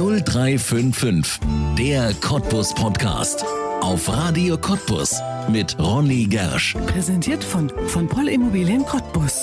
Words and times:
0355, 0.00 1.40
der 1.76 2.14
Cottbus 2.22 2.72
Podcast. 2.72 3.44
Auf 3.82 4.08
Radio 4.08 4.56
Cottbus 4.56 5.20
mit 5.50 5.78
Ronny 5.78 6.24
Gersch. 6.24 6.74
Präsentiert 6.86 7.44
von, 7.44 7.70
von 7.86 8.08
Poll 8.08 8.28
Immobilien 8.28 8.82
Cottbus. 8.86 9.42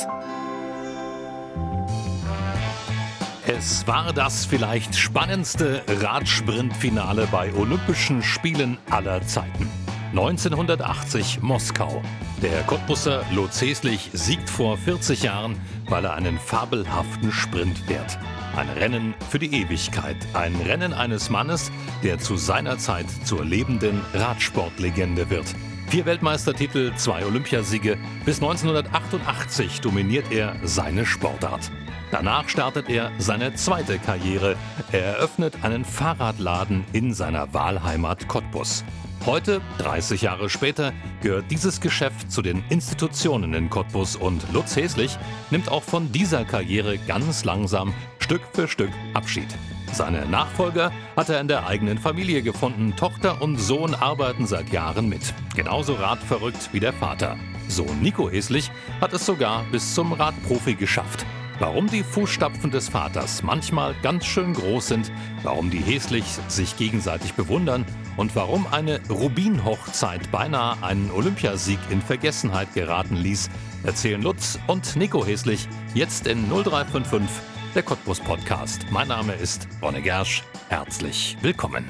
Es 3.46 3.86
war 3.86 4.12
das 4.14 4.46
vielleicht 4.46 4.96
spannendste 4.96 5.84
Radsprintfinale 5.88 7.28
bei 7.32 7.54
Olympischen 7.54 8.24
Spielen 8.24 8.80
aller 8.89 9.21
Zeiten. 9.28 9.70
1980 10.12 11.42
Moskau. 11.42 12.02
Der 12.42 12.64
Cottbusser 12.64 13.23
Lutz 13.32 13.62
Heslich 13.62 14.10
siegt 14.14 14.50
vor 14.50 14.78
40 14.78 15.23
Jahren, 15.23 15.55
weil 15.90 16.05
er 16.05 16.14
einen 16.14 16.40
fabelhaften 16.40 17.32
Sprint 17.32 17.80
fährt. 17.80 18.18
Ein 18.55 18.70
Rennen 18.70 19.14
für 19.30 19.40
die 19.40 19.54
Ewigkeit. 19.54 20.17
Ein 20.34 20.55
Rennen 20.55 20.94
eines 20.94 21.30
Mannes, 21.30 21.72
der 22.04 22.20
zu 22.20 22.38
seiner 22.38 22.78
Zeit 22.78 23.05
zur 23.26 23.44
lebenden 23.44 24.02
Radsportlegende 24.14 25.30
wird. 25.30 25.45
Vier 25.90 26.05
Weltmeistertitel, 26.05 26.94
zwei 26.95 27.26
Olympiasiege. 27.26 27.98
Bis 28.26 28.42
1988 28.42 29.81
dominiert 29.81 30.31
er 30.31 30.55
seine 30.64 31.05
Sportart. 31.05 31.72
Danach 32.12 32.48
startet 32.48 32.89
er 32.89 33.12
seine 33.17 33.53
zweite 33.55 34.00
Karriere. 34.00 34.55
Er 34.92 35.03
eröffnet 35.03 35.64
einen 35.64 35.84
Fahrradladen 35.84 36.86
in 36.94 37.14
seiner 37.14 37.53
Wahlheimat 37.53 38.28
Cottbus. 38.28 38.84
Heute, 39.27 39.59
30 39.80 40.22
Jahre 40.22 40.49
später, 40.49 40.94
gehört 41.22 41.52
dieses 41.52 41.81
Geschäft 41.81 42.31
zu 42.31 42.41
den 42.41 42.63
Institutionen 42.70 43.53
in 43.53 43.70
Cottbus 43.70 44.16
und 44.16 44.41
Lutz 44.53 44.77
Häslich 44.77 45.17
nimmt 45.52 45.70
auch 45.70 45.84
von 45.84 46.13
dieser 46.13 46.45
Karriere 46.45 46.98
ganz 46.98 47.44
langsam 47.44 47.94
Stück 48.20 48.40
für 48.53 48.70
Stück 48.70 48.91
Abschied. 49.13 49.50
Seine 49.91 50.26
Nachfolger 50.27 50.94
hat 51.17 51.27
er 51.27 51.41
in 51.41 51.50
der 51.50 51.67
eigenen 51.67 51.98
Familie 51.98 52.42
gefunden. 52.42 52.95
Tochter 52.95 53.42
und 53.42 53.58
Sohn 53.58 53.95
arbeiten 53.95 54.48
seit 54.48 54.70
Jahren 54.72 55.09
mit. 55.09 55.33
Genauso 55.58 55.95
radverrückt 55.95 56.70
wie 56.72 56.80
der 56.80 56.94
Vater. 56.94 57.36
Sohn 57.67 58.02
Nico 58.02 58.30
Häslich 58.30 58.72
hat 59.02 59.11
es 59.11 59.25
sogar 59.25 59.66
bis 59.73 59.94
zum 59.94 60.14
Radprofi 60.14 60.75
geschafft. 60.75 61.25
Warum 61.59 61.88
die 61.88 62.03
Fußstapfen 62.03 62.72
des 62.72 62.88
Vaters 62.88 63.44
manchmal 63.44 63.94
ganz 64.03 64.25
schön 64.25 64.53
groß 64.53 64.88
sind, 64.88 65.11
warum 65.44 65.70
die 65.70 65.80
Häslichs 65.80 66.39
sich 66.48 66.78
gegenseitig 66.78 67.33
bewundern 67.33 67.86
und 68.18 68.36
warum 68.36 68.68
eine 68.68 69.00
Rubin-Hochzeit 69.10 70.30
beinahe 70.32 70.84
einen 70.84 71.10
Olympiasieg 71.12 71.80
in 71.90 72.02
Vergessenheit 72.02 72.73
geraten 72.73 73.16
ließ, 73.16 73.50
erzählen 73.84 74.22
Lutz 74.22 74.60
und 74.68 74.96
Nico 74.96 75.26
Häslich 75.26 75.68
jetzt 75.94 76.28
in 76.28 76.50
0355, 76.50 77.30
der 77.76 77.84
Cottbus 77.84 78.20
Podcast. 78.20 78.86
Mein 78.92 79.08
Name 79.08 79.34
ist 79.34 79.68
Ronne 79.82 80.02
Gersch. 80.02 80.44
Herzlich 80.68 81.38
willkommen. 81.42 81.86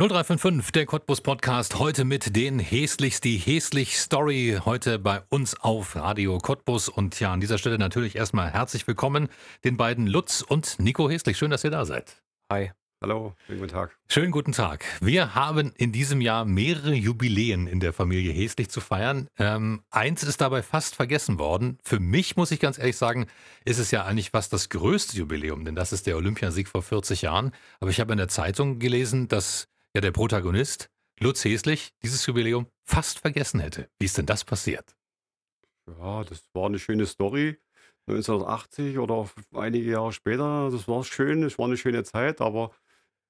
0355, 0.00 0.72
der 0.72 0.86
Cottbus 0.86 1.20
Podcast, 1.20 1.78
heute 1.78 2.06
mit 2.06 2.34
den 2.34 2.58
Häslichs, 2.58 3.20
die 3.20 3.36
Häslich 3.36 3.98
Story, 3.98 4.58
heute 4.64 4.98
bei 4.98 5.20
uns 5.28 5.60
auf 5.60 5.94
Radio 5.94 6.38
Cottbus. 6.38 6.88
Und 6.88 7.20
ja, 7.20 7.34
an 7.34 7.40
dieser 7.40 7.58
Stelle 7.58 7.78
natürlich 7.78 8.16
erstmal 8.16 8.50
herzlich 8.50 8.86
willkommen 8.86 9.28
den 9.62 9.76
beiden 9.76 10.06
Lutz 10.06 10.40
und 10.40 10.78
Nico 10.78 11.10
Häslich. 11.10 11.36
Schön, 11.36 11.50
dass 11.50 11.64
ihr 11.64 11.70
da 11.70 11.84
seid. 11.84 12.16
Hi. 12.50 12.70
Hallo, 13.02 13.34
schönen 13.46 13.60
guten 13.60 13.72
Tag. 13.72 13.98
Schönen 14.08 14.30
guten 14.30 14.52
Tag. 14.52 14.84
Wir 15.00 15.34
haben 15.34 15.72
in 15.78 15.90
diesem 15.90 16.20
Jahr 16.20 16.44
mehrere 16.44 16.92
Jubiläen 16.92 17.66
in 17.66 17.80
der 17.80 17.94
Familie 17.94 18.30
Häslich 18.30 18.68
zu 18.68 18.82
feiern. 18.82 19.26
Ähm, 19.38 19.82
eins 19.88 20.22
ist 20.22 20.42
dabei 20.42 20.62
fast 20.62 20.96
vergessen 20.96 21.38
worden. 21.38 21.78
Für 21.82 21.98
mich, 21.98 22.36
muss 22.36 22.50
ich 22.50 22.60
ganz 22.60 22.76
ehrlich 22.76 22.98
sagen, 22.98 23.26
ist 23.64 23.78
es 23.78 23.90
ja 23.90 24.04
eigentlich 24.04 24.32
fast 24.32 24.52
das 24.52 24.68
größte 24.68 25.16
Jubiläum, 25.16 25.64
denn 25.64 25.74
das 25.74 25.94
ist 25.94 26.06
der 26.06 26.18
Olympiasieg 26.18 26.68
vor 26.68 26.82
40 26.82 27.22
Jahren. 27.22 27.52
Aber 27.80 27.88
ich 27.88 28.00
habe 28.00 28.12
in 28.12 28.18
der 28.18 28.28
Zeitung 28.28 28.78
gelesen, 28.78 29.28
dass 29.28 29.66
ja 29.94 30.02
der 30.02 30.12
Protagonist, 30.12 30.90
Lutz 31.20 31.42
Häslich, 31.42 31.94
dieses 32.02 32.26
Jubiläum 32.26 32.66
fast 32.84 33.20
vergessen 33.20 33.60
hätte. 33.60 33.88
Wie 33.98 34.04
ist 34.04 34.18
denn 34.18 34.26
das 34.26 34.44
passiert? 34.44 34.94
Ja, 35.86 36.22
das 36.24 36.44
war 36.52 36.66
eine 36.66 36.78
schöne 36.78 37.06
Story. 37.06 37.56
1980 38.08 38.98
oder 38.98 39.28
einige 39.54 39.90
Jahre 39.90 40.12
später, 40.12 40.70
das 40.70 40.88
war 40.88 41.04
schön, 41.04 41.42
es 41.42 41.58
war 41.58 41.66
eine 41.66 41.76
schöne 41.76 42.02
Zeit, 42.02 42.40
aber 42.40 42.72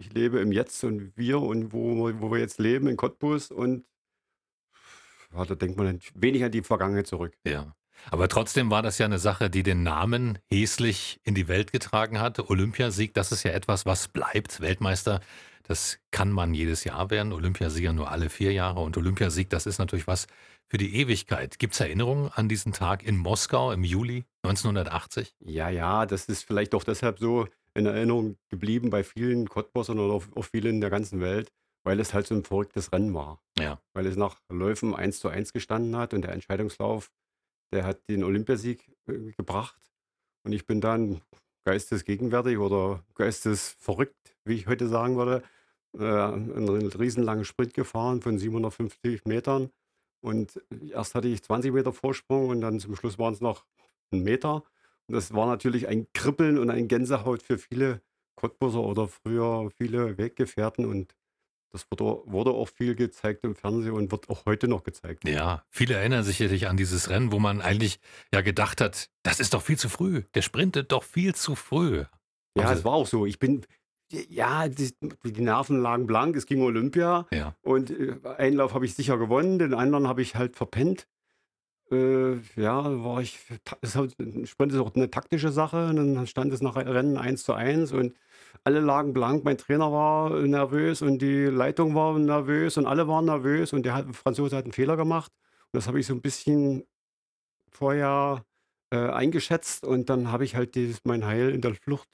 ich 0.01 0.13
lebe 0.13 0.41
im 0.41 0.51
Jetzt 0.51 0.83
und 0.83 1.13
wir 1.17 1.41
und 1.41 1.73
wo, 1.73 2.11
wo 2.21 2.33
wir 2.33 2.39
jetzt 2.39 2.59
leben, 2.59 2.89
in 2.89 2.97
Cottbus 2.97 3.51
und 3.51 3.85
ja, 5.33 5.45
da 5.45 5.55
denkt 5.55 5.77
man 5.77 6.01
wenig 6.15 6.43
an 6.43 6.51
die 6.51 6.63
Vergangenheit 6.63 7.07
zurück. 7.07 7.37
Ja. 7.47 7.77
Aber 8.11 8.29
trotzdem 8.29 8.71
war 8.71 8.83
das 8.83 8.99
ja 8.99 9.07
eine 9.07 9.19
Sache, 9.19 9.51
die 9.51 9.63
den 9.63 9.83
Namen 9.83 10.39
Häslich 10.51 11.21
in 11.23 11.35
die 11.35 11.49
Welt 11.49 11.71
getragen 11.71 12.19
hat. 12.19 12.39
Olympiasieg, 12.51 13.13
das 13.13 13.31
ist 13.31 13.43
ja 13.43 13.53
etwas, 13.53 13.85
was 13.85 14.09
bleibt. 14.09 14.61
Weltmeister 14.61 15.21
das 15.71 16.01
kann 16.11 16.33
man 16.33 16.53
jedes 16.53 16.83
Jahr 16.83 17.11
werden. 17.11 17.33
Olympiasieger 17.33 17.93
nur 17.93 18.11
alle 18.11 18.29
vier 18.29 18.53
Jahre. 18.53 18.81
Und 18.81 18.97
Olympiasieg, 18.97 19.51
das 19.51 19.67
ist 19.67 19.79
natürlich 19.79 20.09
was 20.09 20.27
für 20.67 20.79
die 20.79 20.97
Ewigkeit. 20.97 21.61
Gibt 21.61 21.75
es 21.75 21.81
Erinnerungen 21.81 22.29
an 22.35 22.49
diesen 22.49 22.73
Tag 22.73 23.05
in 23.05 23.17
Moskau 23.17 23.71
im 23.71 23.85
Juli 23.85 24.25
1980? 24.43 25.37
Ja, 25.39 25.69
ja, 25.69 26.07
das 26.07 26.25
ist 26.25 26.43
vielleicht 26.43 26.75
auch 26.75 26.83
deshalb 26.83 27.21
so 27.21 27.47
in 27.75 27.87
Erinnerung 27.87 28.37
geblieben 28.49 28.91
bei 28.91 29.05
vielen 29.05 29.49
Cottbussern 29.49 29.99
oder 29.99 30.15
auch 30.15 30.45
vielen 30.45 30.77
in 30.77 30.81
der 30.81 30.91
ganzen 30.91 31.21
Welt, 31.21 31.53
weil 31.85 32.01
es 32.01 32.15
halt 32.15 32.27
so 32.27 32.35
ein 32.35 32.45
verrücktes 32.45 32.93
Rennen 32.93 33.15
war. 33.15 33.41
Ja. 33.59 33.81
Weil 33.95 34.07
es 34.07 34.17
nach 34.17 34.41
Läufen 34.49 34.95
1 34.95 35.21
zu 35.21 35.29
1 35.29 35.53
gestanden 35.53 35.97
hat 35.97 36.15
und 36.15 36.23
der 36.23 36.33
Entscheidungslauf, 36.33 37.11
der 37.73 37.85
hat 37.85 38.01
den 38.09 38.25
Olympiasieg 38.25 38.91
äh, 39.07 39.33
gebracht. 39.33 39.81
Und 40.45 40.53
ich 40.53 40.67
bin 40.67 40.81
dann 40.81 41.21
geistesgegenwärtig 41.65 42.59
oder 42.59 43.05
geistesverrückt, 43.15 44.37
wie 44.45 44.55
ich 44.55 44.67
heute 44.67 44.89
sagen 44.89 45.17
würde, 45.17 45.43
äh, 45.97 46.03
einen 46.03 46.69
riesenlangen 46.69 47.45
Sprint 47.45 47.75
gefahren 47.75 48.23
von 48.23 48.39
750 48.39 49.25
Metern. 49.27 49.71
Und 50.23 50.61
erst 50.91 51.15
hatte 51.15 51.29
ich 51.29 51.43
20 51.43 51.73
Meter 51.73 51.93
Vorsprung 51.93 52.49
und 52.49 52.61
dann 52.61 52.81
zum 52.81 52.97
Schluss 52.97 53.19
waren 53.19 53.33
es 53.33 53.41
noch 53.41 53.65
ein 54.13 54.23
Meter. 54.23 54.65
Das 55.13 55.35
war 55.35 55.47
natürlich 55.47 55.89
ein 55.89 56.07
Kribbeln 56.13 56.59
und 56.59 56.71
ein 56.71 56.89
Gänsehaut 56.89 57.43
für 57.43 57.59
viele 57.59 58.01
Cottbusser 58.37 58.81
oder 58.81 59.09
früher 59.09 59.71
viele 59.77 60.19
Weggefährten. 60.19 60.87
Und 60.87 61.15
das 61.73 61.87
wurde, 61.91 62.23
wurde 62.25 62.51
auch 62.51 62.69
viel 62.69 62.95
gezeigt 62.95 63.45
im 63.45 63.55
Fernsehen 63.55 63.93
und 63.93 64.11
wird 64.11 64.29
auch 64.29 64.47
heute 64.47 64.67
noch 64.67 64.83
gezeigt. 64.83 65.29
Ja, 65.29 65.65
viele 65.71 65.95
erinnern 65.95 66.25
sich 66.25 66.39
sicherlich 66.39 66.69
an 66.69 66.77
dieses 66.77 67.11
Rennen, 67.11 67.33
wo 67.33 67.39
man 67.39 67.61
eigentlich 67.61 68.01
ja 68.33 68.41
gedacht 68.41 68.81
hat, 68.81 69.11
das 69.23 69.41
ist 69.41 69.55
doch 69.55 69.63
viel 69.63 69.79
zu 69.79 69.89
früh. 69.89 70.23
Der 70.35 70.43
sprintet 70.43 70.93
doch 70.93 71.05
viel 71.05 71.35
zu 71.35 71.55
früh. 71.55 72.05
Ja, 72.57 72.65
also, 72.65 72.81
es 72.81 72.85
war 72.85 72.93
auch 72.93 73.07
so. 73.07 73.27
Ich 73.27 73.39
bin, 73.39 73.65
ja, 74.11 74.69
die, 74.69 74.93
die 75.25 75.41
Nerven 75.41 75.81
lagen 75.81 76.07
blank. 76.07 76.37
Es 76.37 76.47
ging 76.47 76.63
Olympia. 76.63 77.27
Ja. 77.31 77.55
Und 77.63 77.91
äh, 77.91 78.17
einen 78.39 78.57
Lauf 78.57 78.75
habe 78.75 78.85
ich 78.85 78.95
sicher 78.95 79.19
gewonnen, 79.19 79.59
den 79.59 79.75
anderen 79.75 80.09
habe 80.09 80.23
ich 80.23 80.35
halt 80.35 80.57
verpennt. 80.57 81.07
Äh, 81.91 82.37
ja, 82.57 83.03
war 83.05 83.21
ich. 83.21 83.39
Das 83.81 83.97
halt, 83.97 84.19
ein 84.19 84.47
Sprint 84.47 84.73
ist 84.73 84.79
auch 84.79 84.95
eine 84.95 85.11
taktische 85.11 85.51
Sache. 85.51 85.89
Und 85.89 85.97
dann 85.97 86.27
stand 86.27 86.53
es 86.53 86.61
nach 86.61 86.77
Rennen 86.77 87.17
1 87.17 87.43
zu 87.43 87.55
1 87.55 87.93
und 87.93 88.15
alle 88.65 88.81
lagen 88.81 89.13
blank. 89.13 89.45
Mein 89.45 89.59
Trainer 89.59 89.93
war 89.93 90.31
nervös 90.41 91.03
und 91.03 91.21
die 91.21 91.45
Leitung 91.47 91.95
war 91.95 92.19
nervös 92.19 92.77
und 92.77 92.87
alle 92.87 93.09
waren 93.09 93.25
nervös 93.25 93.73
und 93.73 93.85
der 93.85 93.95
hat, 93.95 94.15
Franzose 94.15 94.57
hat 94.57 94.65
einen 94.65 94.73
Fehler 94.73 94.97
gemacht. 94.97 95.33
Und 95.73 95.77
das 95.77 95.87
habe 95.87 96.01
ich 96.01 96.07
so 96.07 96.15
ein 96.15 96.23
bisschen 96.23 96.85
vorher 97.71 98.45
äh, 98.91 99.09
eingeschätzt 99.09 99.85
und 99.85 100.11
dann 100.11 100.31
habe 100.31 100.45
ich 100.45 100.57
halt 100.57 100.75
dieses, 100.75 101.05
mein 101.05 101.25
Heil 101.25 101.51
in 101.51 101.61
der 101.61 101.75
Flucht 101.75 102.09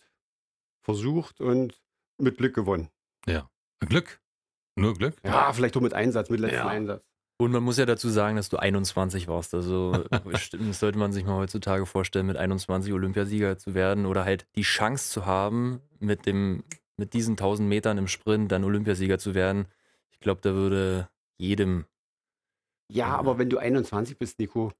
versucht 0.82 1.40
und 1.40 1.80
mit 2.18 2.38
Glück 2.38 2.54
gewonnen. 2.54 2.88
Ja. 3.26 3.50
Glück? 3.80 4.20
Nur 4.76 4.94
Glück? 4.94 5.16
Ja, 5.24 5.52
vielleicht 5.52 5.76
auch 5.76 5.80
mit 5.80 5.94
Einsatz, 5.94 6.28
mit 6.30 6.40
letztem 6.40 6.60
ja. 6.60 6.66
Einsatz. 6.66 7.05
Und 7.38 7.52
man 7.52 7.62
muss 7.62 7.76
ja 7.76 7.84
dazu 7.84 8.08
sagen, 8.08 8.36
dass 8.36 8.48
du 8.48 8.56
21 8.56 9.28
warst. 9.28 9.54
Also 9.54 9.92
das 10.10 10.80
sollte 10.80 10.98
man 10.98 11.12
sich 11.12 11.24
mal 11.24 11.36
heutzutage 11.36 11.84
vorstellen, 11.84 12.26
mit 12.26 12.36
21 12.36 12.92
Olympiasieger 12.92 13.58
zu 13.58 13.74
werden 13.74 14.06
oder 14.06 14.24
halt 14.24 14.46
die 14.56 14.62
Chance 14.62 15.10
zu 15.10 15.26
haben, 15.26 15.80
mit, 16.00 16.24
dem, 16.26 16.64
mit 16.96 17.12
diesen 17.12 17.32
1000 17.32 17.68
Metern 17.68 17.98
im 17.98 18.08
Sprint 18.08 18.52
dann 18.52 18.64
Olympiasieger 18.64 19.18
zu 19.18 19.34
werden. 19.34 19.66
Ich 20.10 20.20
glaube, 20.20 20.40
da 20.40 20.54
würde 20.54 21.10
jedem. 21.36 21.84
Ja, 22.88 23.16
aber 23.16 23.38
wenn 23.38 23.50
du 23.50 23.58
21 23.58 24.16
bist, 24.16 24.38
Nico, 24.38 24.72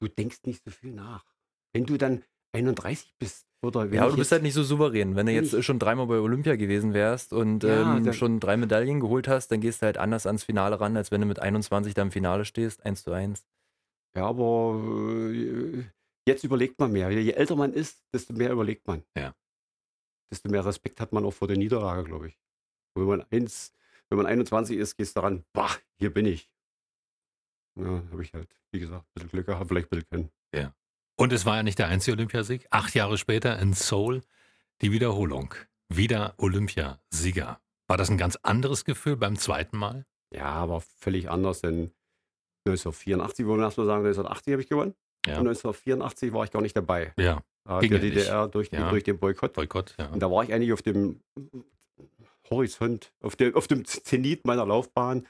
du 0.00 0.08
denkst 0.08 0.40
nicht 0.44 0.62
so 0.64 0.70
viel 0.70 0.92
nach. 0.92 1.24
Wenn 1.72 1.86
du 1.86 1.96
dann 1.96 2.24
31 2.52 3.14
bist, 3.18 3.46
oder 3.64 3.86
ja, 3.92 4.08
du 4.08 4.16
bist 4.16 4.32
halt 4.32 4.42
nicht 4.42 4.54
so 4.54 4.64
souverän. 4.64 5.14
Wenn 5.14 5.26
du 5.26 5.32
jetzt 5.32 5.62
schon 5.64 5.78
dreimal 5.78 6.06
bei 6.06 6.18
Olympia 6.18 6.56
gewesen 6.56 6.94
wärst 6.94 7.32
und 7.32 7.62
ja, 7.62 7.96
ähm, 7.96 8.12
schon 8.12 8.40
drei 8.40 8.56
Medaillen 8.56 8.98
geholt 8.98 9.28
hast, 9.28 9.48
dann 9.48 9.60
gehst 9.60 9.82
du 9.82 9.86
halt 9.86 9.98
anders 9.98 10.26
ans 10.26 10.42
Finale 10.42 10.80
ran, 10.80 10.96
als 10.96 11.12
wenn 11.12 11.20
du 11.20 11.26
mit 11.26 11.38
21 11.38 11.94
da 11.94 12.02
im 12.02 12.10
Finale 12.10 12.44
stehst, 12.44 12.84
1 12.84 13.04
zu 13.04 13.12
1. 13.12 13.46
Ja, 14.16 14.26
aber 14.26 14.80
äh, 15.32 15.84
jetzt 16.26 16.42
überlegt 16.42 16.80
man 16.80 16.92
mehr. 16.92 17.10
Je 17.10 17.30
älter 17.30 17.54
man 17.54 17.72
ist, 17.72 18.02
desto 18.12 18.32
mehr 18.32 18.50
überlegt 18.50 18.86
man. 18.86 19.04
Ja. 19.16 19.34
Desto 20.30 20.50
mehr 20.50 20.64
Respekt 20.66 21.00
hat 21.00 21.12
man 21.12 21.24
auch 21.24 21.32
vor 21.32 21.46
der 21.46 21.56
Niederlage, 21.56 22.04
glaube 22.04 22.28
ich. 22.28 22.40
Und 22.94 23.02
wenn 23.02 23.18
man, 23.18 23.26
eins, 23.30 23.72
wenn 24.10 24.18
man 24.18 24.26
21 24.26 24.76
ist, 24.76 24.96
gehst 24.96 25.16
du 25.16 25.20
daran, 25.20 25.44
bah, 25.52 25.76
hier 25.98 26.12
bin 26.12 26.26
ich. 26.26 26.50
Ja, 27.78 28.02
habe 28.10 28.22
ich 28.22 28.34
halt, 28.34 28.48
wie 28.72 28.80
gesagt, 28.80 29.04
ein 29.04 29.12
bisschen 29.14 29.30
Glück 29.30 29.46
gehabt, 29.46 29.68
vielleicht 29.68 29.86
ein 29.86 29.90
bisschen 29.90 30.10
können. 30.10 30.30
Ja. 30.54 30.74
Und 31.16 31.32
es 31.32 31.44
war 31.46 31.56
ja 31.56 31.62
nicht 31.62 31.78
der 31.78 31.88
einzige 31.88 32.16
Olympiasieg. 32.16 32.66
Acht 32.70 32.94
Jahre 32.94 33.18
später 33.18 33.58
in 33.58 33.72
Seoul 33.74 34.22
die 34.80 34.90
Wiederholung. 34.92 35.54
wieder 35.88 36.34
Olympiasieger. 36.38 37.60
War 37.86 37.96
das 37.98 38.08
ein 38.10 38.16
ganz 38.18 38.36
anderes 38.42 38.84
Gefühl 38.84 39.16
beim 39.16 39.36
zweiten 39.38 39.76
Mal? 39.76 40.06
Ja, 40.34 40.46
aber 40.46 40.80
völlig 40.80 41.28
anders, 41.30 41.60
denn 41.60 41.92
1984, 42.66 43.46
wollen 43.46 43.60
wir 43.60 43.64
erstmal 43.66 43.86
sagen, 43.86 43.98
1980 44.06 44.52
habe 44.52 44.62
ich 44.62 44.68
gewonnen. 44.68 44.94
Ja. 45.26 45.34
Und 45.34 45.48
1984 45.48 46.32
war 46.32 46.44
ich 46.44 46.50
gar 46.50 46.62
nicht 46.62 46.76
dabei. 46.76 47.12
Ja, 47.18 47.42
Ging 47.80 47.90
der 47.90 47.98
ja 47.98 48.04
nicht. 48.04 48.16
DDR 48.16 48.48
durch, 48.48 48.70
Ja. 48.72 48.88
durch 48.90 49.04
den 49.04 49.18
Boykott. 49.18 49.52
Boykott, 49.52 49.94
ja. 49.98 50.06
Und 50.08 50.20
da 50.20 50.30
war 50.30 50.42
ich 50.44 50.52
eigentlich 50.52 50.72
auf 50.72 50.82
dem 50.82 51.20
Horizont, 52.50 53.12
auf 53.20 53.36
dem, 53.36 53.54
auf 53.54 53.66
dem 53.68 53.84
Zenit 53.84 54.46
meiner 54.46 54.66
Laufbahn. 54.66 55.26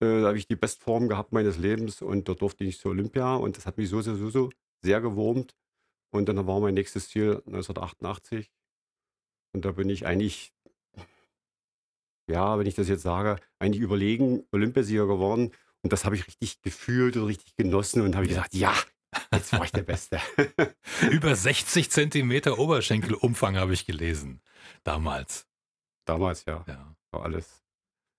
Äh, 0.00 0.22
da 0.22 0.26
habe 0.28 0.38
ich 0.38 0.46
die 0.46 0.56
Bestform 0.56 1.08
gehabt 1.08 1.32
meines 1.32 1.56
Lebens 1.58 2.02
und 2.02 2.28
da 2.28 2.34
durfte 2.34 2.64
ich 2.64 2.78
zur 2.78 2.90
Olympia 2.92 3.36
und 3.36 3.56
das 3.56 3.66
hat 3.66 3.78
mich 3.78 3.88
so, 3.88 4.00
so, 4.02 4.14
so, 4.16 4.28
so 4.30 4.50
sehr 4.84 5.00
gewurmt. 5.00 5.56
Und 6.12 6.28
dann 6.28 6.46
war 6.46 6.60
mein 6.60 6.74
nächstes 6.74 7.08
Ziel 7.08 7.42
1988. 7.46 8.52
Und 9.52 9.64
da 9.64 9.72
bin 9.72 9.88
ich 9.90 10.06
eigentlich, 10.06 10.52
ja, 12.28 12.58
wenn 12.58 12.66
ich 12.66 12.74
das 12.74 12.88
jetzt 12.88 13.02
sage, 13.02 13.36
eigentlich 13.58 13.82
überlegen 13.82 14.44
Olympiasieger 14.52 15.06
geworden. 15.06 15.52
Und 15.82 15.92
das 15.92 16.04
habe 16.04 16.14
ich 16.16 16.26
richtig 16.26 16.62
gefühlt 16.62 17.16
und 17.16 17.24
richtig 17.24 17.56
genossen 17.56 18.02
und 18.02 18.14
habe 18.14 18.24
ich 18.26 18.32
Ja. 18.32 18.36
gesagt, 18.38 18.54
ja, 18.54 18.74
jetzt 19.32 19.52
war 19.52 19.64
ich 19.64 19.72
der 19.72 19.82
Beste. 19.82 20.18
Über 21.10 21.34
60 21.36 21.90
Zentimeter 21.90 22.58
Oberschenkelumfang 22.58 23.56
habe 23.56 23.74
ich 23.74 23.84
gelesen. 23.86 24.40
Damals. 24.84 25.46
Damals, 26.06 26.44
ja, 26.46 26.64
Ja. 26.66 26.94
war 27.10 27.22
alles 27.24 27.62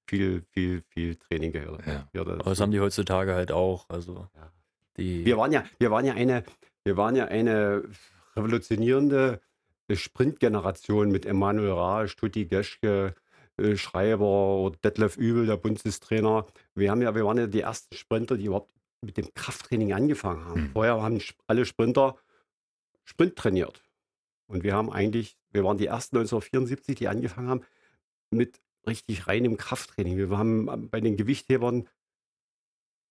viel, 0.08 0.44
viel, 0.52 0.84
viel 0.90 1.16
Training 1.16 1.52
gehört. 1.52 1.86
Ja. 1.88 2.08
Aber 2.16 2.38
dazu. 2.38 2.50
das 2.50 2.60
haben 2.60 2.72
die 2.72 2.80
heutzutage 2.80 3.34
halt 3.34 3.52
auch. 3.52 3.90
Also 3.90 4.28
Ja. 4.36 4.52
Die. 4.98 5.26
Wir 5.26 5.38
waren 5.38 5.52
ja, 5.52 5.64
wir 5.80 5.92
waren 5.92 6.06
ja 6.06 6.14
eine, 6.14 6.44
wir 6.84 6.98
waren 6.98 7.16
ja 7.16 7.26
eine 7.26 7.84
revolutionierende 8.36 9.42
Sprintgeneration 9.92 11.12
mit 11.12 11.26
Emanuel 11.26 11.72
Raasch, 11.72 12.16
Tutti 12.16 12.46
Geschke, 12.46 13.16
äh, 13.58 13.76
Schreiber 13.76 14.58
oder 14.58 14.78
Detlef 14.84 15.18
Übel, 15.18 15.46
der 15.46 15.58
Bundestrainer. 15.58 16.46
Wir 16.74 16.92
haben 16.92 17.02
ja, 17.02 17.16
wir 17.16 17.26
waren 17.26 17.38
ja 17.38 17.48
die 17.48 17.62
ersten 17.62 17.96
Sprinter, 17.96 18.38
die 18.38 18.46
überhaupt 18.46 18.72
mit 19.02 19.18
dem 19.18 19.34
Krafttraining 19.34 19.94
angefangen 19.94 20.46
haben. 20.46 20.62
Hm. 20.62 20.72
Vorher 20.72 21.02
haben 21.02 21.22
alle 21.48 21.66
Sprinter 21.66 22.18
Sprint 23.04 23.36
trainiert. 23.36 23.84
Und 24.48 24.64
wir 24.64 24.74
haben 24.74 24.92
eigentlich, 24.92 25.38
wir 25.52 25.64
waren 25.64 25.78
die 25.78 25.88
ersten 25.88 26.18
1974, 26.18 26.96
die 26.96 27.08
angefangen 27.08 27.50
haben 27.50 27.62
mit 28.32 28.62
richtig 28.86 29.28
reinem 29.28 29.58
Krafttraining. 29.58 30.18
Wir 30.18 30.38
haben 30.38 30.90
bei 30.90 31.02
den 31.02 31.18
Gewichthebern 31.18 31.88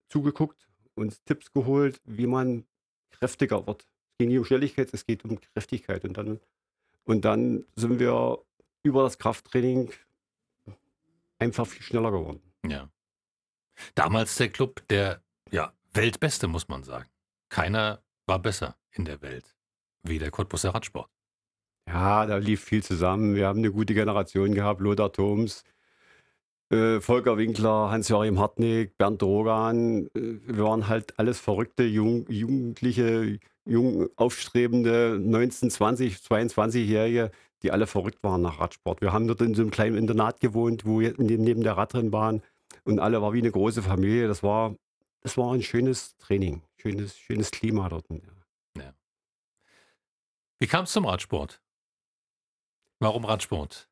zugeguckt, 0.08 0.68
uns 0.94 1.22
Tipps 1.24 1.52
geholt, 1.52 2.00
wie 2.04 2.26
man 2.26 2.64
kräftiger 3.10 3.66
wird. 3.66 3.82
Es 3.82 4.18
ging 4.18 4.28
nicht 4.28 4.38
um 4.38 4.44
Schnelligkeit, 4.44 4.92
es 4.92 5.06
geht 5.06 5.24
um 5.24 5.40
Kräftigkeit. 5.40 6.04
Und 6.04 6.16
dann, 6.16 6.40
und 7.04 7.24
dann 7.24 7.64
sind 7.74 7.98
wir 7.98 8.38
über 8.82 9.02
das 9.02 9.18
Krafttraining 9.18 9.90
einfach 11.38 11.66
viel 11.66 11.82
schneller 11.82 12.10
geworden. 12.10 12.42
Ja. 12.66 12.88
Damals 13.94 14.36
der 14.36 14.50
Club 14.50 14.86
der 14.88 15.22
ja, 15.50 15.72
Weltbeste, 15.92 16.46
muss 16.46 16.68
man 16.68 16.84
sagen. 16.84 17.08
Keiner 17.48 18.02
war 18.26 18.38
besser 18.38 18.76
in 18.92 19.04
der 19.04 19.20
Welt 19.22 19.54
wie 20.04 20.18
der 20.18 20.30
Cottbuser 20.30 20.74
Radsport. 20.74 21.10
Ja, 21.88 22.24
da 22.26 22.36
lief 22.36 22.64
viel 22.64 22.82
zusammen. 22.82 23.34
Wir 23.34 23.46
haben 23.46 23.58
eine 23.58 23.72
gute 23.72 23.94
Generation 23.94 24.54
gehabt. 24.54 24.80
Lothar 24.80 25.12
Thoms, 25.12 25.64
äh, 26.74 27.00
Volker 27.00 27.38
Winkler, 27.38 27.90
Hans-Joachim 27.90 28.38
Hartnig, 28.38 28.98
Bernd 28.98 29.22
Drogan. 29.22 30.06
Äh, 30.14 30.40
wir 30.44 30.64
waren 30.64 30.88
halt 30.88 31.18
alles 31.18 31.38
verrückte, 31.38 31.84
jung, 31.84 32.26
Jugendliche, 32.28 33.38
jung 33.64 34.08
aufstrebende 34.16 35.18
19, 35.20 35.70
20, 35.70 36.16
22-Jährige, 36.16 37.30
die 37.62 37.70
alle 37.70 37.86
verrückt 37.86 38.22
waren 38.22 38.42
nach 38.42 38.60
Radsport. 38.60 39.00
Wir 39.00 39.12
haben 39.12 39.26
dort 39.28 39.40
in 39.40 39.54
so 39.54 39.62
einem 39.62 39.70
kleinen 39.70 39.96
Internat 39.96 40.40
gewohnt, 40.40 40.84
wo 40.84 41.00
wir 41.00 41.14
neben 41.16 41.44
neben 41.44 41.62
der 41.62 41.76
Radrennbahn 41.76 42.42
und 42.84 42.98
alle 42.98 43.22
war 43.22 43.32
wie 43.32 43.38
eine 43.38 43.52
große 43.52 43.82
Familie. 43.82 44.28
Das 44.28 44.42
war, 44.42 44.74
das 45.20 45.36
war 45.36 45.54
ein 45.54 45.62
schönes 45.62 46.16
Training, 46.18 46.62
schönes, 46.76 47.16
schönes 47.16 47.50
Klima 47.50 47.88
dort. 47.88 48.06
Ja. 48.76 48.92
Wie 50.58 50.66
kam 50.66 50.84
es 50.84 50.92
zum 50.92 51.06
Radsport? 51.06 51.62
Warum 52.98 53.24
Radsport? 53.24 53.88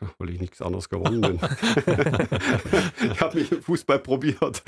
weil 0.18 0.30
ich 0.30 0.40
nichts 0.40 0.62
anderes 0.62 0.88
geworden 0.88 1.20
bin. 1.20 1.36
ich 3.12 3.20
habe 3.20 3.38
mich 3.38 3.52
im 3.52 3.62
Fußball 3.62 3.98
probiert. 3.98 4.62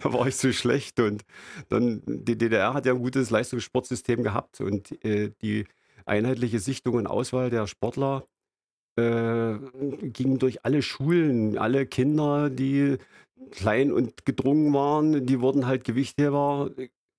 da 0.00 0.12
war 0.12 0.26
ich 0.26 0.36
zu 0.36 0.52
schlecht. 0.52 1.00
Und 1.00 1.22
dann, 1.68 2.02
die 2.06 2.36
DDR 2.36 2.74
hat 2.74 2.86
ja 2.86 2.92
ein 2.92 3.02
gutes 3.02 3.30
Leistungssportsystem 3.30 4.22
gehabt 4.22 4.60
und 4.60 5.04
äh, 5.04 5.30
die 5.42 5.66
einheitliche 6.06 6.58
Sichtung 6.58 6.94
und 6.94 7.06
Auswahl 7.06 7.50
der 7.50 7.66
Sportler 7.66 8.26
äh, 8.96 9.54
ging 10.02 10.38
durch 10.38 10.64
alle 10.64 10.82
Schulen. 10.82 11.58
Alle 11.58 11.86
Kinder, 11.86 12.50
die 12.50 12.98
klein 13.50 13.92
und 13.92 14.24
gedrungen 14.24 14.72
waren, 14.72 15.26
die 15.26 15.40
wurden 15.40 15.66
halt 15.66 15.84
Gewichtheber. 15.84 16.70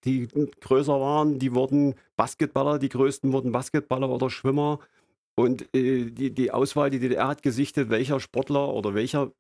Die 0.04 0.28
größer 0.28 1.00
waren, 1.00 1.40
die 1.40 1.56
wurden 1.56 1.96
Basketballer, 2.18 2.78
die 2.78 2.90
größten 2.90 3.32
wurden 3.32 3.54
Basketballer 3.54 4.10
oder 4.10 4.30
Schwimmer. 4.30 4.80
Und 5.36 5.64
äh, 5.76 6.12
die, 6.12 6.32
die 6.34 6.52
Auswahl, 6.52 6.90
die 6.90 7.00
DDR 7.00 7.28
hat 7.28 7.42
gesichtet, 7.44 7.90
welcher 7.90 8.20
Sportler 8.20 8.74
oder 8.74 8.94
welcher 8.94 9.32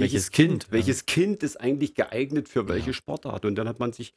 Welches 0.00 0.30
Kind, 0.30 0.64
ja. 0.64 0.72
welches 0.72 1.06
Kind 1.06 1.42
ist 1.42 1.60
eigentlich 1.60 1.94
geeignet 1.94 2.48
für 2.48 2.68
welche 2.68 2.88
Ja. 2.88 2.92
Sportart. 2.92 3.44
Und 3.44 3.56
dann 3.56 3.66
hat 3.68 3.80
man 3.80 3.92
sich 3.92 4.14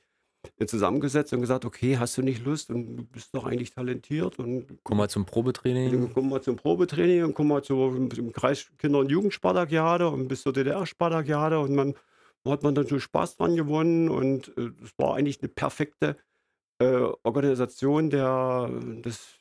äh, 0.59 0.65
zusammengesetzt 0.67 1.33
und 1.33 1.41
gesagt, 1.41 1.65
okay, 1.65 1.97
hast 1.97 2.17
du 2.17 2.21
nicht 2.21 2.43
Lust 2.45 2.69
und 2.69 2.97
du 2.97 3.03
bist 3.03 3.33
doch 3.33 3.45
eigentlich 3.45 3.71
talentiert 3.71 4.37
und 4.39 4.77
Komm 4.83 4.97
mal 4.97 5.09
zum 5.09 5.25
Probetraining. 5.25 6.11
komm 6.13 6.29
mal 6.29 6.41
zum 6.41 6.55
Probetraining 6.55 7.23
und 7.23 7.33
komm 7.33 7.47
mal 7.47 7.63
zur 7.63 7.95
im 7.95 8.31
Kreis 8.31 8.71
Kinder- 8.77 8.99
und 8.99 9.09
Jugendspartakiade 9.09 10.07
und 10.07 10.27
bis 10.27 10.43
zur 10.43 10.53
DDR-Spartakiade 10.53 11.59
und 11.59 11.73
man 11.75 11.95
hat 12.47 12.63
man 12.63 12.73
dann 12.73 12.87
so 12.87 12.97
Spaß 12.99 13.37
dran 13.37 13.55
gewonnen 13.55 14.09
und 14.09 14.55
äh, 14.57 14.71
es 14.83 14.91
war 14.97 15.15
eigentlich 15.15 15.39
eine 15.41 15.49
perfekte 15.49 16.15
äh, 16.79 17.07
Organisation 17.23 18.09
der, 18.09 18.69
des 19.03 19.35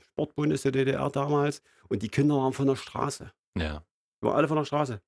Sportbundes 0.00 0.62
der 0.62 0.72
DDR 0.72 1.10
damals 1.10 1.62
und 1.88 2.02
die 2.02 2.08
Kinder 2.08 2.36
waren 2.36 2.52
von 2.52 2.66
der 2.66 2.76
Straße. 2.76 3.32
Ja. 3.56 3.82
Die 4.20 4.26
waren 4.26 4.36
alle 4.36 4.48
von 4.48 4.56
der 4.56 4.64
Straße. 4.64 5.00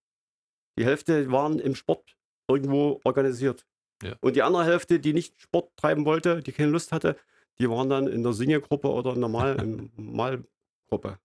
Die 0.78 0.84
Hälfte 0.84 1.30
waren 1.32 1.58
im 1.58 1.74
Sport 1.74 2.16
irgendwo 2.48 3.00
organisiert. 3.04 3.66
Ja. 4.02 4.14
Und 4.20 4.36
die 4.36 4.42
andere 4.42 4.64
Hälfte, 4.64 5.00
die 5.00 5.12
nicht 5.14 5.40
Sport 5.40 5.74
treiben 5.76 6.04
wollte, 6.04 6.42
die 6.42 6.52
keine 6.52 6.70
Lust 6.70 6.92
hatte, 6.92 7.16
die 7.58 7.68
waren 7.70 7.88
dann 7.88 8.06
in 8.06 8.22
der 8.22 8.34
Singegruppe 8.34 8.88
oder 8.88 9.14
in 9.14 9.20
der 9.20 9.30
Mal, 9.30 9.56
Malgruppe. 9.96 11.18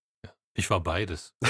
Ich 0.54 0.70
war 0.70 0.82
beides. 0.82 1.34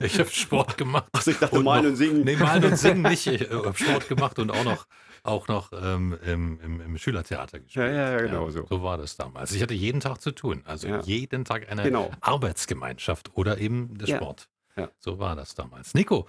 ich 0.00 0.18
habe 0.18 0.30
Sport 0.30 0.78
gemacht. 0.78 1.08
Also 1.12 1.30
ich 1.30 1.38
dachte, 1.38 1.56
Und 1.56 1.64
malen 1.64 1.84
noch- 1.84 1.90
und 1.90 1.96
singen. 1.96 2.24
Nee, 2.24 2.36
malen 2.36 2.64
und 2.64 2.76
singen 2.76 3.02
nicht. 3.02 3.26
Ich 3.26 3.50
habe 3.50 3.74
Sport 3.76 4.08
gemacht 4.08 4.38
und 4.38 4.50
auch 4.50 4.64
noch, 4.64 4.86
auch 5.24 5.48
noch 5.48 5.72
ähm, 5.72 6.18
im, 6.24 6.60
im, 6.60 6.80
im 6.80 6.98
Schülertheater 6.98 7.60
gespielt. 7.60 7.86
Ja, 7.86 7.92
ja, 7.92 8.10
ja, 8.12 8.18
genau 8.22 8.50
so. 8.50 8.66
So 8.66 8.82
war 8.82 8.98
das 8.98 9.16
damals. 9.16 9.52
Ich 9.52 9.62
hatte 9.62 9.74
jeden 9.74 10.00
Tag 10.00 10.20
zu 10.20 10.32
tun. 10.32 10.62
Also 10.66 10.88
Ja. 10.88 11.00
jeden 11.02 11.44
Tag 11.44 11.70
eine 11.70 11.84
Genau. 11.84 12.10
Arbeitsgemeinschaft 12.20 13.30
oder 13.36 13.58
eben 13.58 13.96
der 13.98 14.08
Ja. 14.08 14.16
Sport. 14.16 14.48
Ja. 14.76 14.90
So 14.98 15.18
war 15.18 15.36
das 15.36 15.54
damals. 15.54 15.94
Nico, 15.94 16.28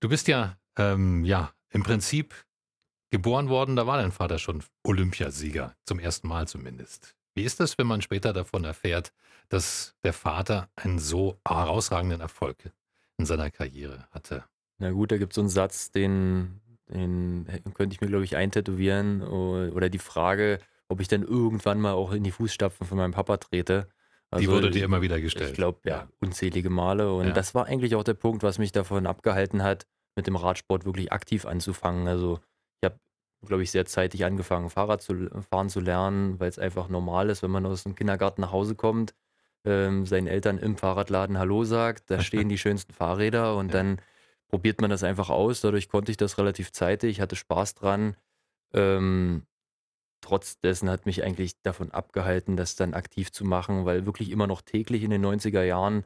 du 0.00 0.08
bist 0.08 0.28
ja, 0.28 0.56
ähm, 0.76 1.24
ja 1.24 1.52
im 1.70 1.82
Prinzip 1.82 2.34
geboren 3.10 3.48
worden, 3.48 3.76
da 3.76 3.86
war 3.86 3.98
dein 3.98 4.12
Vater 4.12 4.38
schon 4.38 4.62
Olympiasieger, 4.82 5.74
zum 5.84 5.98
ersten 5.98 6.28
Mal 6.28 6.48
zumindest. 6.48 7.14
Wie 7.34 7.44
ist 7.44 7.60
das, 7.60 7.78
wenn 7.78 7.86
man 7.86 8.02
später 8.02 8.32
davon 8.32 8.64
erfährt, 8.64 9.12
dass 9.48 9.94
der 10.04 10.12
Vater 10.12 10.68
einen 10.74 10.98
so 10.98 11.38
herausragenden 11.46 12.20
Erfolg 12.20 12.56
in 13.18 13.24
seiner 13.26 13.50
Karriere 13.50 14.08
hatte? 14.10 14.44
Na 14.78 14.90
gut, 14.90 15.12
da 15.12 15.18
gibt 15.18 15.32
es 15.32 15.36
so 15.36 15.40
einen 15.42 15.48
Satz, 15.48 15.90
den, 15.90 16.60
den 16.88 17.46
könnte 17.74 17.94
ich 17.94 18.00
mir, 18.00 18.06
glaube 18.08 18.24
ich, 18.24 18.36
eintätowieren. 18.36 19.22
Oder 19.22 19.88
die 19.88 19.98
Frage, 19.98 20.58
ob 20.88 21.00
ich 21.00 21.08
dann 21.08 21.22
irgendwann 21.22 21.80
mal 21.80 21.92
auch 21.92 22.12
in 22.12 22.22
die 22.24 22.30
Fußstapfen 22.30 22.86
von 22.86 22.98
meinem 22.98 23.12
Papa 23.12 23.36
trete. 23.38 23.88
Die 24.32 24.48
Also 24.48 24.52
wurde 24.52 24.70
dir 24.70 24.84
immer 24.84 25.02
wieder 25.02 25.20
gestellt. 25.20 25.50
Ich 25.50 25.56
glaube, 25.56 25.80
ja, 25.84 26.08
unzählige 26.20 26.70
Male. 26.70 27.12
Und 27.12 27.26
Ja. 27.28 27.32
das 27.32 27.54
war 27.54 27.66
eigentlich 27.66 27.94
auch 27.94 28.04
der 28.04 28.14
Punkt, 28.14 28.42
was 28.42 28.58
mich 28.58 28.72
davon 28.72 29.06
abgehalten 29.06 29.62
hat, 29.62 29.86
mit 30.16 30.26
dem 30.26 30.36
Radsport 30.36 30.84
wirklich 30.84 31.12
aktiv 31.12 31.46
anzufangen. 31.46 32.08
Also 32.08 32.40
ich 32.80 32.86
habe, 32.90 32.98
glaube 33.46 33.62
ich, 33.62 33.70
sehr 33.70 33.86
zeitig 33.86 34.24
angefangen, 34.24 34.70
Fahrrad 34.70 35.02
zu 35.02 35.28
fahren 35.48 35.68
zu 35.68 35.80
lernen, 35.80 36.40
weil 36.40 36.48
es 36.48 36.58
einfach 36.58 36.88
normal 36.88 37.30
ist, 37.30 37.42
wenn 37.42 37.50
man 37.50 37.66
aus 37.66 37.84
dem 37.84 37.94
Kindergarten 37.94 38.40
nach 38.40 38.52
Hause 38.52 38.74
kommt, 38.74 39.14
ähm, 39.64 40.06
seinen 40.06 40.26
Eltern 40.26 40.58
im 40.58 40.76
Fahrradladen 40.76 41.38
Hallo 41.38 41.64
sagt, 41.64 42.10
da 42.10 42.20
stehen 42.20 42.48
die 42.48 42.58
schönsten 42.58 42.92
Fahrräder 42.92 43.56
und 43.56 43.68
Ja. 43.68 43.74
dann 43.74 44.00
probiert 44.48 44.80
man 44.80 44.90
das 44.90 45.02
einfach 45.02 45.30
aus. 45.30 45.60
Dadurch 45.60 45.88
konnte 45.88 46.10
ich 46.10 46.16
das 46.16 46.38
relativ 46.38 46.72
zeitig, 46.72 47.20
hatte 47.20 47.36
Spaß 47.36 47.74
dran. 47.74 48.16
Ähm, 48.72 49.46
trotz 50.20 50.60
dessen 50.60 50.90
hat 50.90 51.06
mich 51.06 51.24
eigentlich 51.24 51.60
davon 51.62 51.90
abgehalten, 51.90 52.56
das 52.56 52.76
dann 52.76 52.94
aktiv 52.94 53.32
zu 53.32 53.44
machen, 53.44 53.84
weil 53.84 54.06
wirklich 54.06 54.30
immer 54.30 54.46
noch 54.46 54.62
täglich 54.62 55.02
in 55.02 55.10
den 55.10 55.24
90er 55.24 55.62
Jahren 55.62 56.04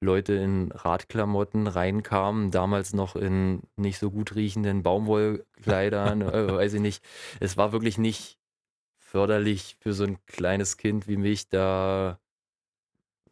Leute 0.00 0.34
in 0.34 0.70
Radklamotten 0.72 1.66
reinkamen, 1.66 2.50
damals 2.50 2.92
noch 2.94 3.16
in 3.16 3.62
nicht 3.76 3.98
so 3.98 4.10
gut 4.10 4.36
riechenden 4.36 4.82
Baumwollkleidern, 4.82 6.22
äh, 6.22 6.52
weiß 6.52 6.74
ich 6.74 6.80
nicht. 6.80 7.04
Es 7.40 7.56
war 7.56 7.72
wirklich 7.72 7.98
nicht 7.98 8.38
förderlich 8.96 9.76
für 9.80 9.92
so 9.92 10.04
ein 10.04 10.24
kleines 10.26 10.76
Kind 10.76 11.08
wie 11.08 11.16
mich, 11.16 11.48
da 11.48 12.20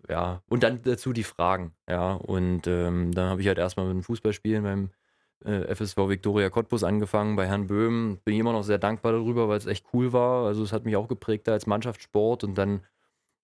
ja, 0.08 0.42
und 0.48 0.62
dann 0.62 0.82
dazu 0.82 1.12
die 1.12 1.24
Fragen, 1.24 1.72
ja. 1.88 2.14
Und 2.14 2.66
ähm, 2.66 3.12
dann 3.12 3.30
habe 3.30 3.40
ich 3.40 3.48
halt 3.48 3.58
erstmal 3.58 3.86
mit 3.86 3.94
dem 3.94 4.02
Fußballspielen 4.02 4.62
beim 4.62 4.90
äh, 5.44 5.74
FSV 5.74 5.96
Viktoria 6.08 6.50
Cottbus 6.50 6.84
angefangen, 6.84 7.36
bei 7.36 7.46
Herrn 7.46 7.66
Böhm. 7.66 8.18
Bin 8.24 8.34
ich 8.34 8.40
immer 8.40 8.52
noch 8.52 8.62
sehr 8.62 8.78
dankbar 8.78 9.12
darüber, 9.12 9.48
weil 9.48 9.58
es 9.58 9.66
echt 9.66 9.86
cool 9.92 10.12
war. 10.12 10.46
Also 10.46 10.62
es 10.62 10.72
hat 10.72 10.84
mich 10.84 10.96
auch 10.96 11.08
geprägt 11.08 11.48
da 11.48 11.52
als 11.52 11.66
Mannschaftssport 11.66 12.44
und 12.44 12.56
dann 12.56 12.82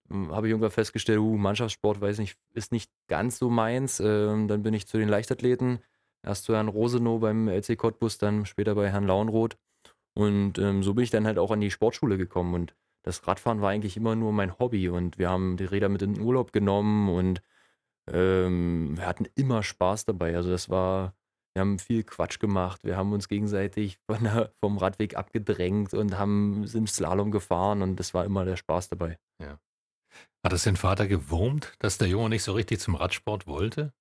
hm, 0.09 0.33
habe 0.33 0.47
ich 0.47 0.51
irgendwann 0.51 0.71
festgestellt, 0.71 1.19
uh, 1.19 1.37
Mannschaftssport 1.37 2.01
weiß 2.01 2.19
nicht, 2.19 2.39
ist 2.55 2.73
nicht 2.73 2.91
ganz 3.09 3.39
so 3.39 3.51
meins. 3.51 4.01
Ähm, 4.01 4.49
dann 4.49 4.63
bin 4.63 4.75
ich 4.75 4.87
zu 4.87 4.99
den 4.99 5.09
Leichtathleten, 5.09 5.81
erst 6.23 6.45
zu 6.45 6.55
Herrn 6.55 6.69
Rosenow 6.69 7.21
beim 7.21 7.49
LC 7.49 7.77
Cottbus, 7.77 8.19
dann 8.19 8.47
später 8.47 8.75
bei 8.75 8.91
Herrn 8.91 9.07
Launroth. 9.07 9.57
Und 10.15 10.59
ähm, 10.59 10.83
so 10.83 10.95
bin 10.95 11.05
ich 11.05 11.11
dann 11.11 11.27
halt 11.27 11.39
auch 11.39 11.51
an 11.51 11.61
die 11.61 11.71
Sportschule 11.71 12.19
gekommen 12.19 12.55
und 12.55 12.75
das 13.03 13.27
Radfahren 13.27 13.61
war 13.61 13.71
eigentlich 13.71 13.97
immer 13.97 14.15
nur 14.15 14.33
mein 14.33 14.59
Hobby 14.59 14.89
und 14.89 15.19
wir 15.19 15.29
haben 15.31 15.57
die 15.57 15.65
Räder 15.65 15.89
mit 15.89 16.03
in 16.03 16.15
den 16.15 16.23
Urlaub 16.23 16.53
genommen 16.53 17.09
und 17.09 17.43
ähm, 18.11 18.97
wir 18.97 19.07
hatten 19.07 19.27
immer 19.35 19.63
Spaß 19.63 20.05
dabei. 20.07 20.35
Also 20.37 20.51
das 20.51 20.69
war, 20.69 21.15
wir 21.55 21.61
haben 21.61 21.79
viel 21.79 22.05
Quatsch 22.05 22.39
gemacht. 22.41 22.85
Wir 22.85 22.97
haben 22.97 23.13
uns 23.13 23.29
gegenseitig 23.29 23.99
von 24.07 24.23
der, 24.25 24.53
vom 24.61 24.79
Radweg 24.79 25.17
abgedrängt 25.17 25.95
und 25.95 26.19
haben 26.19 26.67
sind 26.67 26.89
Slalom 26.89 27.31
gefahren 27.31 27.83
und 27.83 27.97
das 27.97 28.15
war 28.15 28.25
immer 28.25 28.45
der 28.45 28.57
Spaß 28.57 28.89
dabei. 28.89 29.19
Ja. 29.41 29.59
Hat 30.45 30.53
es 30.53 30.65
den 30.65 30.77
Vater 30.77 31.07
gewurmt, 31.07 31.75
dass 31.79 31.99
der 31.99 32.09
Junge 32.09 32.31
nicht 32.31 32.43
so 32.43 32.53
richtig 32.53 32.81
zum 32.81 32.95
Radsport 32.97 33.47
wollte? 33.47 33.93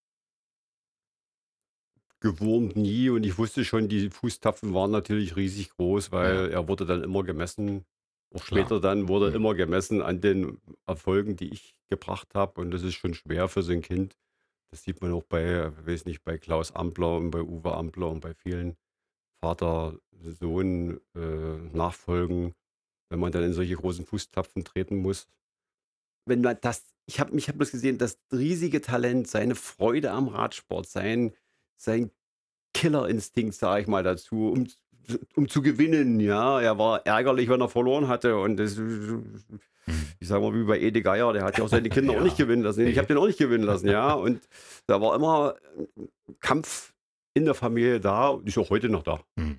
Gewurmt 2.19 2.75
nie 2.75 3.09
und 3.09 3.25
ich 3.25 3.37
wusste 3.39 3.65
schon, 3.65 3.89
die 3.89 4.09
Fußtapfen 4.11 4.73
waren 4.75 4.91
natürlich 4.91 5.35
riesig 5.35 5.71
groß, 5.71 6.11
weil 6.11 6.35
Ja. 6.35 6.47
er 6.59 6.67
wurde 6.67 6.85
dann 6.85 7.03
immer 7.03 7.23
gemessen. 7.23 7.85
Auch 8.33 8.43
Klar. 8.43 8.61
später 8.61 8.79
dann 8.79 9.07
wurde 9.07 9.29
Mhm. 9.29 9.35
immer 9.35 9.55
gemessen 9.55 10.01
an 10.01 10.21
den 10.21 10.61
Erfolgen, 10.87 11.35
die 11.35 11.49
ich 11.53 11.75
gebracht 11.89 12.33
habe 12.35 12.61
und 12.61 12.71
das 12.71 12.83
ist 12.83 12.95
schon 12.95 13.13
schwer 13.13 13.49
für 13.49 13.61
so 13.63 13.71
ein 13.73 13.81
Kind. 13.81 14.17
Das 14.71 14.83
sieht 14.83 15.01
man 15.01 15.11
auch 15.13 15.23
bei, 15.23 15.71
weiß 15.85 16.05
nicht, 16.05 16.23
bei 16.23 16.37
Klaus 16.37 16.73
Ampler 16.73 17.17
und 17.17 17.31
bei 17.31 17.41
Uwe 17.41 17.73
Ampler 17.75 18.09
und 18.09 18.21
bei 18.21 18.33
vielen 18.33 18.77
Vater-Sohn 19.43 21.01
äh, 21.15 21.19
Nachfolgen, 21.75 22.53
wenn 23.09 23.19
man 23.19 23.31
dann 23.33 23.43
in 23.43 23.53
solche 23.53 23.75
großen 23.75 24.05
Fußtapfen 24.05 24.63
treten 24.63 24.97
muss. 24.97 25.27
Wenn 26.25 26.41
man 26.41 26.57
das, 26.61 26.85
ich 27.07 27.19
habe 27.19 27.35
ich 27.37 27.49
hab 27.49 27.57
bloß 27.57 27.71
gesehen, 27.71 27.97
das 27.97 28.19
riesige 28.31 28.81
Talent, 28.81 29.27
seine 29.27 29.55
Freude 29.55 30.11
am 30.11 30.27
Radsport, 30.27 30.87
sein, 30.87 31.33
sein 31.77 32.11
Killerinstinkt, 32.73 33.55
sage 33.55 33.81
ich 33.81 33.87
mal 33.87 34.03
dazu, 34.03 34.51
um, 34.51 34.67
um 35.35 35.47
zu 35.49 35.61
gewinnen. 35.61 36.19
Ja, 36.19 36.59
er 36.61 36.77
war 36.77 37.05
ärgerlich, 37.05 37.49
wenn 37.49 37.61
er 37.61 37.69
verloren 37.69 38.07
hatte 38.07 38.37
und 38.37 38.57
das, 38.57 38.79
ich 40.19 40.27
sage 40.27 40.41
mal 40.41 40.53
wie 40.53 40.63
bei 40.63 40.79
Ede 40.79 41.01
Geier, 41.01 41.33
der 41.33 41.43
hat 41.43 41.57
ja 41.57 41.63
auch 41.63 41.69
seine 41.69 41.89
Kinder 41.89 42.11
auch 42.13 42.17
Ja. 42.17 42.23
nicht 42.23 42.37
gewinnen 42.37 42.63
lassen. 42.63 42.85
Ich 42.87 42.97
habe 42.97 43.07
den 43.07 43.17
auch 43.17 43.27
nicht 43.27 43.39
gewinnen 43.39 43.63
lassen, 43.63 43.87
ja. 43.87 44.13
Und 44.13 44.41
da 44.87 45.01
war 45.01 45.15
immer 45.15 45.55
Kampf 46.39 46.93
in 47.33 47.45
der 47.45 47.53
Familie 47.53 47.99
da 48.01 48.27
und 48.27 48.47
ist 48.47 48.57
auch 48.57 48.69
heute 48.69 48.89
noch 48.89 49.03
da. 49.03 49.21
Hm. 49.37 49.57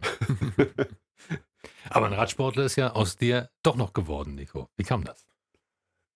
Aber 1.91 2.07
ein 2.07 2.13
Radsportler 2.13 2.65
ist 2.65 2.77
ja 2.77 2.93
aus 2.93 3.17
dir 3.17 3.51
doch 3.63 3.77
noch 3.77 3.93
geworden, 3.93 4.35
Nico. 4.35 4.69
Wie 4.77 4.85
kam 4.85 5.05
das? 5.05 5.27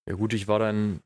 Ja 0.08 0.14
gut, 0.14 0.32
ich 0.34 0.48
war 0.48 0.58
dann 0.58 1.00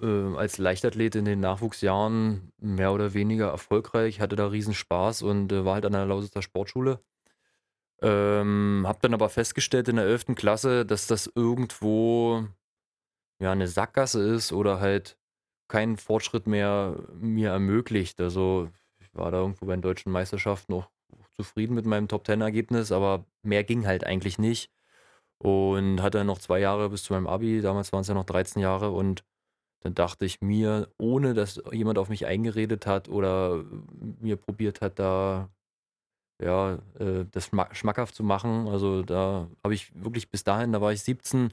äh, 0.00 0.36
als 0.36 0.58
Leichtathlet 0.58 1.14
in 1.16 1.24
den 1.24 1.40
Nachwuchsjahren 1.40 2.52
mehr 2.58 2.92
oder 2.92 3.12
weniger 3.14 3.48
erfolgreich, 3.48 4.20
hatte 4.20 4.36
da 4.36 4.46
riesen 4.46 4.74
Spaß 4.74 5.22
und 5.22 5.52
äh, 5.52 5.64
war 5.64 5.74
halt 5.74 5.86
an 5.86 5.92
der 5.92 6.06
Lausitzer 6.06 6.42
Sportschule. 6.42 7.00
Ähm, 8.02 8.84
hab 8.86 9.00
dann 9.02 9.14
aber 9.14 9.28
festgestellt 9.28 9.88
in 9.88 9.96
der 9.96 10.06
11. 10.06 10.34
Klasse, 10.34 10.84
dass 10.84 11.06
das 11.06 11.30
irgendwo 11.34 12.44
ja 13.40 13.52
eine 13.52 13.68
Sackgasse 13.68 14.22
ist 14.22 14.52
oder 14.52 14.80
halt 14.80 15.16
keinen 15.68 15.96
Fortschritt 15.96 16.46
mehr 16.46 16.96
mir 17.14 17.50
ermöglicht. 17.50 18.20
Also 18.20 18.68
ich 19.00 19.14
war 19.14 19.30
da 19.30 19.38
irgendwo 19.38 19.66
bei 19.66 19.74
den 19.74 19.82
deutschen 19.82 20.12
Meisterschaften 20.12 20.74
auch 20.74 20.88
zufrieden 21.30 21.74
mit 21.74 21.86
meinem 21.86 22.08
Top-10-Ergebnis, 22.08 22.92
aber 22.92 23.24
mehr 23.42 23.64
ging 23.64 23.86
halt 23.86 24.04
eigentlich 24.04 24.38
nicht. 24.38 24.70
Und 25.38 26.02
hatte 26.02 26.18
dann 26.18 26.28
noch 26.28 26.38
zwei 26.38 26.60
Jahre 26.60 26.90
bis 26.90 27.04
zu 27.04 27.14
meinem 27.14 27.26
Abi, 27.26 27.60
damals 27.62 27.92
waren 27.92 28.02
es 28.02 28.08
ja 28.08 28.14
noch 28.14 28.24
13 28.24 28.62
Jahre 28.62 28.90
und 28.90 29.24
dann 29.80 29.94
dachte 29.94 30.24
ich 30.24 30.40
mir, 30.40 30.88
ohne 30.98 31.34
dass 31.34 31.60
jemand 31.72 31.98
auf 31.98 32.08
mich 32.08 32.26
eingeredet 32.26 32.86
hat 32.86 33.08
oder 33.08 33.64
mir 34.20 34.36
probiert 34.36 34.80
hat, 34.80 34.98
da 35.00 35.50
ja, 36.42 36.74
äh, 36.98 37.24
das 37.30 37.48
schma- 37.50 37.72
schmackhaft 37.74 38.14
zu 38.14 38.24
machen. 38.24 38.68
Also 38.68 39.02
da 39.02 39.48
habe 39.64 39.74
ich 39.74 39.92
wirklich 39.94 40.30
bis 40.30 40.44
dahin, 40.44 40.72
da 40.72 40.80
war 40.80 40.92
ich 40.92 41.02
17, 41.02 41.52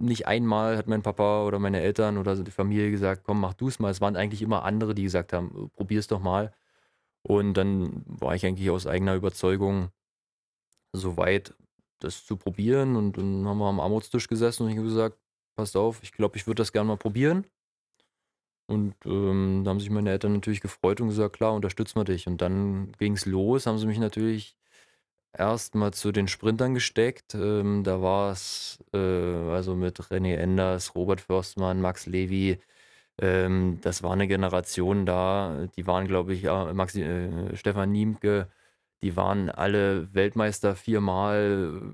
nicht 0.00 0.26
einmal 0.28 0.76
hat 0.78 0.88
mein 0.88 1.02
Papa 1.02 1.44
oder 1.44 1.58
meine 1.58 1.80
Eltern 1.80 2.18
oder 2.18 2.36
die 2.36 2.50
Familie 2.52 2.90
gesagt, 2.90 3.24
komm, 3.24 3.40
mach 3.40 3.54
du 3.54 3.68
es 3.68 3.78
mal. 3.80 3.90
Es 3.90 4.00
waren 4.00 4.16
eigentlich 4.16 4.42
immer 4.42 4.64
andere, 4.64 4.94
die 4.94 5.02
gesagt 5.04 5.32
haben, 5.32 5.70
probier 5.76 6.00
es 6.00 6.06
doch 6.08 6.20
mal. 6.20 6.52
Und 7.22 7.54
dann 7.54 8.04
war 8.06 8.34
ich 8.36 8.46
eigentlich 8.46 8.70
aus 8.70 8.86
eigener 8.86 9.14
Überzeugung 9.16 9.90
so 10.92 11.16
weit, 11.16 11.54
das 12.00 12.24
zu 12.24 12.36
probieren. 12.36 12.96
Und 12.96 13.18
dann 13.18 13.46
haben 13.46 13.58
wir 13.58 13.66
am 13.66 13.80
Armutstisch 13.80 14.28
gesessen 14.28 14.64
und 14.64 14.70
ich 14.70 14.76
habe 14.76 14.88
gesagt, 14.88 15.18
passt 15.56 15.76
auf, 15.76 16.02
ich 16.02 16.12
glaube, 16.12 16.36
ich 16.36 16.46
würde 16.46 16.60
das 16.62 16.72
gerne 16.72 16.88
mal 16.88 16.96
probieren. 16.96 17.46
Und 18.68 18.94
ähm, 19.06 19.62
da 19.64 19.70
haben 19.70 19.80
sich 19.80 19.90
meine 19.90 20.10
Eltern 20.10 20.34
natürlich 20.34 20.60
gefreut 20.60 21.00
und 21.00 21.08
gesagt, 21.08 21.36
klar, 21.36 21.54
unterstützen 21.54 21.96
wir 22.00 22.04
dich. 22.04 22.26
Und 22.26 22.42
dann 22.42 22.92
ging 22.98 23.14
es 23.14 23.26
los, 23.26 23.66
haben 23.66 23.78
sie 23.78 23.86
mich 23.86 23.98
natürlich 23.98 24.56
erst 25.32 25.74
mal 25.74 25.92
zu 25.92 26.12
den 26.12 26.28
Sprintern 26.28 26.74
gesteckt. 26.74 27.34
Ähm, 27.34 27.84
da 27.84 28.02
war 28.02 28.32
es 28.32 28.78
äh, 28.94 28.98
also 28.98 29.74
mit 29.76 30.00
René 30.00 30.36
Enders, 30.36 30.94
Robert 30.94 31.20
Förstmann, 31.20 31.80
Max 31.80 32.06
Levy. 32.06 32.58
Ähm, 33.20 33.80
das 33.82 34.02
war 34.02 34.12
eine 34.12 34.28
Generation 34.28 35.06
da, 35.06 35.68
die 35.76 35.86
waren, 35.86 36.06
glaube 36.06 36.34
ich, 36.34 36.42
ja, 36.42 36.72
Maxi, 36.74 37.02
äh, 37.02 37.56
Stefan 37.56 37.92
Niemke, 37.92 38.48
die 39.02 39.16
waren 39.16 39.50
alle 39.50 40.12
Weltmeister 40.14 40.76
viermal, 40.76 41.92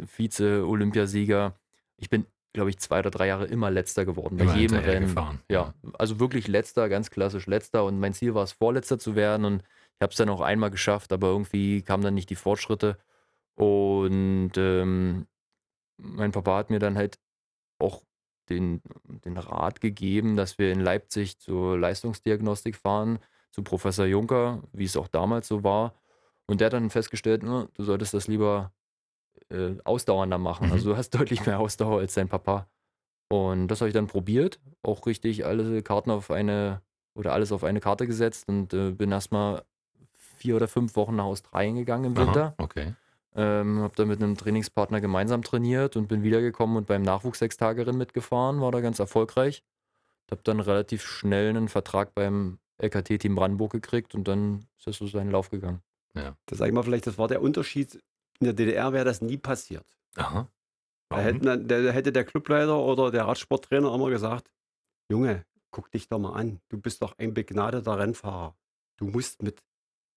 äh, 0.00 0.06
Vize-Olympiasieger. 0.06 1.58
Ich 1.98 2.10
bin, 2.10 2.26
glaube 2.56 2.70
ich, 2.70 2.78
zwei 2.78 2.98
oder 2.98 3.10
drei 3.10 3.28
Jahre 3.28 3.44
immer 3.46 3.70
letzter 3.70 4.04
geworden 4.04 4.36
bei 4.36 4.44
Immer 4.44 4.56
jedem 4.56 4.78
Rennen. 4.78 5.06
gefahren. 5.06 5.40
Ja, 5.48 5.74
also 5.98 6.18
wirklich 6.18 6.48
letzter, 6.48 6.88
ganz 6.88 7.10
klassisch 7.10 7.46
letzter. 7.46 7.84
Und 7.84 8.00
mein 8.00 8.14
Ziel 8.14 8.34
war 8.34 8.42
es, 8.42 8.52
vorletzter 8.52 8.98
zu 8.98 9.14
werden. 9.14 9.44
Und 9.44 9.62
ich 9.94 10.00
habe 10.02 10.10
es 10.10 10.16
dann 10.16 10.28
auch 10.28 10.40
einmal 10.40 10.70
geschafft, 10.70 11.12
aber 11.12 11.28
irgendwie 11.28 11.82
kamen 11.82 12.02
dann 12.02 12.14
nicht 12.14 12.30
die 12.30 12.34
Fortschritte. 12.34 12.98
Und 13.54 14.52
ähm, 14.56 15.26
mein 15.98 16.32
Papa 16.32 16.56
hat 16.58 16.70
mir 16.70 16.78
dann 16.78 16.96
halt 16.96 17.18
auch 17.78 18.02
den, 18.48 18.80
den 19.04 19.36
Rat 19.36 19.80
gegeben, 19.80 20.36
dass 20.36 20.58
wir 20.58 20.72
in 20.72 20.80
Leipzig 20.80 21.38
zur 21.38 21.78
Leistungsdiagnostik 21.78 22.76
fahren, 22.76 23.18
zu 23.50 23.62
Professor 23.62 24.06
Juncker, 24.06 24.62
wie 24.72 24.84
es 24.84 24.96
auch 24.96 25.08
damals 25.08 25.48
so 25.48 25.62
war. 25.64 25.94
Und 26.46 26.60
der 26.60 26.66
hat 26.66 26.72
dann 26.74 26.90
festgestellt, 26.90 27.42
"Na, 27.42 27.68
du 27.74 27.84
solltest 27.84 28.14
das 28.14 28.28
lieber 28.28 28.72
äh, 29.50 29.76
ausdauernder 29.84 30.38
machen. 30.38 30.68
Mhm. 30.68 30.72
Also 30.72 30.90
du 30.90 30.96
hast 30.96 31.10
deutlich 31.10 31.44
mehr 31.46 31.58
Ausdauer 31.60 32.00
als 32.00 32.14
dein 32.14 32.28
Papa. 32.28 32.68
Und 33.28 33.68
das 33.68 33.80
habe 33.80 33.88
ich 33.88 33.94
dann 33.94 34.06
probiert, 34.06 34.60
auch 34.82 35.06
richtig 35.06 35.44
alle 35.44 35.82
Karten 35.82 36.10
auf 36.10 36.30
eine 36.30 36.80
oder 37.14 37.32
alles 37.32 37.50
auf 37.50 37.64
eine 37.64 37.80
Karte 37.80 38.06
gesetzt 38.06 38.48
und 38.48 38.72
äh, 38.72 38.92
bin 38.92 39.10
erstmal 39.10 39.64
vier 40.12 40.56
oder 40.56 40.68
fünf 40.68 40.96
Wochen 40.96 41.16
nach 41.16 41.24
Australien 41.24 41.76
gegangen 41.76 42.04
im 42.04 42.16
Winter. 42.16 42.54
Aha, 42.56 42.64
okay. 42.64 42.94
Ähm, 43.34 43.80
habe 43.80 43.94
da 43.96 44.04
mit 44.04 44.22
einem 44.22 44.36
Trainingspartner 44.36 45.00
gemeinsam 45.00 45.42
trainiert 45.42 45.96
und 45.96 46.08
bin 46.08 46.22
wiedergekommen 46.22 46.76
und 46.76 46.86
beim 46.86 47.02
Nachwuchs-Sechstagerennen 47.02 47.98
mitgefahren, 47.98 48.60
war 48.60 48.70
da 48.70 48.80
ganz 48.80 48.98
erfolgreich. 48.98 49.62
Habe 50.30 50.40
dann 50.44 50.60
relativ 50.60 51.02
schnell 51.02 51.50
einen 51.50 51.68
Vertrag 51.68 52.14
beim 52.14 52.58
LKT-Team 52.78 53.34
Brandenburg 53.34 53.72
gekriegt 53.72 54.14
und 54.14 54.28
dann 54.28 54.66
ist 54.78 54.86
das 54.86 54.96
so 54.96 55.06
seinen 55.06 55.30
Lauf 55.30 55.50
gegangen. 55.50 55.82
Das 56.46 56.58
sag 56.58 56.66
ich 56.68 56.72
mal 56.72 56.82
vielleicht, 56.82 57.06
das 57.06 57.18
war 57.18 57.28
der 57.28 57.42
Unterschied. 57.42 58.00
In 58.40 58.44
der 58.46 58.52
DDR 58.54 58.92
wäre 58.92 59.04
das 59.04 59.20
nie 59.20 59.36
passiert. 59.38 59.86
Aha. 60.16 60.48
Da, 61.08 61.20
hätten, 61.20 61.68
da 61.68 61.76
hätte 61.76 62.12
der 62.12 62.24
Clubleiter 62.24 62.78
oder 62.78 63.10
der 63.10 63.26
Radsporttrainer 63.26 63.94
immer 63.94 64.10
gesagt, 64.10 64.50
Junge, 65.10 65.44
guck 65.70 65.90
dich 65.90 66.08
doch 66.08 66.18
mal 66.18 66.32
an. 66.32 66.60
Du 66.68 66.78
bist 66.78 67.02
doch 67.02 67.16
ein 67.18 67.34
begnadeter 67.34 67.98
Rennfahrer. 67.98 68.56
Du 68.98 69.06
musst 69.06 69.42
mit 69.42 69.62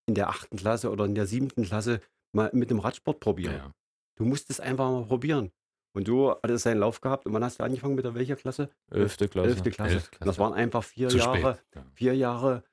in 0.08 0.16
der 0.16 0.30
achten 0.30 0.58
Klasse 0.58 0.90
oder 0.90 1.06
in 1.06 1.16
der 1.16 1.28
siebten 1.28 1.64
Klasse 1.64 2.02
mal 2.34 2.50
mit 2.54 2.72
dem 2.72 2.80
Radsport 2.80 3.20
probieren. 3.20 3.56
Ja. 3.56 3.72
Du 4.18 4.26
musst 4.26 4.50
es 4.50 4.60
einfach 4.60 4.90
mal 4.90 5.06
probieren. 5.06 5.52
Und 5.94 6.08
du 6.08 6.32
hattest 6.32 6.64
seinen 6.64 6.80
Lauf 6.80 7.02
gehabt. 7.02 7.26
Und 7.26 7.34
wann 7.34 7.44
hast 7.44 7.60
du 7.60 7.64
angefangen 7.64 7.96
mit 7.96 8.06
der 8.06 8.16
welcher 8.16 8.36
Klasse? 8.36 8.70
Elfte 8.92 9.28
Klasse. 9.28 9.50
Elfte 9.50 9.72
Klasse. 9.72 9.94
Elfte 9.96 10.10
Klasse. 10.12 10.26
Das 10.26 10.40
waren 10.40 10.54
einfach 10.54 10.84
vier 10.84 11.10
Zu 11.10 11.18
Jahre, 11.18 11.56
spät. 11.56 11.66
Ja. 11.76 11.86
vier 11.94 12.16
Jahre, 12.16 12.64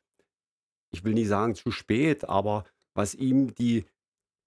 ich 0.90 1.04
will 1.04 1.14
nicht 1.14 1.28
sagen 1.28 1.54
zu 1.54 1.70
spät, 1.70 2.24
aber 2.24 2.64
was 2.94 3.14
ihm 3.14 3.54
die, 3.54 3.86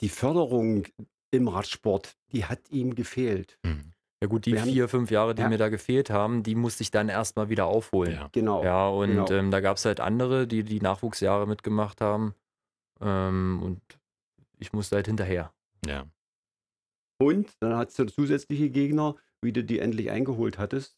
die 0.02 0.10
Förderung 0.10 0.86
im 1.32 1.48
Radsport, 1.48 2.16
die 2.32 2.46
hat 2.46 2.70
ihm 2.72 2.96
gefehlt. 2.96 3.58
Hm. 3.66 3.94
Ja 4.22 4.28
gut, 4.28 4.46
die 4.46 4.54
Wir 4.54 4.62
haben- 4.62 4.70
vier, 4.70 4.90
fünf 4.90 5.12
Jahre, 5.12 5.34
die 5.36 5.42
Ja. 5.44 5.50
mir 5.50 5.58
da 5.58 5.70
gefehlt 5.70 6.10
haben, 6.10 6.44
die 6.44 6.56
musste 6.56 6.84
ich 6.84 6.92
dann 6.92 7.08
erstmal 7.08 7.50
wieder 7.50 7.68
aufholen. 7.68 8.14
Ja. 8.14 8.30
Genau. 8.34 8.64
Ja, 8.64 8.88
und 8.90 9.10
genau. 9.12 9.30
ähm, 9.32 9.50
da 9.52 9.62
gab 9.62 9.78
es 9.78 9.86
halt 9.86 10.00
andere, 10.02 10.46
die 10.48 10.64
die 10.64 10.82
Nachwuchsjahre 10.82 11.48
mitgemacht 11.48 12.02
haben. 12.02 12.34
Ähm, 13.02 13.62
und 13.64 13.82
ich 14.58 14.74
musste 14.74 14.96
halt 14.98 15.08
hinterher. 15.08 15.54
ja. 15.86 16.06
Und 17.22 17.52
dann 17.60 17.76
hattest 17.76 18.00
du 18.00 18.06
zusätzliche 18.06 18.70
Gegner, 18.70 19.16
wie 19.42 19.52
du 19.52 19.62
die 19.62 19.80
endlich 19.80 20.10
eingeholt 20.10 20.58
hattest. 20.58 20.98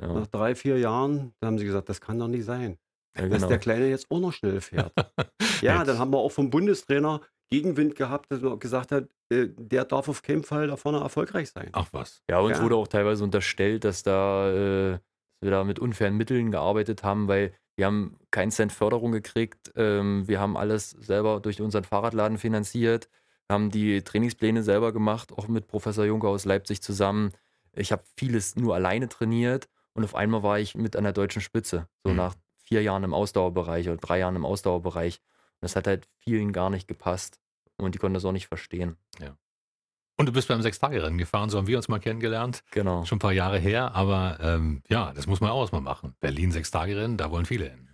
Ja, 0.00 0.12
Nach 0.12 0.26
drei, 0.28 0.54
vier 0.54 0.78
Jahren, 0.78 1.34
da 1.40 1.48
haben 1.48 1.58
sie 1.58 1.64
gesagt, 1.64 1.88
das 1.88 2.00
kann 2.00 2.16
doch 2.18 2.28
nicht 2.28 2.44
sein, 2.44 2.78
ja 3.16 3.22
dass 3.28 3.38
genau. 3.38 3.48
der 3.48 3.58
Kleine 3.58 3.88
jetzt 3.88 4.08
auch 4.10 4.20
noch 4.20 4.32
schnell 4.32 4.60
fährt. 4.60 4.92
Ja, 5.62 5.84
dann 5.84 5.98
haben 5.98 6.10
wir 6.12 6.18
auch 6.18 6.30
vom 6.32 6.48
Bundestrainer 6.48 7.20
Gegenwind 7.50 7.96
gehabt, 7.96 8.30
dass 8.30 8.42
er 8.42 8.56
gesagt 8.56 8.92
hat, 8.92 9.08
äh, 9.30 9.48
der 9.56 9.84
darf 9.84 10.08
auf 10.08 10.22
keinen 10.22 10.44
Fall 10.44 10.68
da 10.68 10.76
vorne 10.76 10.98
erfolgreich 11.00 11.50
sein. 11.50 11.70
Ach 11.72 11.88
was. 11.92 12.22
Ja, 12.30 12.38
uns 12.40 12.58
Ja. 12.58 12.62
wurde 12.64 12.76
auch 12.76 12.88
teilweise 12.88 13.24
unterstellt, 13.24 13.84
dass 13.84 14.02
da, 14.02 14.50
äh, 14.50 14.90
dass 14.92 15.00
wir 15.40 15.50
da 15.50 15.64
mit 15.64 15.78
unfairen 15.78 16.16
Mitteln 16.16 16.50
gearbeitet 16.50 17.02
haben, 17.02 17.28
weil 17.28 17.52
wir 17.76 17.86
haben 17.86 18.16
keinen 18.30 18.50
Cent 18.50 18.72
Förderung 18.72 19.10
gekriegt. 19.12 19.72
Ähm, 19.74 20.28
wir 20.28 20.38
haben 20.38 20.56
alles 20.56 20.90
selber 20.90 21.40
durch 21.40 21.60
unseren 21.60 21.84
Fahrradladen 21.84 22.38
finanziert, 22.38 23.08
haben 23.50 23.70
die 23.70 24.02
Trainingspläne 24.02 24.62
selber 24.62 24.92
gemacht, 24.92 25.32
auch 25.32 25.48
mit 25.48 25.66
Professor 25.66 26.04
Juncker 26.04 26.28
aus 26.28 26.44
Leipzig 26.44 26.82
zusammen. 26.82 27.32
Ich 27.74 27.90
habe 27.90 28.02
vieles 28.16 28.54
nur 28.56 28.74
alleine 28.74 29.08
trainiert 29.08 29.68
und 29.94 30.04
auf 30.04 30.14
einmal 30.14 30.42
war 30.42 30.58
ich 30.60 30.74
mit 30.76 30.94
an 30.94 31.04
der 31.04 31.12
deutschen 31.12 31.42
Spitze. 31.42 31.88
So 32.04 32.10
Mhm. 32.10 32.16
nach 32.16 32.34
vier 32.62 32.82
Jahren 32.82 33.02
im 33.02 33.14
Ausdauerbereich 33.14 33.88
oder 33.88 33.96
drei 33.96 34.18
Jahren 34.20 34.36
im 34.36 34.44
Ausdauerbereich. 34.44 35.16
Und 35.16 35.62
das 35.62 35.74
hat 35.74 35.86
halt 35.86 36.06
vielen 36.18 36.52
gar 36.52 36.70
nicht 36.70 36.86
gepasst. 36.86 37.39
Und 37.80 37.94
die 37.94 37.98
konnten 37.98 38.14
das 38.14 38.24
auch 38.24 38.32
nicht 38.32 38.48
verstehen. 38.48 38.96
Und 40.20 40.26
du 40.26 40.32
bist 40.32 40.48
beim 40.48 40.60
Sechstagerennen 40.60 41.16
gefahren, 41.16 41.48
so 41.48 41.56
haben 41.56 41.66
wir 41.66 41.78
uns 41.78 41.88
mal 41.88 41.98
kennengelernt. 41.98 42.62
Genau. 42.72 43.06
Schon 43.06 43.16
ein 43.16 43.20
paar 43.20 43.32
Jahre 43.32 43.58
her, 43.58 43.94
aber 43.94 44.38
ähm, 44.42 44.82
ja, 44.90 45.14
das 45.14 45.26
muss 45.26 45.40
man 45.40 45.50
auch 45.50 45.62
erstmal 45.62 45.80
machen. 45.80 46.14
Berlin 46.20 46.52
Sechstagerennen, 46.52 47.16
da 47.16 47.30
wollen 47.30 47.46
viele 47.46 47.70
hin. 47.70 47.88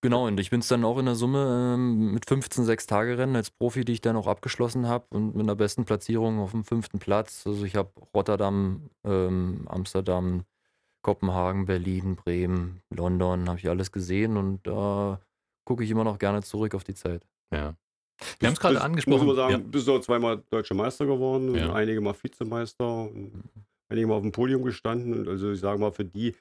Genau, 0.00 0.26
und 0.26 0.40
ich 0.40 0.48
bin 0.48 0.60
es 0.60 0.68
dann 0.68 0.86
auch 0.86 0.96
in 0.96 1.04
der 1.04 1.16
Summe 1.16 1.74
ähm, 1.74 2.14
mit 2.14 2.26
15 2.26 2.64
Sechstagerennen 2.64 3.36
als 3.36 3.50
Profi, 3.50 3.84
die 3.84 3.92
ich 3.92 4.00
dann 4.00 4.16
auch 4.16 4.26
abgeschlossen 4.26 4.88
habe 4.88 5.04
und 5.10 5.34
mit 5.34 5.42
einer 5.42 5.54
besten 5.54 5.84
Platzierung 5.84 6.38
auf 6.38 6.52
dem 6.52 6.64
fünften 6.64 6.98
Platz. 6.98 7.46
Also 7.46 7.66
ich 7.66 7.76
habe 7.76 7.90
Rotterdam, 8.14 8.88
ähm, 9.04 9.66
Amsterdam, 9.68 10.44
Kopenhagen, 11.02 11.66
Berlin, 11.66 12.16
Bremen, 12.16 12.80
London, 12.88 13.50
habe 13.50 13.58
ich 13.58 13.68
alles 13.68 13.92
gesehen 13.92 14.38
und 14.38 14.66
da 14.66 15.20
gucke 15.64 15.84
ich 15.84 15.90
immer 15.90 16.04
noch 16.04 16.18
gerne 16.18 16.42
zurück 16.42 16.74
auf 16.74 16.84
die 16.84 16.94
Zeit. 16.94 17.26
Ja. 17.52 17.74
Wir 18.38 18.48
haben 18.48 18.54
es 18.54 18.60
gerade 18.60 18.80
angesprochen. 18.80 19.18
Muss 19.18 19.26
man 19.26 19.36
sagen, 19.36 19.52
ja. 19.52 19.58
bist 19.58 19.86
du 19.86 19.98
zweimal 19.98 20.42
deutscher 20.50 20.74
Meister 20.74 21.06
geworden, 21.06 21.54
Ja. 21.54 21.72
einige 21.74 22.00
Mal 22.00 22.14
Vizemeister, 22.20 23.08
einige 23.88 24.06
Mal 24.06 24.14
auf 24.14 24.22
dem 24.22 24.32
Podium 24.32 24.62
gestanden. 24.64 25.14
Und 25.20 25.28
also 25.28 25.52
ich 25.52 25.60
sage 25.60 25.78
mal, 25.78 25.92
für 25.92 26.04
die, 26.04 26.34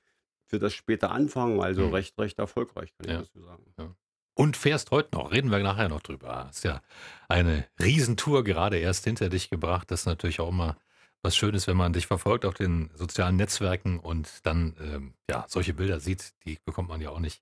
für 0.47 0.59
das 0.59 0.73
späte 0.73 1.09
Anfangen, 1.09 1.59
also 1.61 1.81
Mhm. 1.87 1.93
recht, 1.93 2.17
recht 2.19 2.39
erfolgreich, 2.39 2.93
kann 2.97 3.09
Ja. 3.09 3.21
ich 3.21 3.27
dazu 3.27 3.41
sagen. 3.45 3.95
Und 4.37 4.57
fährst 4.57 4.91
heute 4.91 5.15
noch, 5.15 5.31
reden 5.31 5.49
wir 5.49 5.59
nachher 5.59 5.87
noch 5.87 6.01
drüber. 6.01 6.45
Hast 6.47 6.65
ja 6.65 6.81
eine 7.29 7.65
Riesentour 7.81 8.43
gerade 8.43 8.77
erst 8.77 9.05
hinter 9.05 9.29
dich 9.29 9.49
gebracht. 9.49 9.89
Das 9.91 10.01
ist 10.01 10.05
natürlich 10.07 10.41
auch 10.41 10.49
immer 10.49 10.77
was 11.21 11.35
Schönes, 11.37 11.67
wenn 11.67 11.77
man 11.77 11.93
dich 11.93 12.05
verfolgt 12.05 12.45
auf 12.45 12.53
den 12.53 12.91
sozialen 12.95 13.37
Netzwerken 13.37 13.97
und 13.97 14.45
dann 14.45 14.75
ähm, 14.81 15.13
ja 15.29 15.45
solche 15.47 15.73
Bilder 15.73 15.99
sieht, 16.01 16.33
die 16.45 16.59
bekommt 16.65 16.89
man 16.89 16.99
ja 17.01 17.09
auch 17.11 17.19
nicht 17.19 17.41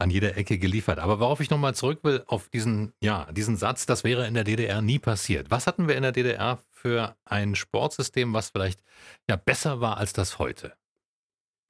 an 0.00 0.10
jeder 0.10 0.36
Ecke 0.36 0.58
geliefert. 0.58 0.98
Aber 0.98 1.20
worauf 1.20 1.40
ich 1.40 1.50
nochmal 1.50 1.74
zurück 1.74 2.00
will, 2.02 2.24
auf 2.26 2.48
diesen, 2.48 2.92
ja, 3.00 3.30
diesen 3.32 3.56
Satz, 3.56 3.86
das 3.86 4.02
wäre 4.04 4.26
in 4.26 4.34
der 4.34 4.44
DDR 4.44 4.80
nie 4.82 4.98
passiert. 4.98 5.50
Was 5.50 5.66
hatten 5.66 5.88
wir 5.88 5.96
in 5.96 6.02
der 6.02 6.12
DDR 6.12 6.58
für 6.70 7.16
ein 7.24 7.54
Sportsystem, 7.54 8.32
was 8.32 8.50
vielleicht 8.50 8.82
ja 9.28 9.36
besser 9.36 9.80
war 9.80 9.98
als 9.98 10.12
das 10.12 10.38
heute? 10.38 10.74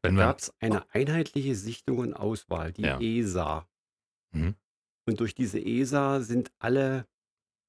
Wenn 0.02 0.16
Da 0.16 0.26
gab 0.26 0.38
es 0.38 0.52
eine 0.60 0.88
einheitliche 0.94 1.54
Sichtung 1.54 1.98
und 1.98 2.14
Auswahl, 2.14 2.72
die 2.72 2.82
Ja. 2.82 3.00
ESA. 3.00 3.68
Mhm. 4.32 4.54
Und 5.06 5.20
durch 5.20 5.34
diese 5.34 5.58
ESA 5.60 6.20
sind 6.20 6.50
alle 6.58 7.06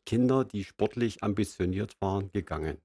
Kinder, 0.06 0.46
die 0.46 0.64
sportlich 0.64 1.24
ambitioniert 1.24 2.00
waren, 2.02 2.32
gegangen. 2.32 2.78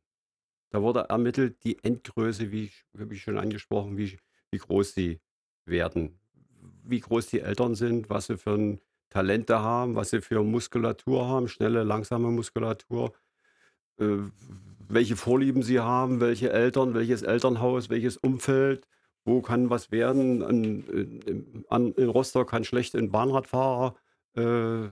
Da 0.70 0.82
wurde 0.82 1.06
ermittelt 1.08 1.62
die 1.64 1.82
Endgröße, 1.82 2.50
wie, 2.50 2.64
ich- 2.64 2.84
wie 2.92 3.18
schon 3.18 3.38
angesprochen, 3.38 3.96
wie, 3.96 4.18
wie 4.50 4.58
groß 4.58 4.94
sie 4.94 5.20
werden, 5.64 6.18
wie 6.88 7.00
groß 7.00 7.26
die 7.26 7.40
Eltern 7.40 7.74
sind, 7.74 8.10
was 8.10 8.26
sie 8.26 8.38
für 8.38 8.78
Talente 9.10 9.60
haben, 9.60 9.94
was 9.94 10.10
sie 10.10 10.20
für 10.20 10.42
Muskulatur 10.42 11.26
haben, 11.26 11.48
schnelle, 11.48 11.84
langsame 11.84 12.30
Muskulatur, 12.30 13.12
äh, 13.98 14.18
welche 14.88 15.16
Vorlieben 15.16 15.62
sie 15.62 15.80
haben, 15.80 16.20
welche 16.20 16.52
Eltern, 16.52 16.94
welches 16.94 17.22
Elternhaus, 17.22 17.90
welches 17.90 18.16
Umfeld, 18.16 18.86
wo 19.24 19.42
kann 19.42 19.70
was 19.70 19.90
werden. 19.90 20.42
An, 20.42 20.64
in, 20.64 21.64
an, 21.68 21.92
in 21.92 22.08
Rostock 22.08 22.50
kann 22.50 22.64
schlecht 22.64 22.94
ein 22.94 23.10
Bahnradfahrer 23.10 23.96
äh, 24.36 24.88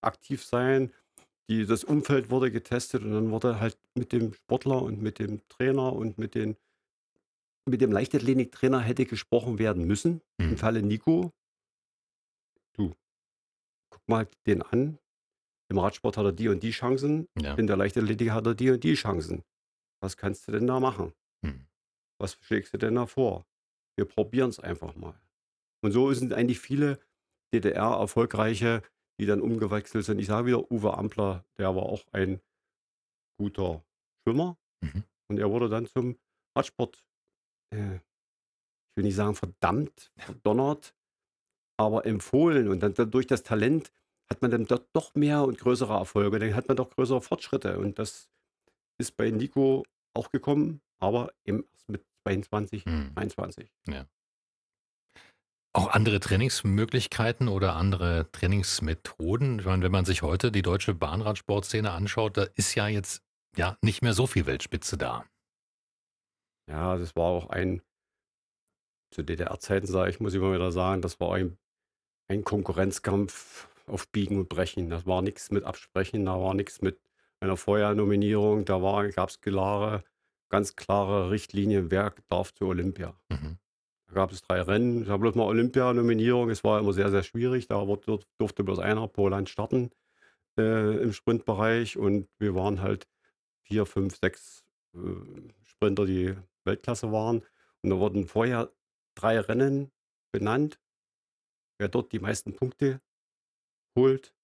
aktiv 0.00 0.44
sein. 0.44 0.92
Die, 1.48 1.66
das 1.66 1.84
Umfeld 1.84 2.30
wurde 2.30 2.50
getestet 2.50 3.02
und 3.02 3.12
dann 3.12 3.30
wurde 3.30 3.60
halt 3.60 3.78
mit 3.94 4.12
dem 4.12 4.32
Sportler 4.32 4.82
und 4.82 5.00
mit 5.00 5.18
dem 5.18 5.46
Trainer 5.48 5.92
und 5.92 6.18
mit, 6.18 6.34
den, 6.34 6.56
mit 7.68 7.80
dem 7.80 7.92
Leichtathletiktrainer 7.92 8.80
hätte 8.80 9.06
gesprochen 9.06 9.58
werden 9.58 9.86
müssen. 9.86 10.20
Im 10.38 10.50
Mhm. 10.50 10.56
Falle 10.56 10.82
Nico, 10.82 11.32
du, 12.74 12.94
guck 13.90 14.08
mal 14.08 14.28
den 14.46 14.62
an. 14.62 14.98
Im 15.68 15.78
Radsport 15.78 16.16
hat 16.16 16.24
er 16.24 16.32
die 16.32 16.48
und 16.48 16.62
die 16.62 16.70
Chancen. 16.70 17.26
ja. 17.38 17.54
In 17.54 17.66
der 17.66 17.76
Leichtathletik 17.76 18.30
hat 18.30 18.46
er 18.46 18.54
die 18.54 18.70
und 18.70 18.84
die 18.84 18.94
Chancen. 18.94 19.42
Was 20.00 20.16
kannst 20.16 20.46
du 20.46 20.52
denn 20.52 20.66
da 20.66 20.78
machen? 20.78 21.12
Mhm. 21.42 21.66
Was 22.20 22.38
schlägst 22.40 22.72
du 22.72 22.78
denn 22.78 22.94
da 22.94 23.06
vor? 23.06 23.44
Wir 23.98 24.04
probieren 24.04 24.50
es 24.50 24.60
einfach 24.60 24.94
mal. 24.94 25.18
Und 25.82 25.90
so 25.92 26.12
sind 26.12 26.32
eigentlich 26.32 26.60
viele 26.60 27.00
DDR-Erfolgreiche, 27.52 28.82
die 29.20 29.26
dann 29.26 29.40
umgewechselt 29.40 30.04
sind. 30.04 30.18
Ich 30.18 30.26
sage 30.26 30.46
wieder, 30.46 30.70
Uwe 30.70 30.96
Ampler, 30.96 31.44
der 31.58 31.74
war 31.74 31.84
auch 31.84 32.04
ein 32.12 32.40
guter 33.38 33.84
Schwimmer. 34.22 34.56
Mhm. 34.82 35.02
Und 35.28 35.38
er 35.38 35.50
wurde 35.50 35.68
dann 35.68 35.86
zum 35.86 36.16
Radsport, 36.56 37.02
äh, 37.70 37.96
ich 37.96 38.96
will 38.96 39.04
nicht 39.04 39.16
sagen 39.16 39.34
verdammt, 39.34 40.10
verdonnert, 40.16 40.94
aber 41.78 42.06
empfohlen. 42.06 42.68
Und 42.68 42.80
dann, 42.80 42.94
dann 42.94 43.10
durch 43.10 43.26
das 43.26 43.42
Talent 43.42 43.92
hat 44.30 44.42
man 44.42 44.50
dann 44.50 44.66
dort 44.66 44.88
doch 44.92 45.14
mehr 45.14 45.44
und 45.44 45.58
größere 45.58 45.92
Erfolge. 45.94 46.38
Dann 46.38 46.54
hat 46.54 46.68
man 46.68 46.76
doch 46.76 46.90
größere 46.90 47.20
Fortschritte. 47.20 47.78
Und 47.78 47.98
das 47.98 48.28
ist 48.98 49.16
bei 49.16 49.30
Nico 49.30 49.84
auch 50.14 50.30
gekommen, 50.30 50.80
aber 50.98 51.32
eben 51.44 51.64
erst 51.72 51.88
mit 51.88 52.04
22, 52.24 52.86
Mhm. 52.86 53.14
23. 53.14 53.70
Auch 55.74 55.88
andere 55.88 56.20
Trainingsmöglichkeiten 56.20 57.48
oder 57.48 57.76
andere 57.76 58.30
Trainingsmethoden. 58.32 59.58
Ich 59.58 59.66
meine, 59.66 59.82
wenn 59.82 59.92
man 59.92 60.06
sich 60.06 60.22
heute 60.22 60.50
die 60.50 60.62
deutsche 60.62 60.94
Bahnradsportszene 60.94 61.90
anschaut, 61.90 62.38
da 62.38 62.44
ist 62.54 62.74
ja 62.74 62.88
jetzt 62.88 63.22
ja 63.56 63.76
nicht 63.82 64.00
mehr 64.00 64.14
so 64.14 64.26
viel 64.26 64.46
Weltspitze 64.46 64.96
da. 64.96 65.26
Ja, 66.68 66.96
das 66.96 67.14
war 67.16 67.26
auch 67.26 67.50
ein, 67.50 67.82
zu 69.10 69.22
DDR-Zeiten 69.22 69.86
sage 69.86 70.10
ich, 70.10 70.20
muss 70.20 70.34
ich 70.34 70.40
mal 70.40 70.54
wieder 70.54 70.72
sagen, 70.72 71.00
das 71.02 71.20
war 71.20 71.34
ein, 71.34 71.56
ein 72.28 72.44
Konkurrenzkampf 72.44 73.68
auf 73.86 74.08
Biegen 74.08 74.38
und 74.38 74.48
Brechen. 74.48 74.90
Das 74.90 75.06
war 75.06 75.22
nichts 75.22 75.50
mit 75.50 75.64
Absprechen, 75.64 76.24
da 76.24 76.40
war 76.40 76.54
nichts 76.54 76.82
mit 76.82 76.98
einer 77.40 77.56
Vorjahrnominierung, 77.56 78.64
da 78.64 78.78
gab 79.14 79.28
es 79.28 79.40
klare, 79.40 80.02
ganz 80.48 80.74
klare 80.74 81.30
Richtlinien, 81.30 81.90
wer 81.90 82.14
darf 82.28 82.52
zur 82.52 82.68
Olympia. 82.68 83.14
Mhm. 83.28 83.58
Da 84.08 84.14
gab 84.14 84.32
es 84.32 84.42
drei 84.42 84.60
Rennen. 84.62 85.02
Ich 85.02 85.08
habe 85.08 85.20
bloß 85.20 85.34
mal 85.34 85.44
Olympia-Nominierung. 85.44 86.50
Es 86.50 86.62
war 86.62 86.78
immer 86.78 86.92
sehr, 86.92 87.10
sehr 87.10 87.24
schwierig. 87.24 87.66
Da 87.66 87.84
durfte 87.84 88.64
bloß 88.64 88.78
einer 88.78 89.08
pro 89.08 89.28
Land 89.28 89.48
starten 89.48 89.90
äh, 90.56 91.02
im 91.02 91.12
Sprintbereich. 91.12 91.96
Und 91.96 92.28
wir 92.38 92.54
waren 92.54 92.82
halt 92.82 93.08
vier, 93.62 93.84
fünf, 93.84 94.16
sechs 94.16 94.64
äh, 94.94 94.98
Sprinter, 95.64 96.06
die 96.06 96.36
Weltklasse 96.66 97.12
waren. 97.12 97.44
Und 97.82 97.90
da 97.90 97.98
wurden 97.98 98.26
vorher 98.26 98.72
drei 99.14 99.40
Rennen 99.40 99.90
benannt. 100.32 100.80
Wer 101.78 101.88
dort 101.88 102.12
die 102.12 102.18
meisten 102.18 102.54
Punkte 102.54 103.00
holt, 103.96 104.34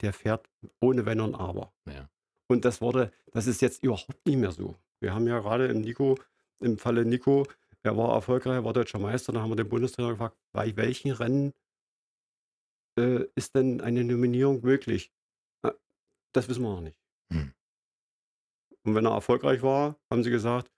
der 0.00 0.12
fährt 0.12 0.48
ohne 0.80 1.06
Wenn 1.06 1.20
und 1.20 1.34
Aber. 1.34 1.72
Ja. 1.86 2.08
Und 2.48 2.64
das 2.64 2.80
wurde, 2.80 3.12
das 3.32 3.46
ist 3.46 3.60
jetzt 3.60 3.82
überhaupt 3.82 4.26
nicht 4.26 4.38
mehr 4.38 4.52
so. 4.52 4.76
Wir 5.00 5.14
haben 5.14 5.26
ja 5.26 5.38
gerade 5.40 5.66
im 5.66 5.80
Nico, 5.80 6.18
im 6.60 6.78
Falle 6.78 7.04
Nico, 7.04 7.46
er 7.82 7.96
war 7.96 8.14
erfolgreich, 8.14 8.54
er 8.54 8.64
war 8.64 8.72
deutscher 8.72 8.98
Meister, 8.98 9.32
da 9.32 9.40
haben 9.40 9.50
wir 9.50 9.56
den 9.56 9.68
Bundestrainer 9.68 10.10
gefragt, 10.10 10.36
bei 10.52 10.76
welchen 10.76 11.12
Rennen 11.12 11.54
äh, 12.98 13.24
ist 13.34 13.54
denn 13.54 13.80
eine 13.80 14.04
Nominierung 14.04 14.62
möglich? 14.62 15.12
Na, 15.62 15.74
das 16.32 16.48
wissen 16.48 16.62
wir 16.62 16.74
noch 16.74 16.80
nicht. 16.80 16.98
Hm. 17.32 17.52
Und 18.84 18.94
wenn 18.94 19.06
er 19.06 19.12
erfolgreich 19.12 19.62
war, 19.62 19.96
haben 20.10 20.24
sie 20.24 20.30
gesagt, 20.30 20.70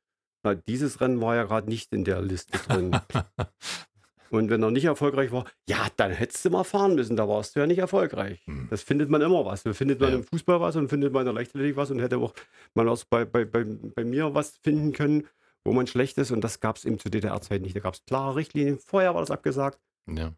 na, 0.43 0.55
dieses 0.55 1.01
Rennen 1.01 1.21
war 1.21 1.37
ja 1.37 1.45
gerade 1.45 1.69
nicht 1.69 1.93
in 1.93 2.05
der 2.05 2.21
Liste 2.23 2.59
drin. 2.59 2.99
Und 4.31 4.49
wenn 4.49 4.63
er 4.63 4.71
nicht 4.71 4.85
erfolgreich 4.85 5.33
war, 5.33 5.45
ja, 5.69 5.89
dann 5.97 6.13
hättest 6.13 6.45
du 6.45 6.51
mal 6.51 6.63
fahren 6.63 6.95
müssen, 6.95 7.17
da 7.17 7.29
warst 7.29 7.57
du 7.57 7.61
ja 7.61 7.67
nicht 7.67 7.79
erfolgreich. 7.81 8.41
Hm. 8.47 8.69
Das 8.71 8.83
findet 8.83 9.11
man 9.11 9.21
immer 9.23 9.45
was. 9.45 9.65
Da 9.65 9.73
findet 9.73 9.99
man 9.99 10.11
Ja. 10.11 10.17
im 10.19 10.23
Fußball 10.25 10.61
was 10.61 10.77
und 10.77 10.89
findet 10.89 11.13
man 11.13 11.23
in 11.23 11.27
der 11.27 11.35
Leichtathletik 11.35 11.77
was 11.77 11.91
und 11.91 11.99
hätte 11.99 12.19
auch 12.19 12.33
man 12.75 12.89
auch 12.89 13.03
bei, 13.11 13.25
bei, 13.25 13.45
bei, 13.45 13.65
bei 13.65 14.05
mir 14.05 14.33
was 14.33 14.57
finden 14.63 14.93
können, 14.93 15.27
wo 15.65 15.73
man 15.73 15.89
schlecht 15.89 16.17
ist. 16.19 16.31
Und 16.31 16.43
das 16.43 16.61
gab 16.61 16.77
es 16.77 16.85
eben 16.85 17.01
zu 17.01 17.11
DDR-Zeiten 17.11 17.65
nicht. 17.65 17.75
Da 17.75 17.81
gab 17.81 17.95
es 17.95 18.05
klare 18.05 18.37
Richtlinien. 18.37 18.79
Vorher 18.79 19.15
war 19.15 19.21
das 19.23 19.33
abgesagt. 19.33 19.81
ja. 20.07 20.33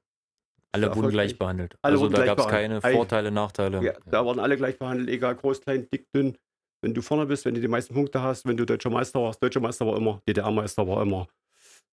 Alle 0.75 0.97
wurden 0.97 1.11
gleich 1.11 1.38
behandelt. 1.38 1.77
Alle 1.83 1.93
also 1.93 2.05
wurden 2.05 2.15
da 2.15 2.25
gab 2.25 2.38
es 2.38 2.49
keine. 2.49 2.81
Vorteile, 2.81 3.31
Nachteile. 3.31 3.85
Ja, 3.85 3.93
da 4.07 4.25
waren 4.25 4.38
alle 4.41 4.57
gleich 4.57 4.79
behandelt, 4.79 5.11
egal 5.11 5.37
groß, 5.37 5.61
klein, 5.61 5.87
dick, 5.93 6.11
dünn. 6.12 6.38
Wenn 6.83 6.92
du 6.92 7.01
vorne 7.01 7.25
bist, 7.27 7.45
wenn 7.47 7.55
du 7.55 7.61
die 7.61 7.68
meisten 7.68 7.95
Punkte 7.95 8.21
hast, 8.21 8.45
wenn 8.45 8.57
du 8.57 8.66
deutscher 8.66 8.90
Meister 8.90 9.23
warst, 9.23 9.42
deutscher 9.42 9.61
Meister 9.61 9.87
war 9.87 9.97
immer, 9.97 10.21
DDR-Meister 10.27 10.87
war 10.87 11.01
immer 11.01 11.29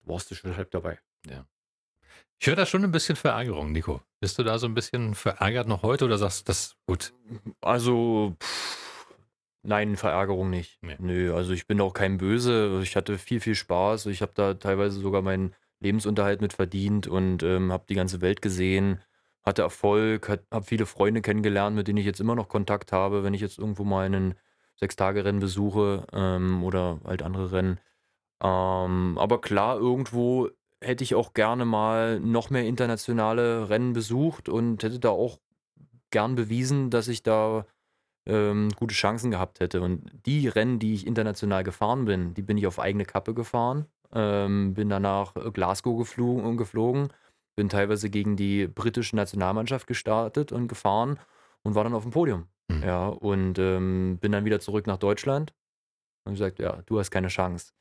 warst 0.09 0.31
du 0.31 0.35
schon 0.35 0.57
halb 0.57 0.71
dabei. 0.71 0.99
Ich 2.39 2.47
höre 2.47 2.55
da 2.55 2.65
schon 2.65 2.83
ein 2.83 2.91
bisschen 2.91 3.15
Verärgerung, 3.15 3.71
Nico. 3.71 4.01
Bist 4.19 4.37
du 4.39 4.43
da 4.43 4.57
so 4.57 4.67
ein 4.67 4.73
bisschen 4.73 5.13
verärgert 5.13 5.67
noch 5.67 5.83
heute 5.83 6.05
oder 6.05 6.17
sagst 6.17 6.41
du, 6.41 6.51
das 6.51 6.75
gut? 6.85 7.13
Also, 7.61 8.35
pff, 8.41 9.07
nein, 9.63 9.97
Verärgerung 9.97 10.49
nicht. 10.49 10.79
Nee. 10.81 10.95
Nö, 10.99 11.33
also 11.33 11.53
ich 11.53 11.67
bin 11.67 11.81
auch 11.81 11.93
kein 11.93 12.17
Böse. 12.17 12.79
Ich 12.81 12.95
hatte 12.95 13.17
viel, 13.17 13.39
viel 13.39 13.55
Spaß. 13.55 14.07
Ich 14.07 14.21
habe 14.21 14.31
da 14.35 14.53
teilweise 14.53 14.99
sogar 14.99 15.21
meinen 15.21 15.53
Lebensunterhalt 15.81 16.41
mit 16.41 16.53
verdient 16.53 17.07
und 17.07 17.43
ähm, 17.43 17.71
habe 17.71 17.85
die 17.87 17.95
ganze 17.95 18.21
Welt 18.21 18.41
gesehen, 18.41 19.01
hatte 19.43 19.61
Erfolg, 19.61 20.27
habe 20.29 20.65
viele 20.65 20.85
Freunde 20.85 21.21
kennengelernt, 21.21 21.75
mit 21.75 21.87
denen 21.87 21.97
ich 21.97 22.05
jetzt 22.05 22.19
immer 22.19 22.35
noch 22.35 22.49
Kontakt 22.49 22.91
habe, 22.91 23.23
wenn 23.23 23.33
ich 23.33 23.41
jetzt 23.41 23.57
irgendwo 23.57 23.83
mal 23.85 24.05
einen 24.05 24.35
Sechstagerennen 24.79 25.41
besuche 25.41 26.05
ähm, 26.13 26.63
oder 26.63 26.99
halt 27.05 27.21
andere 27.21 27.51
Rennen. 27.51 27.79
Ähm, 28.41 29.17
aber 29.17 29.41
klar, 29.41 29.77
irgendwo 29.77 30.49
hätte 30.81 31.03
ich 31.03 31.15
auch 31.15 31.33
gerne 31.33 31.65
mal 31.65 32.19
noch 32.19 32.49
mehr 32.49 32.65
internationale 32.65 33.69
Rennen 33.69 33.93
besucht 33.93 34.47
und 34.47 34.81
hätte 34.81 34.99
da 34.99 35.09
auch 35.09 35.39
gern 36.11 36.35
bewiesen, 36.35 36.89
dass 36.89 37.09
ich 37.09 37.23
da 37.23 37.65
ähm, 38.25 38.69
gute 38.75 38.95
Chancen 38.95 39.31
gehabt 39.31 39.59
hätte. 39.59 39.81
Und 39.81 40.09
die 40.25 40.47
Rennen, 40.47 40.79
die 40.79 40.93
ich 40.93 41.05
international 41.05 41.63
gefahren 41.63 42.05
bin, 42.05 42.33
die 42.33 42.41
bin 42.41 42.57
ich 42.57 42.67
auf 42.67 42.79
eigene 42.79 43.05
Kappe 43.05 43.33
gefahren. 43.33 43.85
Ähm, 44.13 44.73
bin 44.73 44.89
danach 44.89 45.33
Glasgow 45.53 45.97
geflogen, 45.97 46.57
geflogen, 46.57 47.09
bin 47.55 47.69
teilweise 47.69 48.09
gegen 48.09 48.37
die 48.37 48.67
britische 48.67 49.15
Nationalmannschaft 49.15 49.85
gestartet 49.85 50.51
und 50.51 50.67
gefahren 50.67 51.19
und 51.63 51.75
war 51.75 51.83
dann 51.83 51.93
auf 51.93 52.03
dem 52.03 52.11
Podium. 52.11 52.47
Mhm. 52.69 52.83
Ja, 52.83 53.07
und 53.07 53.59
ähm, 53.59 54.17
bin 54.21 54.31
dann 54.31 54.45
wieder 54.45 54.59
zurück 54.59 54.87
nach 54.87 54.97
Deutschland 54.97 55.53
und 56.25 56.33
gesagt, 56.33 56.59
ja, 56.59 56.81
du 56.85 56.99
hast 56.99 57.11
keine 57.11 57.27
Chance. 57.27 57.73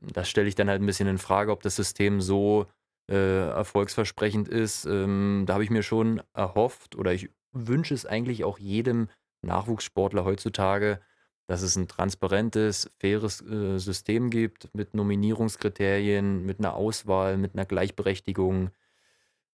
Das 0.00 0.28
stelle 0.28 0.48
ich 0.48 0.54
dann 0.54 0.68
halt 0.68 0.82
ein 0.82 0.86
bisschen 0.86 1.08
in 1.08 1.18
Frage, 1.18 1.52
ob 1.52 1.62
das 1.62 1.76
System 1.76 2.20
so 2.20 2.66
äh, 3.10 3.48
erfolgsversprechend 3.48 4.48
ist. 4.48 4.84
Ähm, 4.84 5.44
da 5.46 5.54
habe 5.54 5.64
ich 5.64 5.70
mir 5.70 5.82
schon 5.82 6.22
erhofft 6.34 6.96
oder 6.96 7.14
ich 7.14 7.30
wünsche 7.52 7.94
es 7.94 8.04
eigentlich 8.04 8.44
auch 8.44 8.58
jedem 8.58 9.08
Nachwuchssportler 9.42 10.24
heutzutage, 10.24 11.00
dass 11.46 11.62
es 11.62 11.76
ein 11.76 11.88
transparentes, 11.88 12.90
faires 12.98 13.40
äh, 13.42 13.78
System 13.78 14.30
gibt 14.30 14.74
mit 14.74 14.94
Nominierungskriterien, 14.94 16.44
mit 16.44 16.58
einer 16.58 16.74
Auswahl, 16.74 17.36
mit 17.38 17.54
einer 17.54 17.64
Gleichberechtigung. 17.64 18.70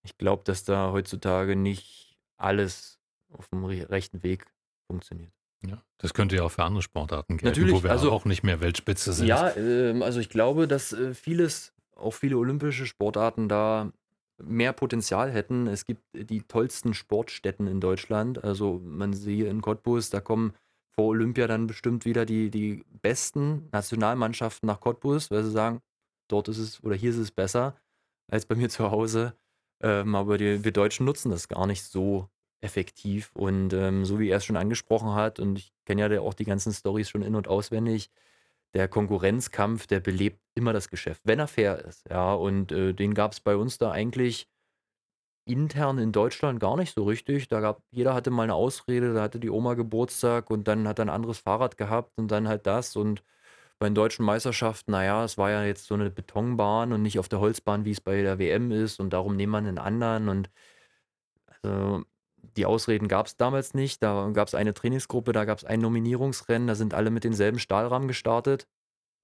Ich 0.02 0.18
glaube, 0.18 0.42
dass 0.44 0.64
da 0.64 0.90
heutzutage 0.90 1.54
nicht 1.54 2.18
alles 2.37 2.98
auf 3.30 3.48
dem 3.48 3.64
re- 3.64 3.88
rechten 3.90 4.22
Weg 4.22 4.46
funktioniert. 4.92 5.33
Ja, 5.66 5.83
das 5.98 6.12
könnte 6.12 6.37
ja 6.37 6.42
auch 6.42 6.50
für 6.50 6.64
andere 6.64 6.83
Sportarten 6.83 7.37
gelten, 7.37 7.46
Natürlich, 7.46 7.74
wo 7.74 7.83
wir 7.83 7.90
also- 7.90 8.11
auch 8.11 8.24
nicht 8.24 8.42
mehr 8.42 8.61
Weltspitze 8.61 9.12
sind. 9.12 9.26
Ja, 9.26 9.55
ähm, 9.57 10.02
also 10.02 10.20
ich 10.20 10.28
glaube, 10.28 10.66
dass 10.68 10.92
äh, 10.92 11.14
vieles, 11.14 11.72
auch 11.96 12.12
viele 12.14 12.37
olympische 12.37 12.87
Sportarten 12.87 13.48
da 13.48 13.92
mehr 14.42 14.72
Potenzial 14.72 15.31
hätten. 15.31 15.68
Es 15.68 15.85
gibt 15.87 16.02
die 16.14 16.42
tollsten 16.42 16.94
Sportstätten 16.94 17.68
in 17.68 17.81
Deutschland. 17.81 18.42
Also 18.42 18.81
man 18.85 19.12
sieht 19.12 19.46
in 19.46 19.61
Cottbus, 19.61 20.11
da 20.11 20.20
kommen 20.20 20.52
vor 20.90 21.07
Olympia 21.07 21.46
dann 21.46 21.68
bestimmt 21.68 22.05
wieder 22.05 22.26
die, 22.26 22.50
die 22.50 22.85
besten 23.00 23.68
Nationalmannschaften 23.72 24.66
nach 24.66 24.81
Cottbus, 24.81 25.31
weil 25.31 25.44
sie 25.44 25.52
sagen, 25.52 25.81
dort 26.28 26.48
ist 26.48 26.59
es 26.59 26.83
oder 26.83 26.96
hier 26.96 27.11
ist 27.11 27.18
es 27.18 27.31
besser 27.31 27.76
als 28.28 28.44
bei 28.46 28.57
mir 28.57 28.68
zu 28.68 28.90
Hause. 28.90 29.35
Ähm, 29.81 30.14
aber 30.16 30.38
die, 30.38 30.64
wir 30.64 30.72
Deutschen 30.72 31.07
nutzen 31.07 31.31
das 31.31 31.46
gar 31.48 31.66
nicht 31.68 31.85
so 31.85 32.28
effektiv. 32.62 33.31
Und 33.35 33.72
ähm, 33.75 34.05
so 34.05 34.18
wie 34.18 34.31
er 34.31 34.38
es 34.38 34.44
schon 34.44 34.57
angesprochen 34.57 35.14
hat, 35.14 35.40
und 35.40 35.59
ich 35.59 35.72
kenne 35.85 36.12
ja 36.12 36.20
auch 36.20 36.35
die 36.35 36.44
ganzen 36.44 36.72
Stories 36.72 37.11
schon 37.11 37.22
in- 37.22 37.35
und 37.37 37.48
auswendig, 37.48 38.11
der 38.75 38.88
Konkurrenzkampf, 38.88 39.87
der 39.87 40.01
belebt 40.01 40.40
immer 40.55 40.72
das 40.72 40.88
Geschäft, 40.88 41.22
wenn 41.25 41.38
er 41.38 41.48
fair 41.48 41.85
ist. 41.85 42.09
Ja, 42.11 42.35
und 42.35 42.72
äh, 42.72 42.94
den 42.94 43.14
gab 43.14 43.33
es 43.33 43.40
bei 43.40 43.57
uns 43.57 43.79
da 43.79 43.90
eigentlich 43.92 44.48
intern 45.44 45.98
in 45.98 46.12
Deutschland 46.12 46.61
gar 46.61 46.77
nicht 46.77 46.94
so 46.94 47.05
richtig. 47.05 47.48
Da 47.48 47.61
gab, 47.61 47.83
jeder 47.90 48.14
hatte 48.14 48.31
mal 48.31 48.44
eine 48.44 48.55
Ausrede, 48.55 49.14
da 49.14 49.22
hatte 49.22 49.40
die 49.40 49.51
Oma 49.51 49.75
Geburtstag 49.75 50.51
und 50.51 50.68
dann 50.68 50.87
hat 50.88 50.98
er 50.98 51.07
ein 51.07 51.11
anderes 51.11 51.38
Fahrrad 51.38 51.77
gehabt 51.77 52.18
und 52.18 52.31
dann 52.31 52.48
halt 52.48 52.66
das. 52.66 52.96
Und 52.96 53.22
bei 53.79 53.88
den 53.88 53.94
deutschen 53.96 54.25
Meisterschaften, 54.25 54.92
naja, 54.92 55.25
es 55.25 55.38
war 55.38 55.51
ja 55.51 55.64
jetzt 55.64 55.87
so 55.87 55.94
eine 55.94 56.11
Betonbahn 56.11 56.92
und 56.92 57.03
nicht 57.03 57.18
auf 57.18 57.29
der 57.29 57.40
Holzbahn, 57.40 57.85
wie 57.85 57.90
es 57.92 58.01
bei 58.01 58.22
der 58.22 58.38
WM 58.38 58.70
ist 58.72 59.01
und 59.01 59.12
darum 59.12 59.37
nehmen 59.37 59.53
wir 59.53 59.59
einen 59.59 59.79
anderen. 59.79 60.29
Und 60.29 60.51
also, 61.62 62.05
die 62.57 62.66
Ausreden 62.66 63.09
gab 63.09 63.26
es 63.26 63.37
damals 63.37 63.74
nicht. 63.74 64.02
Da 64.02 64.31
gab 64.33 64.48
es 64.48 64.55
eine 64.55 64.74
Trainingsgruppe, 64.74 65.33
da 65.33 65.44
gab 65.44 65.59
es 65.59 65.64
ein 65.64 65.81
Nominierungsrennen, 65.81 66.68
da 66.68 66.74
sind 66.74 66.94
alle 66.94 67.11
mit 67.11 67.24
denselben 67.24 67.59
Stahlrahmen 67.59 68.09
gestartet. 68.09 68.66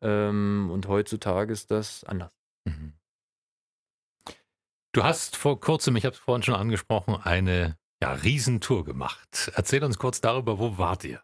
Ähm, 0.00 0.70
und 0.72 0.88
heutzutage 0.88 1.52
ist 1.52 1.70
das 1.70 2.04
anders. 2.04 2.32
Mhm. 2.64 2.94
Du 4.92 5.02
hast 5.02 5.36
vor 5.36 5.60
kurzem, 5.60 5.96
ich 5.96 6.04
habe 6.04 6.14
es 6.14 6.20
vorhin 6.20 6.42
schon 6.42 6.54
angesprochen, 6.54 7.16
eine 7.22 7.76
ja, 8.00 8.12
Riesentour 8.12 8.84
gemacht. 8.84 9.52
Erzähl 9.54 9.84
uns 9.84 9.98
kurz 9.98 10.20
darüber, 10.20 10.58
wo 10.58 10.78
wart 10.78 11.04
ihr? 11.04 11.22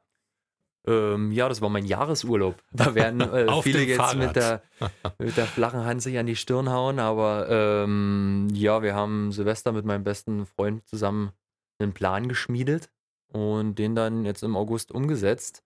Ähm, 0.86 1.32
ja, 1.32 1.48
das 1.48 1.62
war 1.62 1.70
mein 1.70 1.86
Jahresurlaub. 1.86 2.62
Da 2.72 2.94
werden 2.94 3.20
äh, 3.20 3.62
viele 3.62 3.84
jetzt 3.84 4.16
mit 4.16 4.36
der, 4.36 4.62
mit 5.18 5.36
der 5.36 5.46
flachen 5.46 5.84
Hand 5.84 6.02
sich 6.02 6.18
an 6.18 6.26
die 6.26 6.36
Stirn 6.36 6.70
hauen, 6.70 6.98
aber 6.98 7.48
ähm, 7.48 8.48
ja, 8.52 8.82
wir 8.82 8.94
haben 8.94 9.32
Silvester 9.32 9.72
mit 9.72 9.84
meinem 9.84 10.04
besten 10.04 10.44
Freund 10.44 10.86
zusammen 10.86 11.32
einen 11.78 11.94
Plan 11.94 12.28
geschmiedet 12.28 12.90
und 13.32 13.76
den 13.78 13.94
dann 13.94 14.24
jetzt 14.24 14.42
im 14.42 14.56
August 14.56 14.92
umgesetzt, 14.92 15.62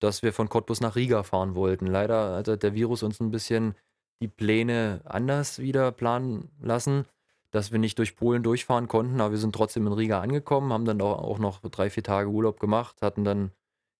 dass 0.00 0.22
wir 0.22 0.32
von 0.32 0.48
Cottbus 0.48 0.80
nach 0.80 0.96
Riga 0.96 1.22
fahren 1.22 1.54
wollten. 1.54 1.86
Leider 1.86 2.36
hat 2.36 2.62
der 2.62 2.74
Virus 2.74 3.02
uns 3.02 3.20
ein 3.20 3.30
bisschen 3.30 3.74
die 4.22 4.28
Pläne 4.28 5.00
anders 5.04 5.58
wieder 5.58 5.92
planen 5.92 6.50
lassen, 6.60 7.06
dass 7.50 7.72
wir 7.72 7.78
nicht 7.78 7.98
durch 7.98 8.16
Polen 8.16 8.42
durchfahren 8.42 8.88
konnten, 8.88 9.20
aber 9.20 9.32
wir 9.32 9.38
sind 9.38 9.54
trotzdem 9.54 9.86
in 9.86 9.92
Riga 9.92 10.20
angekommen, 10.20 10.72
haben 10.72 10.84
dann 10.84 11.00
auch 11.00 11.18
auch 11.18 11.38
noch 11.38 11.60
drei, 11.60 11.90
vier 11.90 12.02
Tage 12.02 12.30
Urlaub 12.30 12.60
gemacht, 12.60 13.02
hatten 13.02 13.24
dann 13.24 13.52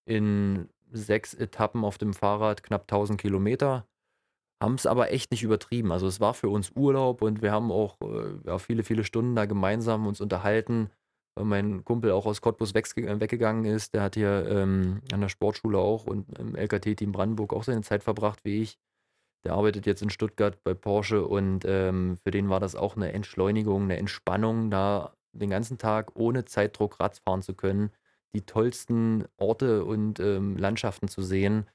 in 0.04 0.68
sechs 0.92 1.34
Etappen 1.34 1.84
auf 1.84 1.98
dem 1.98 2.14
Fahrrad 2.14 2.62
knapp 2.62 2.82
1000 2.82 3.20
Kilometer. 3.20 3.86
Haben 4.62 4.74
es 4.74 4.86
aber 4.86 5.10
echt 5.12 5.30
nicht 5.30 5.42
übertrieben. 5.42 5.90
Also 5.90 6.06
es 6.06 6.20
war 6.20 6.34
für 6.34 6.48
uns 6.50 6.72
Urlaub 6.76 7.22
und 7.22 7.40
wir 7.40 7.50
haben 7.50 7.72
auch 7.72 7.96
äh, 8.02 8.34
ja, 8.44 8.58
viele, 8.58 8.82
viele 8.82 9.04
Stunden 9.04 9.34
da 9.34 9.46
gemeinsam 9.46 10.06
uns 10.06 10.20
unterhalten. 10.20 10.90
Mein 11.36 11.84
Kumpel 11.84 12.10
auch 12.10 12.26
aus 12.26 12.40
Cottbus 12.40 12.74
äh, 12.74 13.20
weggegangen 13.20 13.64
ist. 13.64 13.94
Der 13.94 14.02
hat 14.02 14.14
hier 14.14 14.46
ähm, 14.48 15.00
an 15.12 15.20
der 15.20 15.28
Sportschule 15.28 15.78
auch 15.78 16.04
und 16.04 16.38
im 16.38 16.54
LKT-Team 16.54 17.12
Brandenburg 17.12 17.52
auch 17.52 17.64
seine 17.64 17.82
Zeit 17.82 18.02
verbracht 18.02 18.44
wie 18.44 18.62
ich. 18.62 18.78
Der 19.44 19.54
arbeitet 19.54 19.86
jetzt 19.86 20.02
in 20.02 20.10
Stuttgart 20.10 20.62
bei 20.64 20.74
Porsche 20.74 21.26
und 21.26 21.64
ähm, 21.64 22.18
für 22.22 22.30
den 22.30 22.50
war 22.50 22.60
das 22.60 22.74
auch 22.76 22.96
eine 22.96 23.12
Entschleunigung, 23.12 23.84
eine 23.84 23.96
Entspannung, 23.96 24.70
da 24.70 25.14
den 25.32 25.50
ganzen 25.50 25.78
Tag 25.78 26.12
ohne 26.14 26.44
Zeitdruck 26.44 27.00
Rad 27.00 27.18
fahren 27.24 27.40
zu 27.42 27.54
können 27.54 27.90
die 28.34 28.42
tollsten 28.42 29.24
Orte 29.36 29.84
und 29.84 30.20
ähm, 30.20 30.56
Landschaften 30.56 31.08
zu 31.08 31.22
sehen. 31.22 31.66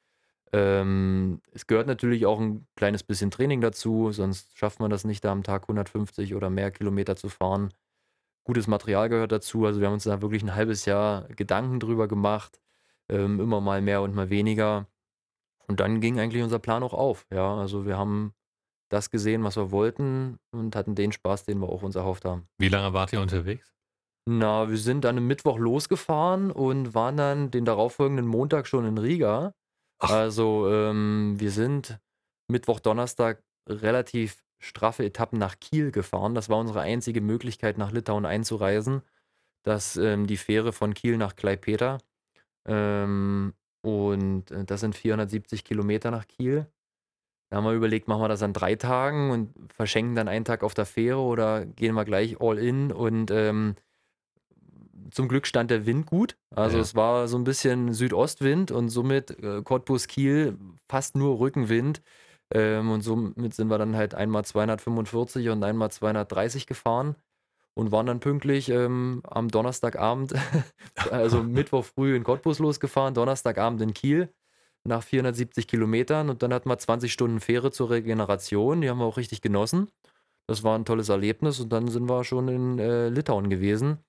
Ähm, 0.53 1.41
es 1.51 1.67
gehört 1.67 1.87
natürlich 1.87 2.25
auch 2.25 2.39
ein 2.39 2.67
kleines 2.75 3.03
bisschen 3.03 3.31
Training 3.31 3.61
dazu, 3.61 4.11
sonst 4.11 4.57
schafft 4.57 4.79
man 4.79 4.89
das 4.89 5.03
nicht, 5.03 5.23
da 5.25 5.31
am 5.31 5.43
Tag 5.43 5.63
150 5.63 6.35
oder 6.35 6.49
mehr 6.49 6.71
Kilometer 6.71 7.15
zu 7.15 7.29
fahren. 7.29 7.73
Gutes 8.45 8.67
Material 8.67 9.09
gehört 9.09 9.31
dazu, 9.31 9.65
also 9.65 9.79
wir 9.79 9.87
haben 9.87 9.95
uns 9.95 10.03
da 10.03 10.21
wirklich 10.21 10.43
ein 10.43 10.55
halbes 10.55 10.85
Jahr 10.85 11.27
Gedanken 11.29 11.79
drüber 11.79 12.07
gemacht, 12.07 12.61
ähm, 13.09 13.39
immer 13.39 13.59
mal 13.59 13.81
mehr 13.81 14.01
und 14.01 14.15
mal 14.15 14.29
weniger. 14.29 14.87
Und 15.67 15.79
dann 15.79 15.99
ging 15.99 16.19
eigentlich 16.19 16.43
unser 16.43 16.59
Plan 16.59 16.83
auch 16.83 16.93
auf. 16.93 17.25
Ja, 17.33 17.55
also 17.55 17.85
wir 17.87 17.97
haben 17.97 18.33
das 18.89 19.09
gesehen, 19.09 19.43
was 19.43 19.57
wir 19.57 19.71
wollten 19.71 20.37
und 20.51 20.75
hatten 20.75 20.93
den 20.93 21.11
Spaß, 21.11 21.43
den 21.45 21.59
wir 21.59 21.69
auch 21.69 21.81
uns 21.81 21.95
erhofft 21.95 22.23
haben. 22.23 22.47
Wie 22.59 22.69
lange 22.69 22.93
wart 22.93 23.11
ihr 23.13 23.21
unterwegs? 23.21 23.73
Na, 24.27 24.69
wir 24.69 24.77
sind 24.77 25.03
dann 25.05 25.17
am 25.17 25.27
Mittwoch 25.27 25.57
losgefahren 25.57 26.51
und 26.51 26.93
waren 26.93 27.17
dann 27.17 27.51
den 27.51 27.65
darauffolgenden 27.65 28.27
Montag 28.27 28.67
schon 28.67 28.85
in 28.85 28.97
Riga. 28.97 29.53
Ach. 29.99 30.09
Also 30.11 30.69
ähm, 30.69 31.35
wir 31.37 31.51
sind 31.51 31.99
Mittwoch, 32.47 32.79
Donnerstag 32.79 33.43
relativ 33.67 34.44
straffe 34.65 35.05
Etappen 35.05 35.39
nach 35.39 35.59
Kiel 35.59 35.91
gefahren. 35.91 36.35
Das 36.35 36.49
war 36.49 36.57
unsere 36.57 36.81
einzige 36.81 37.21
Möglichkeit, 37.21 37.77
nach 37.77 37.91
Litauen 37.91 38.25
einzureisen. 38.25 39.01
Das 39.63 39.95
ähm, 39.97 40.27
die 40.27 40.37
Fähre 40.37 40.73
von 40.73 40.93
Kiel 40.93 41.17
nach 41.17 41.35
Klaipėda. 41.35 41.99
Ähm, 42.65 43.53
und 43.81 44.51
äh, 44.51 44.65
das 44.65 44.81
sind 44.81 44.95
470 44.95 45.63
Kilometer 45.63 46.11
nach 46.11 46.27
Kiel. 46.27 46.67
Da 47.49 47.57
haben 47.57 47.65
wir 47.65 47.73
überlegt, 47.73 48.07
machen 48.07 48.21
wir 48.21 48.27
das 48.27 48.41
an 48.41 48.53
drei 48.53 48.75
Tagen 48.75 49.29
und 49.31 49.53
verschenken 49.71 50.15
dann 50.15 50.27
einen 50.27 50.45
Tag 50.45 50.63
auf 50.63 50.73
der 50.73 50.85
Fähre 50.85 51.19
oder 51.19 51.65
gehen 51.65 51.93
wir 51.93 52.03
gleich 52.05 52.41
all 52.41 52.57
in 52.57 52.91
und 52.91 53.29
ähm, 53.31 53.75
zum 55.11 55.27
Glück 55.27 55.45
stand 55.45 55.69
der 55.69 55.85
Wind 55.85 56.07
gut. 56.07 56.37
Also 56.49 56.77
Ja. 56.77 56.81
es 56.81 56.95
war 56.95 57.27
so 57.27 57.37
ein 57.37 57.43
bisschen 57.43 57.93
Südostwind 57.93 58.71
und 58.71 58.89
somit 58.89 59.31
äh, 59.43 59.61
Cottbus 59.63 60.07
Kiel 60.07 60.57
fast 60.89 61.15
nur 61.15 61.39
Rückenwind. 61.39 62.01
Ähm, 62.55 62.91
und 62.91 63.01
somit 63.01 63.53
sind 63.53 63.69
wir 63.69 63.77
dann 63.77 63.97
halt 63.97 64.15
einmal 64.15 64.45
245 64.45 65.49
und 65.49 65.63
einmal 65.63 65.91
230 65.91 66.67
gefahren 66.67 67.15
und 67.75 67.91
waren 67.91 68.05
dann 68.07 68.21
pünktlich 68.21 68.69
ähm, 68.69 69.21
am 69.25 69.49
Donnerstagabend, 69.49 70.33
also 71.11 71.43
Mittwoch 71.43 71.85
früh 71.85 72.15
in 72.15 72.23
Cottbus 72.23 72.59
losgefahren, 72.59 73.13
Donnerstagabend 73.13 73.81
in 73.81 73.93
Kiel. 73.93 74.33
nach 74.85 75.03
470 75.03 75.67
Kilometern 75.67 76.29
und 76.29 76.43
dann 76.43 76.53
hatten 76.53 76.69
wir 76.69 76.77
20 76.79 77.11
Stunden 77.13 77.41
Fähre 77.41 77.71
zur 77.71 77.89
Regeneration. 77.91 78.81
Die 78.81 78.89
haben 78.89 78.99
wir 78.99 79.05
auch 79.05 79.17
richtig 79.17 79.41
genossen. 79.41 79.89
Das 80.47 80.63
war 80.63 80.77
ein 80.77 80.85
tolles 80.85 81.09
Erlebnis 81.09 81.59
und 81.59 81.71
dann 81.73 81.87
sind 81.89 82.09
wir 82.09 82.23
schon 82.23 82.47
in 82.49 82.79
äh, 82.79 83.09
Litauen 83.09 83.49
gewesen. 83.49 83.99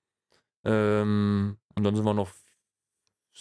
Ähm, 0.65 1.57
und 1.75 1.83
dann 1.83 1.95
sind 1.95 2.05
wir 2.05 2.13
noch 2.13 2.31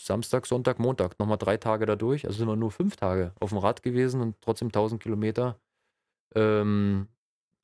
Samstag, 0.04 0.46
Sonntag, 0.46 0.78
Montag, 0.78 1.18
nochmal 1.18 1.38
drei 1.38 1.56
Tage 1.56 1.86
dadurch. 1.86 2.26
Also 2.26 2.38
sind 2.38 2.48
wir 2.48 2.56
nur 2.56 2.70
fünf 2.70 2.96
Tage 2.96 3.32
auf 3.40 3.50
dem 3.50 3.58
Rad 3.58 3.82
gewesen 3.82 4.20
und 4.20 4.36
trotzdem 4.42 4.68
1000 4.68 5.02
Kilometer. 5.02 5.58
Ähm, 6.34 7.08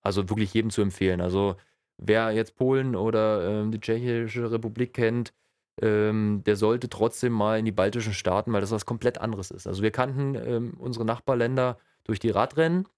also 0.02 0.28
wirklich 0.28 0.54
jedem 0.54 0.70
zu 0.70 0.82
empfehlen. 0.82 1.20
Also 1.20 1.56
wer 1.98 2.32
jetzt 2.32 2.56
Polen 2.56 2.96
oder 2.96 3.48
ähm, 3.48 3.70
die 3.72 3.80
Tschechische 3.80 4.50
Republik 4.50 4.94
kennt, 4.94 5.34
ähm, 5.80 6.42
der 6.46 6.56
sollte 6.56 6.88
trotzdem 6.88 7.32
mal 7.32 7.58
in 7.58 7.64
die 7.64 7.72
baltischen 7.72 8.14
Staaten, 8.14 8.52
weil 8.52 8.60
das 8.62 8.72
was 8.72 8.86
komplett 8.86 9.18
anderes 9.18 9.50
ist. 9.50 9.66
Also 9.66 9.82
wir 9.82 9.90
kannten 9.90 10.34
ähm, 10.34 10.74
unsere 10.78 11.04
Nachbarländer 11.04 11.78
durch 12.04 12.18
die 12.18 12.30
Radrennen 12.30 12.88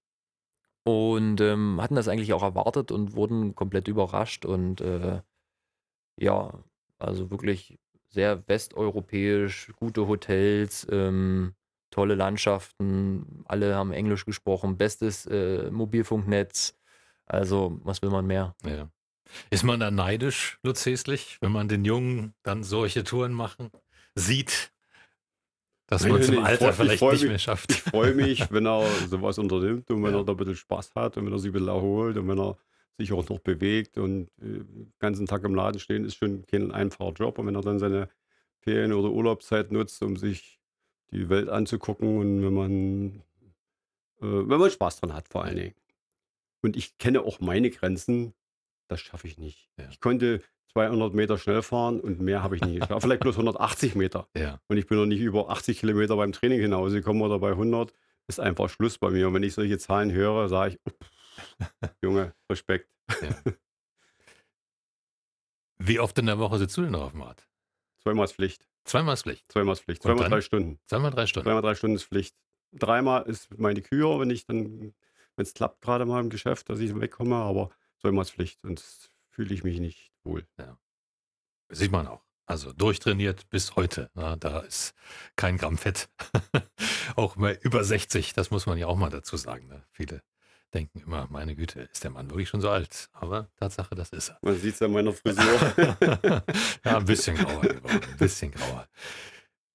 und 0.83 1.41
ähm, 1.41 1.81
hatten 1.81 1.95
das 1.95 2.07
eigentlich 2.07 2.33
auch 2.33 2.43
erwartet 2.43 2.91
und 2.91 3.15
wurden 3.15 3.55
komplett 3.55 3.87
überrascht 3.87 4.45
und 4.45 4.81
äh, 4.81 5.21
ja, 6.19 6.63
also 6.99 7.31
wirklich 7.31 7.79
sehr 8.15 8.41
westeuropäisch, 8.47 9.71
gute 9.75 10.07
Hotels, 10.07 10.87
ähm, 10.89 11.53
tolle 11.91 12.15
Landschaften, 12.15 13.43
alle 13.45 13.75
haben 13.75 13.91
Englisch 13.91 14.25
gesprochen, 14.25 14.77
bestes 14.77 15.25
äh, 15.27 15.69
Mobilfunknetz. 15.69 16.75
Also, 17.27 17.79
was 17.83 18.01
will 18.01 18.09
man 18.09 18.25
mehr? 18.25 18.55
Ja. 18.65 18.89
Ist 19.49 19.63
man 19.63 19.79
da 19.79 19.91
neidisch, 19.91 20.59
Lutz 20.63 20.85
Häslich, 20.85 21.37
wenn 21.41 21.51
man 21.51 21.67
den 21.67 21.83
Jungen 21.83 22.33
dann 22.43 22.63
solche 22.63 23.03
Touren 23.03 23.33
machen 23.33 23.69
sieht, 24.15 24.71
dass 25.87 26.07
man 26.07 26.19
nee, 26.19 26.25
ich 26.25 26.39
Alter 26.39 26.71
freu- 26.73 26.83
ich 26.93 26.99
vielleicht 26.99 27.01
nicht 27.03 27.21
mich- 27.21 27.29
mehr 27.29 27.39
schafft? 27.39 27.71
Ich 27.71 27.81
freue 27.81 28.13
mich, 28.13 28.39
wenn 28.51 28.65
er 28.65 28.85
sowas 29.09 29.37
unternimmt 29.37 29.89
und 29.91 30.03
wenn 30.03 30.13
Ja. 30.13 30.19
er 30.19 30.23
da 30.23 30.33
ein 30.33 30.37
bisschen 30.37 30.55
Spaß 30.55 30.91
hat 30.95 31.17
und 31.17 31.25
wenn 31.25 31.33
er 31.33 31.39
sich 31.39 31.49
ein 31.49 31.53
bisschen 31.53 31.67
erholt 31.67 32.17
und 32.17 32.27
wenn 32.27 32.39
er 32.39 32.57
sich 32.97 33.11
auch 33.13 33.27
noch 33.29 33.39
bewegt 33.39 33.97
und 33.97 34.29
äh, 34.39 34.63
den 34.63 34.93
ganzen 34.99 35.25
Tag 35.25 35.43
im 35.43 35.55
Laden 35.55 35.79
stehen, 35.79 36.05
ist 36.05 36.15
schon 36.15 36.45
kein 36.45 36.71
einfacher 36.71 37.11
Job. 37.13 37.37
Und 37.39 37.47
wenn 37.47 37.55
er 37.55 37.61
dann 37.61 37.79
seine 37.79 38.09
Ferien- 38.61 38.93
oder 38.93 39.09
Urlaubszeit 39.09 39.71
nutzt, 39.71 40.01
um 40.01 40.17
sich 40.17 40.59
die 41.11 41.29
Welt 41.29 41.49
anzugucken 41.49 42.17
und 42.17 42.43
wenn 42.43 42.53
man, 42.53 43.05
äh, 44.21 44.49
wenn 44.49 44.59
man 44.59 44.71
Spaß 44.71 45.01
dran 45.01 45.13
hat, 45.13 45.27
vor 45.27 45.43
allen 45.43 45.57
Dingen. 45.57 45.75
Und 46.61 46.75
ich 46.75 46.97
kenne 46.97 47.21
auch 47.21 47.39
meine 47.39 47.69
Grenzen, 47.69 48.33
das 48.87 49.01
schaffe 49.01 49.27
ich 49.27 49.37
nicht. 49.37 49.69
Ja. 49.77 49.87
Ich 49.89 49.99
konnte 49.99 50.41
200 50.73 51.13
Meter 51.13 51.37
schnell 51.37 51.61
fahren 51.61 51.99
und 51.99 52.19
mehr 52.21 52.43
habe 52.43 52.55
ich 52.55 52.61
nicht 52.61 52.79
geschafft. 52.81 53.01
Vielleicht 53.03 53.21
bloß 53.21 53.35
180 53.35 53.95
Meter. 53.95 54.27
Ja, 54.37 54.59
Und 54.67 54.77
ich 54.77 54.87
bin 54.87 54.97
noch 54.97 55.05
nicht 55.05 55.21
über 55.21 55.49
80 55.49 55.79
Kilometer 55.79 56.15
beim 56.15 56.31
Training 56.31 56.59
hinausgekommen 56.59 57.21
oder 57.21 57.39
bei 57.39 57.51
100. 57.51 57.93
Ist 58.27 58.39
einfach 58.39 58.69
Schluss 58.69 58.97
bei 58.97 59.11
mir. 59.11 59.27
Und 59.27 59.35
wenn 59.35 59.43
ich 59.43 59.53
solche 59.53 59.77
Zahlen 59.77 60.11
höre, 60.11 60.49
sage 60.49 60.73
ich, 60.73 60.79
"Uff, 60.85 61.09
Junge, 62.01 62.33
Respekt. 62.49 62.89
Wie 65.77 65.99
oft 65.99 66.17
in 66.17 66.25
der 66.25 66.39
Woche 66.39 66.57
sitzt 66.57 66.77
du 66.77 66.83
denn 66.83 66.95
auf 66.95 67.11
dem 67.11 67.21
Rad? 67.21 67.47
Zweimal 68.01 68.25
ist 68.25 68.33
Pflicht. 68.33 68.67
Zweimal 68.85 69.13
ist 69.15 69.23
Pflicht. 69.23 69.51
Zweimal 69.51 69.73
ist 69.73 69.81
Pflicht. 69.81 70.03
Zweimal 70.03 70.29
drei 70.29 70.41
Stunden. 70.41 70.79
Zweimal 70.87 71.11
drei 71.11 71.25
Stunden. 71.27 71.45
Zweimal 71.45 71.61
drei 71.61 71.75
Stunden 71.75 71.95
ist 71.95 72.05
Pflicht. 72.05 72.35
Dreimal 72.71 73.23
ist 73.23 73.57
meine 73.57 73.81
Kür, 73.81 74.19
wenn 74.19 74.29
ich 74.29 74.45
dann, 74.45 74.93
wenn 75.35 75.43
es 75.43 75.53
klappt, 75.53 75.81
gerade 75.81 76.05
mal 76.05 76.19
im 76.19 76.29
Geschäft, 76.29 76.69
dass 76.69 76.79
ich 76.79 76.99
wegkomme. 76.99 77.35
Aber 77.35 77.69
zweimal 77.99 78.23
ist 78.23 78.31
Pflicht. 78.31 78.59
Sonst 78.61 79.11
fühle 79.29 79.53
ich 79.53 79.63
mich 79.63 79.79
nicht 79.79 80.11
wohl. 80.23 80.47
Sieht 81.69 81.91
man 81.91 82.07
auch. 82.07 82.23
Also 82.47 82.73
durchtrainiert 82.73 83.49
bis 83.49 83.75
heute. 83.75 84.11
Na, 84.13 84.35
da 84.35 84.59
ist 84.59 84.93
kein 85.35 85.57
Gramm 85.57 85.77
Fett. 85.77 86.09
auch 87.15 87.35
mal 87.37 87.57
über 87.61 87.83
60, 87.83 88.33
das 88.33 88.51
muss 88.51 88.67
man 88.67 88.77
ja 88.77 88.85
auch 88.85 88.97
mal 88.97 89.09
dazu 89.09 89.35
sagen. 89.35 89.67
Ne? 89.67 89.83
Viele 89.91 90.21
denken 90.73 90.99
immer, 90.99 91.27
meine 91.29 91.55
Güte, 91.55 91.81
ist 91.91 92.03
der 92.03 92.11
Mann 92.11 92.29
wirklich 92.29 92.49
schon 92.49 92.61
so 92.61 92.69
alt? 92.69 93.09
Aber 93.13 93.49
Tatsache, 93.57 93.95
das 93.95 94.09
ist 94.09 94.29
er. 94.29 94.37
Man 94.41 94.57
sieht 94.57 94.75
es 94.75 94.81
an 94.81 94.91
meiner 94.91 95.13
Frisur. 95.13 95.73
ja, 96.85 96.97
ein 96.97 97.05
bisschen 97.05 97.37
grauer 97.37 97.61
geworden. 97.61 98.01
Ein 98.11 98.17
bisschen 98.17 98.51
grauer. 98.51 98.87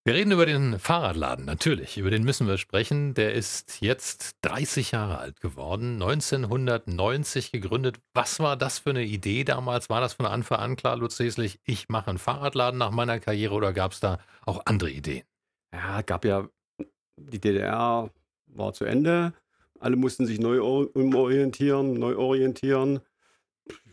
Wir 0.02 0.14
reden 0.14 0.32
über 0.32 0.46
den 0.46 0.78
Fahrradladen, 0.78 1.44
natürlich. 1.44 1.98
Über 1.98 2.10
den 2.10 2.24
müssen 2.24 2.46
wir 2.46 2.56
sprechen. 2.56 3.12
Der 3.12 3.34
ist 3.34 3.82
jetzt 3.82 4.36
30 4.40 4.92
Jahre 4.92 5.18
alt 5.18 5.42
geworden, 5.42 6.02
1990 6.02 7.52
gegründet. 7.52 8.00
Was 8.14 8.40
war 8.40 8.56
das 8.56 8.78
für 8.78 8.90
eine 8.90 9.04
Idee 9.04 9.44
damals? 9.44 9.90
War 9.90 10.00
das 10.00 10.14
von 10.14 10.24
Anfang 10.24 10.58
an 10.58 10.76
klar, 10.76 10.96
Lutz 10.96 11.18
Häslich, 11.18 11.60
ich 11.64 11.90
mache 11.90 12.08
einen 12.08 12.18
Fahrradladen 12.18 12.78
nach 12.78 12.92
meiner 12.92 13.20
Karriere 13.20 13.54
oder 13.54 13.74
gab 13.74 13.92
es 13.92 14.00
da 14.00 14.18
auch 14.46 14.62
andere 14.64 14.90
Ideen? 14.90 15.24
Ja, 15.70 16.00
gab 16.00 16.24
ja, 16.24 16.48
die 17.16 17.38
DDR 17.38 18.10
war 18.46 18.72
zu 18.72 18.86
Ende. 18.86 19.34
Alle 19.80 19.96
mussten 19.96 20.26
sich 20.26 20.38
neu 20.38 20.60
or- 20.60 20.94
umorientieren, 20.94 21.94
neu 21.94 22.16
orientieren. 22.16 23.00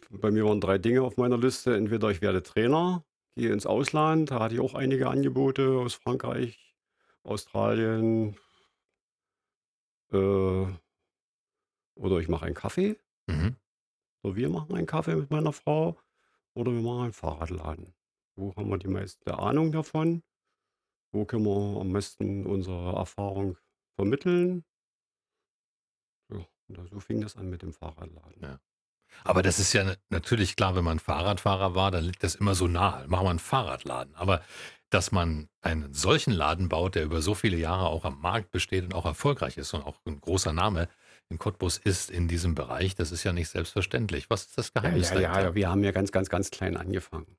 Bei 0.09 0.31
mir 0.31 0.45
waren 0.45 0.61
drei 0.61 0.77
Dinge 0.77 1.01
auf 1.01 1.17
meiner 1.17 1.37
Liste. 1.37 1.75
Entweder 1.75 2.11
ich 2.11 2.21
werde 2.21 2.43
Trainer, 2.43 3.05
gehe 3.35 3.51
ins 3.53 3.65
Ausland, 3.65 4.31
da 4.31 4.39
hatte 4.39 4.55
ich 4.55 4.61
auch 4.61 4.73
einige 4.73 5.07
Angebote 5.09 5.79
aus 5.79 5.95
Frankreich, 5.95 6.75
Australien. 7.23 8.35
Äh, 10.11 10.65
oder 11.95 12.19
ich 12.19 12.27
mache 12.27 12.45
einen 12.45 12.55
Kaffee. 12.55 12.97
Mhm. 13.27 13.55
Oder 14.23 14.35
wir 14.35 14.49
machen 14.49 14.75
einen 14.75 14.87
Kaffee 14.87 15.15
mit 15.15 15.31
meiner 15.31 15.53
Frau. 15.53 15.97
Oder 16.53 16.71
wir 16.73 16.81
machen 16.81 17.03
einen 17.03 17.13
Fahrradladen. 17.13 17.93
Wo 18.35 18.53
haben 18.55 18.69
wir 18.69 18.77
die 18.77 18.87
meiste 18.87 19.39
Ahnung 19.39 19.71
davon? 19.71 20.21
Wo 21.13 21.25
können 21.25 21.45
wir 21.45 21.79
am 21.79 21.93
besten 21.93 22.45
unsere 22.45 22.93
Erfahrung 22.95 23.57
vermitteln? 23.95 24.65
So 26.89 26.99
fing 26.99 27.21
das 27.21 27.35
an 27.35 27.49
mit 27.49 27.61
dem 27.61 27.73
Fahrradladen. 27.73 28.41
Ja. 28.41 28.59
Aber 29.23 29.41
das 29.41 29.59
ist 29.59 29.73
ja 29.73 29.83
na- 29.83 29.95
natürlich 30.09 30.55
klar, 30.55 30.75
wenn 30.75 30.83
man 30.83 30.99
Fahrradfahrer 30.99 31.75
war, 31.75 31.91
dann 31.91 32.03
liegt 32.03 32.23
das 32.23 32.35
immer 32.35 32.55
so 32.55 32.67
nahe. 32.67 33.07
Machen 33.07 33.25
wir 33.25 33.29
einen 33.29 33.39
Fahrradladen. 33.39 34.15
Aber 34.15 34.41
dass 34.89 35.11
man 35.11 35.49
einen 35.61 35.93
solchen 35.93 36.31
Laden 36.31 36.69
baut, 36.69 36.95
der 36.95 37.03
über 37.03 37.21
so 37.21 37.33
viele 37.33 37.57
Jahre 37.57 37.87
auch 37.87 38.05
am 38.05 38.21
Markt 38.21 38.51
besteht 38.51 38.83
und 38.83 38.93
auch 38.93 39.05
erfolgreich 39.05 39.57
ist 39.57 39.73
und 39.73 39.81
auch 39.85 39.99
ein 40.05 40.21
großer 40.21 40.53
Name 40.53 40.87
in 41.29 41.39
Cottbus 41.39 41.77
ist 41.77 42.09
in 42.09 42.29
diesem 42.29 42.55
Bereich, 42.55 42.95
das 42.95 43.11
ist 43.11 43.23
ja 43.25 43.33
nicht 43.33 43.49
selbstverständlich. 43.49 44.29
Was 44.29 44.45
ist 44.45 44.57
das 44.57 44.73
Geheimnis 44.73 45.09
ja, 45.09 45.19
ja, 45.19 45.41
ja, 45.41 45.55
wir 45.55 45.69
haben 45.69 45.83
ja 45.83 45.91
ganz, 45.91 46.11
ganz, 46.11 46.29
ganz 46.29 46.51
klein 46.51 46.77
angefangen. 46.77 47.37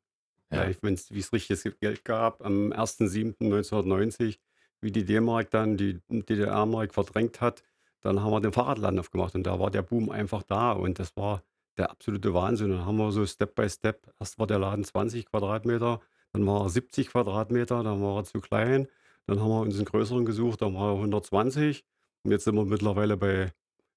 Ja. 0.51 0.69
Ja. 0.69 0.75
Wenn 0.83 0.95
es, 0.95 1.11
wie 1.11 1.21
es 1.21 1.33
richtiges 1.33 1.65
Geld 1.81 2.05
gab, 2.05 2.45
am 2.45 2.73
1.7.1990, 2.73 4.39
wie 4.81 4.93
die 4.93 5.05
D-Mark 5.05 5.51
dann 5.51 5.77
die 5.77 6.01
DDR-Mark 6.09 6.93
verdrängt 6.93 7.41
hat, 7.41 7.63
dann 8.01 8.23
haben 8.23 8.31
wir 8.31 8.41
den 8.41 8.53
Fahrradladen 8.53 8.99
aufgemacht 8.99 9.35
und 9.35 9.45
da 9.45 9.59
war 9.59 9.71
der 9.71 9.83
Boom 9.83 10.11
einfach 10.11 10.43
da 10.43 10.73
und 10.73 10.99
das 10.99 11.17
war 11.17 11.43
der 11.77 11.91
absolute 11.91 12.35
Wahnsinn. 12.35 12.71
Dann 12.71 12.87
haben 12.87 12.97
wir 12.97 13.13
so 13.13 13.25
Step 13.27 13.55
by 13.55 13.69
Step, 13.69 14.13
erst 14.21 14.39
war 14.39 14.47
der 14.47 14.59
Laden 14.59 14.85
20 14.85 15.27
Quadratmeter, 15.27 16.01
dann 16.33 16.47
war 16.47 16.63
er 16.63 16.69
70 16.69 17.09
Quadratmeter, 17.09 17.83
dann 17.83 18.03
war 18.03 18.19
er 18.19 18.25
zu 18.25 18.41
klein, 18.41 18.89
dann 19.27 19.41
haben 19.41 19.51
wir 19.51 19.61
uns 19.61 19.77
einen 19.77 19.85
größeren 19.85 20.25
gesucht, 20.25 20.63
dann 20.63 20.75
war 20.75 20.93
er 20.93 20.97
120 20.97 21.85
und 22.25 22.31
jetzt 22.33 22.45
sind 22.45 22.55
wir 22.55 22.65
mittlerweile 22.65 23.17
bei 23.17 23.53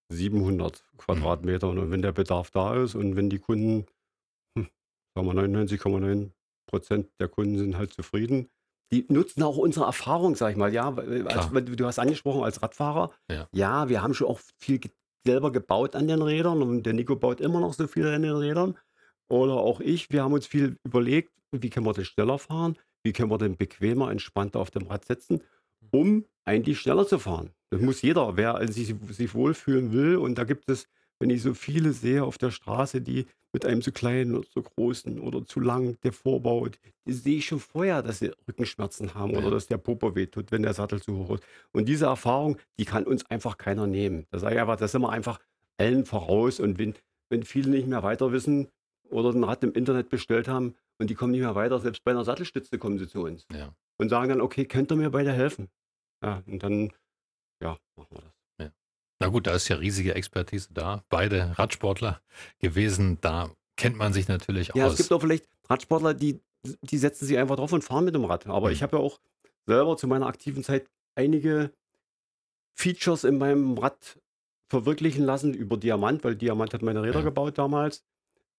700 0.09 0.83
Quadratmetern 0.97 1.77
und 1.77 1.91
wenn 1.91 2.01
der 2.01 2.11
Bedarf 2.11 2.51
da 2.51 2.75
ist 2.81 2.95
und 2.95 3.15
wenn 3.15 3.29
die 3.29 3.39
Kunden 3.39 3.85
hm, 4.57 4.67
sagen 5.15 5.27
wir 5.27 5.33
99,9 5.33 6.31
Prozent 6.67 7.09
der 7.19 7.27
Kunden 7.27 7.57
sind 7.57 7.77
halt 7.77 7.93
zufrieden. 7.93 8.49
Die 8.91 9.05
nutzen 9.07 9.41
auch 9.43 9.57
unsere 9.57 9.85
Erfahrung, 9.85 10.35
sag 10.35 10.51
ich 10.51 10.57
mal. 10.57 10.73
Ja, 10.73 10.93
als, 10.93 11.49
du 11.51 11.85
hast 11.85 11.99
angesprochen 11.99 12.43
als 12.43 12.61
Radfahrer. 12.61 13.11
Ja. 13.29 13.47
wir 13.89 14.01
haben 14.01 14.13
schon 14.13 14.27
auch 14.27 14.39
viel 14.57 14.81
selber 15.25 15.51
gebaut 15.51 15.95
an 15.95 16.07
den 16.07 16.21
Rädern 16.21 16.61
und 16.61 16.83
der 16.83 16.93
Nico 16.93 17.15
baut 17.15 17.39
immer 17.41 17.59
noch 17.59 17.73
so 17.73 17.87
viel 17.87 18.07
an 18.07 18.23
den 18.23 18.35
Rädern. 18.35 18.77
Oder 19.29 19.53
auch 19.53 19.79
ich. 19.79 20.09
Wir 20.11 20.23
haben 20.23 20.33
uns 20.33 20.45
viel 20.45 20.77
überlegt, 20.83 21.31
wie 21.51 21.69
können 21.69 21.85
wir 21.85 21.93
denn 21.93 22.05
schneller 22.05 22.37
fahren? 22.37 22.77
Wie 23.03 23.13
können 23.13 23.31
wir 23.31 23.37
denn 23.37 23.55
bequemer, 23.55 24.11
entspannter 24.11 24.59
auf 24.59 24.71
dem 24.71 24.87
Rad 24.87 25.05
sitzen, 25.05 25.41
um 25.91 26.25
eigentlich 26.43 26.79
schneller 26.79 27.07
zu 27.07 27.17
fahren? 27.17 27.51
Das 27.69 27.81
muss 27.81 28.01
jeder, 28.01 28.35
wer 28.35 28.67
sich, 28.67 28.93
sich 29.09 29.33
wohlfühlen 29.33 29.93
will. 29.93 30.17
Und 30.17 30.37
da 30.37 30.43
gibt 30.43 30.69
es, 30.69 30.87
wenn 31.21 31.29
ich 31.29 31.41
so 31.41 31.53
viele 31.53 31.93
sehe 31.93 32.23
auf 32.23 32.37
der 32.37 32.51
Straße, 32.51 33.01
die 33.01 33.25
mit 33.53 33.65
einem 33.65 33.81
zu 33.81 33.91
kleinen 33.91 34.35
oder 34.35 34.47
zu 34.49 34.61
großen 34.61 35.19
oder 35.19 35.45
zu 35.45 35.59
lang 35.59 35.97
der 36.03 36.13
Vorbau, 36.13 36.67
die 37.05 37.13
sehe 37.13 37.37
ich 37.37 37.45
schon 37.45 37.59
vorher, 37.59 38.01
dass 38.01 38.19
sie 38.19 38.31
Rückenschmerzen 38.47 39.13
haben 39.13 39.35
oder 39.35 39.51
dass 39.51 39.67
der 39.67 39.77
Popo 39.77 40.15
wehtut, 40.15 40.51
wenn 40.51 40.63
der 40.63 40.73
Sattel 40.73 41.01
zu 41.01 41.17
hoch 41.17 41.35
ist. 41.35 41.43
Und 41.73 41.87
diese 41.89 42.05
Erfahrung, 42.05 42.57
die 42.79 42.85
kann 42.85 43.03
uns 43.03 43.25
einfach 43.29 43.57
keiner 43.57 43.87
nehmen. 43.87 44.25
Das 44.31 44.41
sage 44.41 44.55
ich 44.55 44.61
einfach, 44.61 44.77
das 44.77 44.91
sind 44.93 45.01
wir 45.01 45.09
einfach 45.09 45.39
allen 45.77 46.05
voraus. 46.05 46.59
Und 46.59 46.79
wenn, 46.79 46.95
wenn 47.29 47.43
viele 47.43 47.69
nicht 47.71 47.87
mehr 47.87 48.03
weiter 48.03 48.31
wissen 48.31 48.69
oder 49.09 49.29
ein 49.31 49.43
Rad 49.43 49.63
im 49.63 49.73
Internet 49.73 50.09
bestellt 50.09 50.47
haben 50.47 50.75
und 50.97 51.09
die 51.09 51.15
kommen 51.15 51.31
nicht 51.31 51.41
mehr 51.41 51.55
weiter, 51.55 51.79
selbst 51.79 52.03
bei 52.05 52.11
einer 52.11 52.23
Sattelstütze 52.23 52.77
kommen 52.77 52.99
sie 52.99 53.07
zu 53.07 53.21
uns 53.23 53.45
Ja. 53.53 53.75
und 53.97 54.09
sagen 54.09 54.29
dann, 54.29 54.41
okay, 54.41 54.65
könnt 54.65 54.91
ihr 54.91 54.95
mir 54.95 55.09
beide 55.09 55.33
helfen? 55.33 55.67
Ja, 56.23 56.41
und 56.47 56.63
dann, 56.63 56.91
ja, 57.61 57.77
machen 57.97 58.07
wir 58.11 58.21
das. 58.21 58.40
Na 59.21 59.27
gut, 59.27 59.45
da 59.45 59.53
ist 59.53 59.67
ja 59.67 59.75
riesige 59.75 60.15
Expertise 60.15 60.69
da. 60.73 61.03
Beide 61.09 61.57
Radsportler 61.59 62.21
gewesen, 62.59 63.19
da 63.21 63.51
kennt 63.77 63.95
man 63.95 64.13
sich 64.13 64.27
natürlich 64.27 64.73
Ja, 64.73 64.85
aus. 64.85 64.93
es 64.93 64.97
gibt 64.97 65.13
auch 65.13 65.21
vielleicht 65.21 65.45
Radsportler, 65.69 66.15
die, 66.15 66.41
die 66.81 66.97
setzen 66.97 67.25
sich 67.27 67.37
einfach 67.37 67.55
drauf 67.55 67.71
und 67.71 67.83
fahren 67.83 68.03
mit 68.05 68.15
dem 68.15 68.25
Rad. 68.25 68.47
Aber 68.47 68.67
Mhm. 68.69 68.73
ich 68.73 68.81
habe 68.83 68.97
ja 68.97 69.03
auch 69.03 69.19
selber 69.67 69.95
zu 69.95 70.07
meiner 70.07 70.25
aktiven 70.25 70.63
Zeit 70.63 70.89
einige 71.15 71.71
Features 72.75 73.23
in 73.23 73.37
meinem 73.37 73.77
Rad 73.77 74.19
verwirklichen 74.69 75.23
lassen 75.23 75.53
über 75.53 75.77
Diamant, 75.77 76.23
weil 76.23 76.35
Diamant 76.35 76.73
hat 76.73 76.81
meine 76.81 77.03
Räder 77.03 77.19
Ja. 77.19 77.25
gebaut 77.25 77.57
damals, 77.57 78.03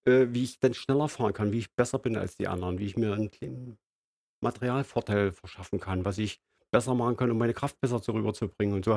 äh, 0.05 0.27
wie 0.31 0.45
ich 0.45 0.61
dann 0.61 0.75
schneller 0.75 1.09
fahren 1.09 1.33
kann, 1.33 1.53
wie 1.53 1.59
ich 1.59 1.75
besser 1.75 1.99
bin 1.99 2.17
als 2.17 2.37
die 2.37 2.47
anderen, 2.49 2.79
wie 2.79 2.87
ich 2.87 2.97
mir 2.97 3.15
einen 3.15 3.31
kleinen 3.31 3.79
Materialvorteil 4.43 5.33
verschaffen 5.33 5.81
kann, 5.81 6.05
was 6.05 6.19
ich 6.19 6.41
besser 6.71 6.95
machen 6.95 7.17
kann, 7.17 7.31
um 7.31 7.39
meine 7.39 7.55
Kraft 7.55 7.81
besser 7.81 8.03
zu 8.03 8.13
rüberzubringen. 8.13 8.75
Und 8.77 8.85
so 8.85 8.95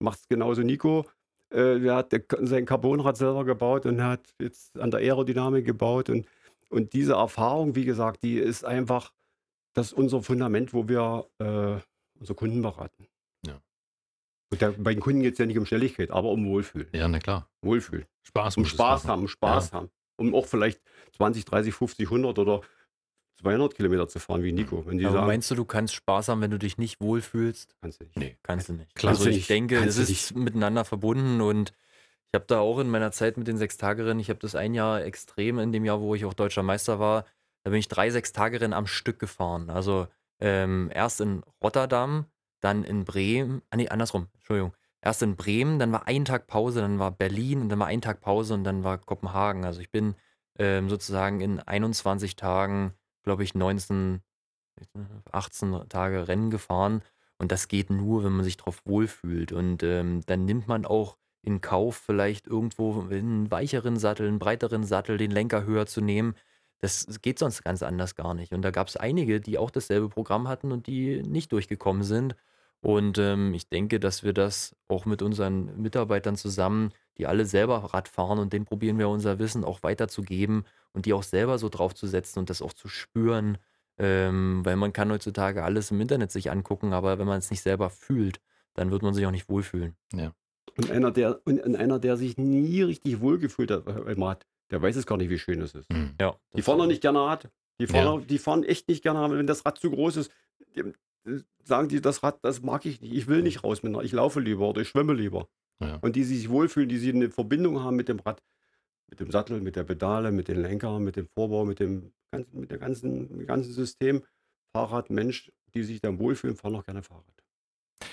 macht 0.00 0.20
es 0.20 0.28
genauso 0.28 0.62
Nico. 0.62 1.06
Äh, 1.50 1.80
der 1.80 1.96
hat 1.96 2.14
sein 2.40 2.64
Carbonrad 2.64 3.16
selber 3.16 3.44
gebaut 3.44 3.86
und 3.86 4.02
hat 4.02 4.34
jetzt 4.40 4.78
an 4.78 4.90
der 4.90 5.00
Aerodynamik 5.00 5.64
gebaut. 5.64 6.08
Und, 6.10 6.26
und 6.68 6.92
diese 6.92 7.14
Erfahrung, 7.14 7.74
wie 7.74 7.84
gesagt, 7.84 8.22
die 8.22 8.38
ist 8.38 8.64
einfach 8.64 9.12
das 9.74 9.92
unser 9.92 10.22
Fundament, 10.22 10.72
wo 10.72 10.88
wir 10.88 11.26
äh, 11.38 11.80
unsere 12.18 12.36
Kunden 12.36 12.62
beraten. 12.62 13.06
Ja. 13.46 13.60
Und 14.50 14.60
der, 14.60 14.72
bei 14.72 14.94
den 14.94 15.00
Kunden 15.00 15.22
geht 15.22 15.34
es 15.34 15.38
ja 15.38 15.46
nicht 15.46 15.58
um 15.58 15.66
Schnelligkeit, 15.66 16.10
aber 16.10 16.28
um 16.30 16.46
Wohlfühl. 16.46 16.88
Ja, 16.92 17.08
na 17.08 17.18
klar. 17.18 17.48
Wohlfühl. 17.62 18.06
Spaß 18.22 18.56
Um 18.56 18.64
Spaß 18.64 19.06
haben, 19.06 19.22
um 19.22 19.28
Spaß 19.28 19.72
haben. 19.72 19.90
Um 20.16 20.34
auch 20.34 20.46
vielleicht 20.46 20.80
20, 21.16 21.44
30, 21.44 21.74
50, 21.74 22.06
100 22.06 22.38
oder 22.38 22.60
200 23.40 23.74
Kilometer 23.74 24.08
zu 24.08 24.18
fahren 24.18 24.42
wie 24.42 24.52
Nico. 24.52 24.84
Wenn 24.86 24.98
die 24.98 25.06
Aber 25.06 25.14
sagen, 25.14 25.26
meinst 25.26 25.50
du, 25.50 25.54
du 25.54 25.64
kannst 25.64 25.94
Spaß 25.94 26.28
haben, 26.28 26.40
wenn 26.40 26.50
du 26.50 26.58
dich 26.58 26.78
nicht 26.78 27.00
wohlfühlst? 27.00 27.76
kannst 27.80 28.00
du 28.00 28.04
nicht. 28.04 28.16
Nee. 28.16 28.36
Kannst 28.42 28.68
du 28.68 28.74
nicht. 28.74 28.94
Klar. 28.94 29.12
also 29.12 29.28
ich 29.28 29.36
nicht. 29.36 29.50
denke, 29.50 29.78
es 29.78 29.96
ist 29.96 30.34
miteinander 30.34 30.84
verbunden 30.84 31.40
und 31.40 31.72
ich 32.32 32.34
habe 32.34 32.44
da 32.46 32.60
auch 32.60 32.78
in 32.78 32.88
meiner 32.88 33.10
Zeit 33.12 33.36
mit 33.36 33.48
den 33.48 33.56
Sechstagerennen, 33.56 34.20
ich 34.20 34.30
habe 34.30 34.38
das 34.38 34.54
ein 34.54 34.74
Jahr 34.74 35.02
extrem 35.02 35.58
in 35.58 35.72
dem 35.72 35.84
Jahr, 35.84 36.00
wo 36.00 36.14
ich 36.14 36.24
auch 36.24 36.34
deutscher 36.34 36.62
Meister 36.62 37.00
war, 37.00 37.24
da 37.64 37.70
bin 37.70 37.80
ich 37.80 37.88
drei 37.88 38.10
Sechstagerennen 38.10 38.72
am 38.72 38.86
Stück 38.86 39.18
gefahren. 39.18 39.68
Also 39.70 40.06
ähm, 40.40 40.90
erst 40.94 41.20
in 41.20 41.42
Rotterdam, 41.62 42.26
dann 42.60 42.84
in 42.84 43.04
Bremen, 43.04 43.62
ah 43.70 43.76
nee, 43.76 43.88
andersrum, 43.88 44.28
Entschuldigung. 44.34 44.72
Erst 45.02 45.22
in 45.22 45.36
Bremen, 45.36 45.78
dann 45.78 45.92
war 45.92 46.06
ein 46.06 46.24
Tag 46.24 46.46
Pause, 46.46 46.80
dann 46.80 46.98
war 46.98 47.10
Berlin 47.10 47.62
und 47.62 47.68
dann 47.70 47.78
war 47.78 47.86
ein 47.86 48.02
Tag 48.02 48.20
Pause 48.20 48.54
und 48.54 48.64
dann 48.64 48.84
war 48.84 48.98
Kopenhagen. 48.98 49.64
Also 49.64 49.80
ich 49.80 49.90
bin 49.90 50.14
ähm, 50.58 50.90
sozusagen 50.90 51.40
in 51.40 51.58
21 51.58 52.36
Tagen, 52.36 52.92
glaube 53.22 53.44
ich, 53.44 53.54
19, 53.54 54.22
18 55.32 55.88
Tage 55.88 56.28
Rennen 56.28 56.50
gefahren. 56.50 57.02
Und 57.38 57.52
das 57.52 57.68
geht 57.68 57.90
nur, 57.90 58.24
wenn 58.24 58.32
man 58.32 58.44
sich 58.44 58.56
drauf 58.56 58.82
wohlfühlt. 58.84 59.52
Und 59.52 59.82
ähm, 59.82 60.20
dann 60.26 60.44
nimmt 60.44 60.68
man 60.68 60.84
auch 60.84 61.16
in 61.42 61.60
Kauf, 61.60 61.96
vielleicht 61.96 62.46
irgendwo 62.46 63.00
einen 63.10 63.50
weicheren 63.50 63.96
Sattel, 63.96 64.28
einen 64.28 64.38
breiteren 64.38 64.84
Sattel, 64.84 65.16
den 65.16 65.30
Lenker 65.30 65.64
höher 65.64 65.86
zu 65.86 66.00
nehmen. 66.00 66.34
Das 66.80 67.06
geht 67.22 67.38
sonst 67.38 67.62
ganz 67.62 67.82
anders 67.82 68.14
gar 68.14 68.34
nicht. 68.34 68.52
Und 68.52 68.62
da 68.62 68.70
gab 68.70 68.88
es 68.88 68.96
einige, 68.96 69.40
die 69.40 69.58
auch 69.58 69.70
dasselbe 69.70 70.08
Programm 70.08 70.48
hatten 70.48 70.72
und 70.72 70.86
die 70.86 71.22
nicht 71.22 71.52
durchgekommen 71.52 72.02
sind. 72.02 72.36
Und 72.82 73.18
ähm, 73.18 73.52
ich 73.54 73.68
denke, 73.68 74.00
dass 74.00 74.22
wir 74.22 74.32
das 74.32 74.74
auch 74.88 75.04
mit 75.04 75.22
unseren 75.22 75.80
Mitarbeitern 75.80 76.36
zusammen, 76.36 76.92
die 77.18 77.26
alle 77.26 77.44
selber 77.44 77.76
Rad 77.92 78.08
fahren 78.08 78.38
und 78.38 78.52
denen 78.52 78.64
probieren 78.64 78.98
wir 78.98 79.08
unser 79.08 79.38
Wissen 79.38 79.64
auch 79.64 79.82
weiterzugeben 79.82 80.64
und 80.92 81.06
die 81.06 81.12
auch 81.12 81.22
selber 81.22 81.58
so 81.58 81.68
draufzusetzen 81.68 82.40
und 82.40 82.50
das 82.50 82.62
auch 82.62 82.72
zu 82.72 82.88
spüren, 82.88 83.58
ähm, 83.98 84.62
weil 84.64 84.76
man 84.76 84.92
kann 84.92 85.10
heutzutage 85.10 85.62
alles 85.62 85.90
im 85.90 86.00
Internet 86.00 86.30
sich 86.30 86.50
angucken, 86.50 86.92
aber 86.92 87.18
wenn 87.18 87.26
man 87.26 87.38
es 87.38 87.50
nicht 87.50 87.62
selber 87.62 87.90
fühlt, 87.90 88.40
dann 88.74 88.90
wird 88.90 89.02
man 89.02 89.12
sich 89.14 89.26
auch 89.26 89.30
nicht 89.30 89.48
wohlfühlen. 89.48 89.96
Und 90.76 90.90
einer, 90.90 91.10
der, 91.10 91.40
und 91.44 91.76
einer, 91.76 91.98
der 91.98 92.16
sich 92.16 92.38
nie 92.38 92.82
richtig 92.82 93.20
wohlgefühlt 93.20 93.70
hat, 93.70 93.86
äh, 93.86 94.14
Rad, 94.20 94.46
der 94.70 94.80
weiß 94.80 94.96
es 94.96 95.04
gar 95.04 95.16
nicht, 95.18 95.28
wie 95.28 95.38
schön 95.38 95.60
es 95.60 95.74
ist. 95.74 95.88
Hm. 95.92 96.14
Ja, 96.20 96.36
Die 96.54 96.62
fahren 96.62 96.78
doch 96.78 96.86
nicht 96.86 97.02
gerne 97.02 97.20
Rad. 97.20 97.50
Die 97.80 97.86
fahren, 97.86 98.04
Ja. 98.04 98.10
auch, 98.10 98.20
die 98.20 98.38
fahren 98.38 98.62
echt 98.62 98.88
nicht 98.88 99.02
gerne 99.02 99.20
Rad. 99.20 99.32
Wenn 99.32 99.46
das 99.46 99.66
Rad 99.66 99.78
zu 99.78 99.90
groß 99.90 100.16
ist, 100.16 100.30
die, 100.76 100.84
sagen 101.64 101.88
die, 101.88 102.00
das 102.00 102.22
Rad, 102.22 102.38
das 102.42 102.62
mag 102.62 102.86
ich 102.86 103.00
nicht. 103.00 103.12
Ich 103.12 103.26
will 103.26 103.42
nicht 103.42 103.64
raus 103.64 103.82
mit 103.82 103.94
ich 104.02 104.12
laufe 104.12 104.40
lieber 104.40 104.68
oder 104.68 104.82
ich 104.82 104.88
schwimme 104.88 105.12
lieber. 105.12 105.48
Ja. 105.80 105.96
Und 105.96 106.16
die 106.16 106.24
sich 106.24 106.50
wohlfühlen, 106.50 106.88
die 106.88 106.98
sie 106.98 107.12
eine 107.12 107.30
Verbindung 107.30 107.82
haben 107.82 107.96
mit 107.96 108.08
dem 108.08 108.20
Rad, 108.20 108.42
mit 109.08 109.20
dem 109.20 109.30
Sattel, 109.30 109.60
mit 109.60 109.76
der 109.76 109.84
Pedale, 109.84 110.30
mit 110.30 110.48
den 110.48 110.60
Lenkern, 110.60 111.02
mit 111.02 111.16
dem 111.16 111.28
Vorbau, 111.28 111.64
mit 111.64 111.80
dem 111.80 112.12
ganzen, 112.30 112.60
mit 112.60 112.70
der 112.70 112.78
ganzen, 112.78 113.22
mit 113.22 113.40
dem 113.40 113.46
ganzen 113.46 113.72
System. 113.72 114.22
Fahrrad, 114.72 115.10
Mensch, 115.10 115.50
die 115.74 115.82
sich 115.82 116.00
dann 116.00 116.18
wohlfühlen, 116.18 116.56
fahren 116.56 116.76
auch 116.76 116.84
gerne 116.84 117.02
Fahrrad. 117.02 117.24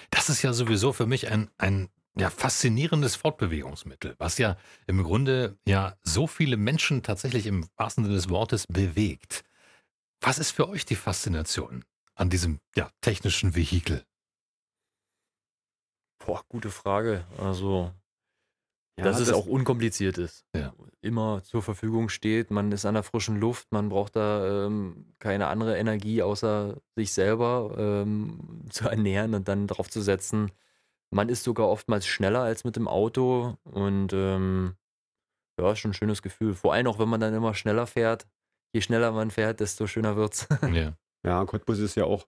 Das 0.09 0.29
ist 0.29 0.41
ja 0.41 0.53
sowieso 0.53 0.91
für 0.91 1.05
mich 1.05 1.29
ein, 1.29 1.49
ein 1.57 1.89
ja, 2.17 2.29
faszinierendes 2.29 3.15
Fortbewegungsmittel, 3.15 4.15
was 4.17 4.37
ja 4.39 4.57
im 4.87 5.03
Grunde 5.03 5.57
ja 5.67 5.95
so 6.01 6.25
viele 6.25 6.57
Menschen 6.57 7.03
tatsächlich 7.03 7.45
im 7.45 7.67
wahrsten 7.75 8.03
Sinne 8.03 8.15
des 8.15 8.29
Wortes 8.29 8.65
bewegt. 8.67 9.43
Was 10.21 10.39
ist 10.39 10.51
für 10.51 10.67
euch 10.67 10.85
die 10.85 10.95
Faszination 10.95 11.85
an 12.17 12.29
diesem 12.29 12.59
ja, 12.75 12.89
technischen 13.01 13.55
Vehikel? 13.55 14.03
Boah, 16.25 16.43
gute 16.49 16.69
Frage. 16.69 17.25
Also, 17.37 17.91
Ja, 18.97 19.05
dass 19.05 19.19
es 19.19 19.31
auch 19.31 19.45
unkompliziert 19.45 20.17
ist. 20.17 20.45
Ja. 20.55 20.73
Immer 21.01 21.43
zur 21.43 21.61
Verfügung 21.61 22.09
steht. 22.09 22.49
Man 22.51 22.71
ist 22.71 22.85
an 22.85 22.95
der 22.95 23.03
frischen 23.03 23.39
Luft. 23.39 23.71
Man 23.71 23.89
braucht 23.89 24.15
da 24.15 24.65
ähm, 24.65 25.13
keine 25.19 25.47
andere 25.47 25.77
Energie, 25.77 26.23
außer 26.23 26.81
sich 26.95 27.13
selber 27.13 27.75
ähm, 27.77 28.65
zu 28.69 28.89
ernähren 28.89 29.35
und 29.35 29.47
dann 29.47 29.67
drauf 29.67 29.89
zu 29.89 30.01
setzen. 30.01 30.51
Man 31.11 31.29
ist 31.29 31.43
sogar 31.43 31.69
oftmals 31.69 32.07
schneller 32.07 32.41
als 32.41 32.63
mit 32.63 32.75
dem 32.75 32.87
Auto. 32.87 33.55
Und 33.63 34.11
ähm, 34.13 34.75
ja, 35.59 35.71
ist 35.71 35.79
schon 35.79 35.91
ein 35.91 35.93
schönes 35.93 36.21
Gefühl. 36.21 36.55
Vor 36.55 36.73
allem 36.73 36.87
auch, 36.87 36.99
wenn 36.99 37.09
man 37.09 37.21
dann 37.21 37.33
immer 37.33 37.53
schneller 37.53 37.87
fährt. 37.87 38.27
Je 38.73 38.81
schneller 38.81 39.11
man 39.11 39.31
fährt, 39.31 39.59
desto 39.59 39.87
schöner 39.87 40.15
wird's. 40.15 40.47
Ja. 40.73 40.97
Ja, 41.27 41.45
Cottbus 41.45 41.79
ist 41.79 41.95
ja 41.95 42.05
auch 42.05 42.25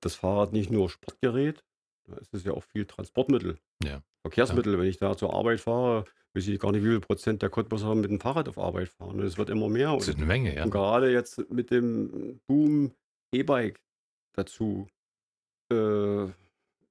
das 0.00 0.14
Fahrrad 0.14 0.52
nicht 0.52 0.70
nur 0.70 0.90
Sportgerät, 0.90 1.64
da 2.06 2.16
ist 2.16 2.34
es 2.34 2.44
ja 2.44 2.52
auch 2.52 2.62
viel 2.64 2.84
Transportmittel. 2.86 3.58
Ja. 3.82 4.02
Verkehrsmittel. 4.22 4.78
Wenn 4.78 4.86
ich 4.86 4.98
da 4.98 5.16
zur 5.16 5.32
Arbeit 5.34 5.60
fahre, 5.60 6.04
weiß 6.34 6.46
ich 6.48 6.58
gar 6.60 6.72
nicht, 6.72 6.82
wie 6.84 6.88
viel 6.88 7.00
Prozent 7.00 7.40
der 7.42 7.48
Cottbuser 7.50 7.94
mit 7.94 8.10
dem 8.10 8.20
Fahrrad 8.20 8.48
auf 8.48 8.58
Arbeit 8.58 8.88
fahren. 8.88 9.18
Und 9.20 9.22
es 9.24 9.38
wird 9.38 9.50
immer 9.50 9.68
mehr. 9.68 9.94
Das 9.94 10.08
ist 10.08 10.14
Und, 10.14 10.16
eine 10.20 10.26
Menge, 10.26 10.54
ja. 10.54 10.64
und 10.64 10.70
gerade 10.70 11.10
jetzt 11.10 11.50
mit 11.50 11.70
dem 11.70 12.40
Boom 12.46 12.92
E-Bike 13.32 13.80
dazu, 14.34 14.88
äh, 15.70 16.26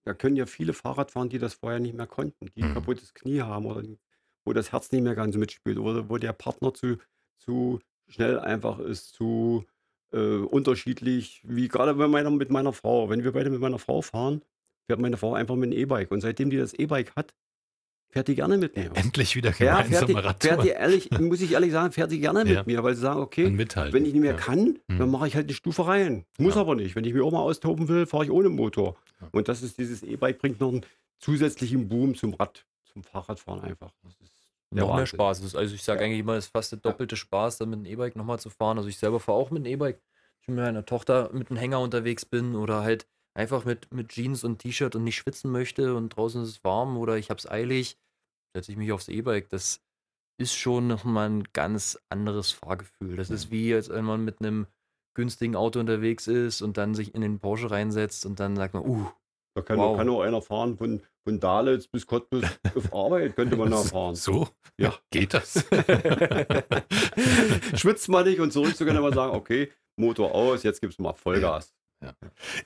da 0.05 0.13
können 0.17 0.35
ja 0.37 0.45
viele 0.45 0.73
Fahrrad 0.73 1.11
fahren, 1.11 1.29
die 1.29 1.39
das 1.39 1.53
vorher 1.55 1.79
nicht 1.79 1.93
mehr 1.95 2.07
konnten, 2.07 2.47
die 2.55 2.63
ein 2.63 2.69
Mhm. 2.69 2.73
kaputtes 2.75 3.13
Knie 3.13 3.41
haben 3.41 3.65
oder 3.65 3.83
wo 4.45 4.53
das 4.53 4.71
Herz 4.71 4.91
nicht 4.91 5.01
mehr 5.03 5.15
ganz 5.15 5.35
mitspielt 5.35 5.77
oder 5.77 6.09
wo 6.09 6.17
der 6.17 6.33
Partner 6.33 6.73
zu, 6.73 6.97
zu 7.37 7.79
schnell 8.07 8.39
einfach 8.39 8.79
ist, 8.79 9.13
zu 9.13 9.65
äh, 10.13 10.17
unterschiedlich, 10.17 11.41
wie 11.43 11.67
gerade 11.67 11.93
bei 11.93 12.07
meiner, 12.07 12.31
mit 12.31 12.49
meiner 12.49 12.73
Frau. 12.73 13.09
Wenn 13.09 13.23
wir 13.23 13.31
beide 13.31 13.49
mit 13.49 13.59
meiner 13.59 13.79
Frau 13.79 14.01
fahren, 14.01 14.41
fährt 14.85 14.99
meine 14.99 15.17
Frau 15.17 15.33
einfach 15.33 15.55
mit 15.55 15.71
dem 15.73 15.77
E-Bike. 15.79 16.11
Und 16.11 16.21
seitdem 16.21 16.49
die 16.49 16.57
das 16.57 16.73
E-Bike 16.73 17.15
hat, 17.15 17.33
fährt 18.09 18.29
die 18.29 18.35
gerne 18.35 18.57
mit 18.57 18.75
mir. 18.77 18.89
Endlich 18.95 19.35
wieder 19.35 19.49
Ja, 19.49 19.83
fährt 19.83 20.07
gemeinsame 20.07 20.33
die, 20.39 20.47
fährt 20.47 20.63
die 20.63 20.69
ehrlich, 20.69 21.11
muss 21.19 21.41
ich 21.41 21.51
ehrlich 21.51 21.71
sagen, 21.73 21.91
fährt 21.91 22.11
die 22.11 22.19
gerne 22.19 22.45
mit 22.45 22.53
Ja. 22.53 22.63
mir, 22.65 22.83
weil 22.83 22.95
sie 22.95 23.01
sagen, 23.01 23.19
okay, 23.19 23.45
wenn 23.45 24.05
ich 24.05 24.13
nicht 24.13 24.21
mehr 24.21 24.31
ja. 24.31 24.37
kann, 24.37 24.79
dann 24.87 25.11
mache 25.11 25.27
ich 25.27 25.35
halt 25.35 25.47
eine 25.47 25.53
Stufe 25.53 25.85
rein. 25.85 26.25
Muss 26.37 26.55
Ja. 26.55 26.61
aber 26.61 26.75
nicht. 26.75 26.95
Wenn 26.95 27.03
ich 27.03 27.13
mich 27.13 27.21
auch 27.21 27.31
mal 27.31 27.41
austoben 27.41 27.87
will, 27.89 28.05
fahre 28.05 28.23
ich 28.23 28.31
ohne 28.31 28.49
Motor. 28.49 28.95
Und 29.31 29.49
das 29.49 29.61
ist 29.61 29.77
dieses 29.77 30.03
E-Bike 30.03 30.39
bringt 30.39 30.59
noch 30.61 30.69
einen 30.69 30.85
zusätzlichen 31.19 31.89
Boom 31.89 32.15
zum 32.15 32.33
Rad, 32.35 32.65
zum 32.85 33.03
Fahrradfahren 33.03 33.61
einfach. 33.61 33.91
Noch 34.71 34.87
mehr 34.87 34.97
Wahnsinn. 34.97 35.07
Spaß. 35.17 35.37
Das 35.39 35.47
ist- 35.47 35.55
Also 35.55 35.75
ich 35.75 35.83
sage 35.83 36.01
Ja. 36.01 36.05
eigentlich 36.05 36.19
immer, 36.19 36.33
es 36.33 36.45
ist 36.45 36.51
fast 36.51 36.71
der 36.71 36.79
doppelte 36.79 37.15
Spaß, 37.15 37.57
dann 37.59 37.69
mit 37.69 37.79
dem 37.79 37.85
E-Bike 37.85 38.15
nochmal 38.15 38.39
zu 38.39 38.49
fahren. 38.49 38.77
Also 38.77 38.89
ich 38.89 38.97
selber 38.97 39.19
fahre 39.19 39.37
auch 39.37 39.49
mit 39.51 39.65
dem 39.65 39.71
E-Bike. 39.71 40.01
Ich 40.41 40.47
mit 40.47 40.57
meiner 40.57 40.85
Tochter 40.85 41.29
mit 41.33 41.49
einem 41.49 41.57
Hänger 41.59 41.79
unterwegs 41.79 42.25
bin 42.25 42.55
oder 42.55 42.81
halt 42.81 43.07
einfach 43.33 43.65
mit, 43.65 43.93
mit 43.93 44.09
Jeans 44.09 44.43
und 44.43 44.59
T-Shirt 44.59 44.95
und 44.95 45.03
nicht 45.03 45.15
schwitzen 45.15 45.51
möchte 45.51 45.95
und 45.95 46.09
draußen 46.09 46.41
ist 46.43 46.49
es 46.49 46.63
warm 46.63 46.97
oder 46.97 47.17
ich 47.17 47.29
habe 47.29 47.37
es 47.37 47.49
eilig, 47.49 47.97
setze 48.55 48.71
ich 48.71 48.77
mich 48.77 48.91
aufs 48.91 49.07
E-Bike. 49.09 49.49
Das 49.49 49.81
ist 50.39 50.55
schon 50.55 50.87
nochmal 50.87 51.29
ein 51.29 51.43
ganz 51.53 51.99
anderes 52.09 52.51
Fahrgefühl. 52.51 53.15
Das 53.15 53.29
ist 53.29 53.49
wie, 53.51 53.73
als 53.73 53.89
wenn 53.89 54.05
man 54.05 54.23
mit 54.23 54.39
einem 54.39 54.67
günstigen 55.15 55.55
Auto 55.55 55.79
unterwegs 55.79 56.27
ist 56.27 56.61
und 56.61 56.77
dann 56.77 56.93
sich 56.93 57.15
in 57.15 57.21
den 57.21 57.39
Porsche 57.39 57.71
reinsetzt 57.71 58.25
und 58.25 58.39
dann 58.39 58.55
sagt 58.55 58.73
man, 58.75 58.83
uh, 58.85 59.07
Da 59.57 59.63
kann, 59.63 59.79
Wow. 59.79 59.97
kann 59.97 60.07
auch 60.09 60.21
einer 60.21 60.39
fahren 60.43 60.77
von, 60.77 61.01
von 61.23 61.39
Dalitz 61.39 61.87
bis 61.87 62.05
Cottbus 62.05 62.43
auf 62.75 62.93
Arbeit, 62.93 63.35
könnte 63.35 63.55
man 63.57 63.71
da 63.71 63.77
fahren. 63.77 64.13
So? 64.13 64.47
Ja. 64.77 64.93
Geht 65.09 65.33
das? 65.33 65.65
Schwitzt 67.75 68.07
man 68.09 68.25
nicht 68.25 68.39
und 68.39 68.53
zurück 68.53 68.75
zu 68.77 68.85
können, 68.85 68.99
aber 68.99 69.11
sagen, 69.13 69.33
okay, 69.35 69.71
Motor 69.95 70.35
aus, 70.35 70.61
jetzt 70.61 70.79
gibt 70.79 70.93
es 70.93 70.99
mal 70.99 71.13
Vollgas. 71.13 71.73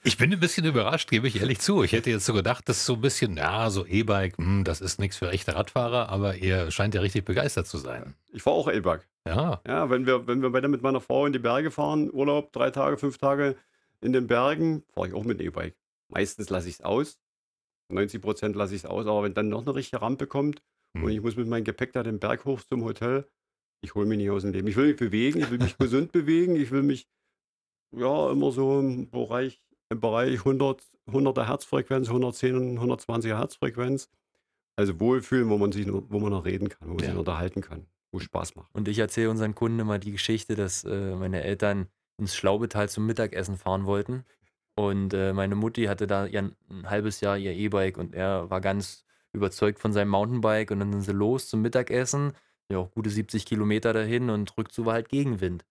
Ich 0.04 0.18
bin 0.18 0.34
ein 0.34 0.40
bisschen 0.42 0.66
überrascht, 0.66 1.10
gebe 1.10 1.30
ich 1.30 1.40
ehrlich 1.40 1.60
zu. 1.60 1.82
Ich 1.84 1.94
hätte 1.94 2.10
jetzt 2.10 2.26
so 2.26 2.34
gedacht, 2.34 2.68
das 2.68 2.80
ist 2.80 2.86
so 2.86 2.96
ein 2.96 3.02
bisschen, 3.02 3.38
ja, 3.38 3.70
so 3.70 3.86
E-Bike, 3.86 4.38
hm, 4.38 4.66
das 4.66 4.82
ist 4.82 5.00
nichts 5.00 5.16
für 5.16 5.30
echte 5.32 5.56
Radfahrer, 5.56 6.10
aber 6.10 6.36
ihr 6.36 6.70
scheint 6.72 6.94
ja 6.94 7.00
richtig 7.00 7.24
begeistert 7.24 7.68
zu 7.68 7.78
sein. 7.78 8.16
Ich 8.34 8.44
fahre 8.44 8.58
auch 8.58 8.70
E-Bike. 8.70 9.08
Ja, 9.26 9.62
Ja, 9.66 9.90
wenn 9.90 10.06
wir, 10.06 10.28
wenn 10.28 10.42
wir 10.42 10.50
beide 10.50 10.68
mit 10.68 10.82
meiner 10.82 11.00
Frau 11.00 11.26
in 11.26 11.32
die 11.32 11.40
Berge 11.40 11.72
fahren, 11.72 12.10
Urlaub, 12.12 12.52
drei 12.52 12.72
Tage, 12.72 12.98
fünf 12.98 13.18
Tage 13.18 13.56
in 14.02 14.12
den 14.12 14.28
Bergen, 14.28 14.84
fahre 14.94 15.08
ich 15.08 15.14
auch 15.14 15.24
mit 15.24 15.40
E-Bike. 15.40 15.76
Meistens 16.12 16.50
lasse 16.50 16.68
ich 16.70 16.76
es 16.76 16.82
aus. 16.82 17.20
90 17.90 18.22
Prozent 18.22 18.56
lasse 18.56 18.76
ich 18.76 18.82
es 18.84 18.86
aus, 18.86 19.06
aber 19.08 19.24
wenn 19.24 19.34
dann 19.34 19.50
noch 19.50 19.62
eine 19.62 19.76
richtige 19.76 20.02
Rampe 20.02 20.28
kommt 20.28 20.62
Hm. 20.96 21.04
und 21.06 21.12
ich 21.12 21.22
muss 21.22 21.36
mit 21.38 21.48
meinem 21.48 21.64
Gepäck 21.64 21.94
da 21.94 22.04
den 22.04 22.20
Berg 22.20 22.44
hoch 22.46 22.62
zum 22.64 22.84
Hotel, 22.84 23.26
ich 23.82 23.96
hole 23.96 24.06
mich 24.06 24.18
nicht 24.18 24.30
aus 24.30 24.42
dem 24.44 24.52
Leben. 24.52 24.68
Ich 24.68 24.76
will 24.76 24.88
mich 24.90 24.98
bewegen, 24.98 25.40
ich 25.40 25.50
will 25.50 25.58
mich 25.58 25.78
gesund 25.78 26.12
bewegen, 26.12 26.56
ich 26.56 26.70
will 26.72 26.84
mich 26.84 27.08
ja 27.96 28.32
immer 28.32 28.52
so 28.52 28.80
im 28.80 29.10
Bereich 29.10 29.62
im 29.90 30.00
Bereich 30.00 30.40
100, 30.40 30.84
100er 31.08 31.48
Herzfrequenz, 31.48 32.08
110, 32.08 32.80
120er 32.80 33.38
Herzfrequenz. 33.38 34.10
Also 34.78 35.00
Wohlfühlen, 35.02 35.50
wo 35.50 35.58
man 35.58 35.72
sich, 35.74 35.86
wo 35.92 36.20
man 36.20 36.32
noch 36.32 36.46
reden 36.46 36.70
kann, 36.70 36.88
wo 36.88 36.94
man 36.94 37.04
Ja. 37.04 37.10
sich 37.10 37.18
unterhalten 37.20 37.60
kann, 37.62 37.88
wo 38.12 38.20
es 38.20 38.24
Spaß 38.24 38.56
macht. 38.56 38.74
Und 38.74 38.88
ich 38.88 39.00
erzähle 39.00 39.30
unseren 39.30 39.54
Kunden 39.54 39.80
immer 39.80 40.00
die 40.00 40.12
Geschichte, 40.14 40.56
dass 40.56 40.86
äh, 40.86 41.16
meine 41.16 41.44
Eltern 41.44 41.88
ins 42.18 42.36
Schlaubetal 42.36 42.88
zum 42.88 43.06
Mittagessen 43.06 43.58
fahren 43.58 43.86
wollten. 43.86 44.24
Und 44.76 45.14
äh, 45.14 45.34
meine 45.34 45.56
Mutti 45.56 45.86
hatte 45.86 46.08
da 46.08 46.26
ja 46.26 46.42
ein, 46.42 46.56
halbes 46.86 47.22
Jahr 47.22 47.38
ihr 47.38 47.54
E-Bike 47.54 47.98
und 47.98 48.16
er 48.16 48.50
war 48.50 48.62
ganz 48.62 49.06
überzeugt 49.34 49.80
von 49.80 49.94
seinem 49.94 50.10
Mountainbike. 50.10 50.72
Und 50.72 50.80
dann 50.80 50.92
sind 50.92 51.02
sie 51.02 51.14
los 51.14 51.48
zum 51.48 51.62
Mittagessen, 51.62 52.34
ja 52.70 52.78
auch 52.78 52.92
gute 52.92 53.10
70 53.10 53.46
Kilometer 53.46 53.94
dahin 53.94 54.30
und 54.30 54.58
Rückzug 54.58 54.86
war 54.86 54.94
halt 54.94 55.10
Gegenwind. 55.10 55.66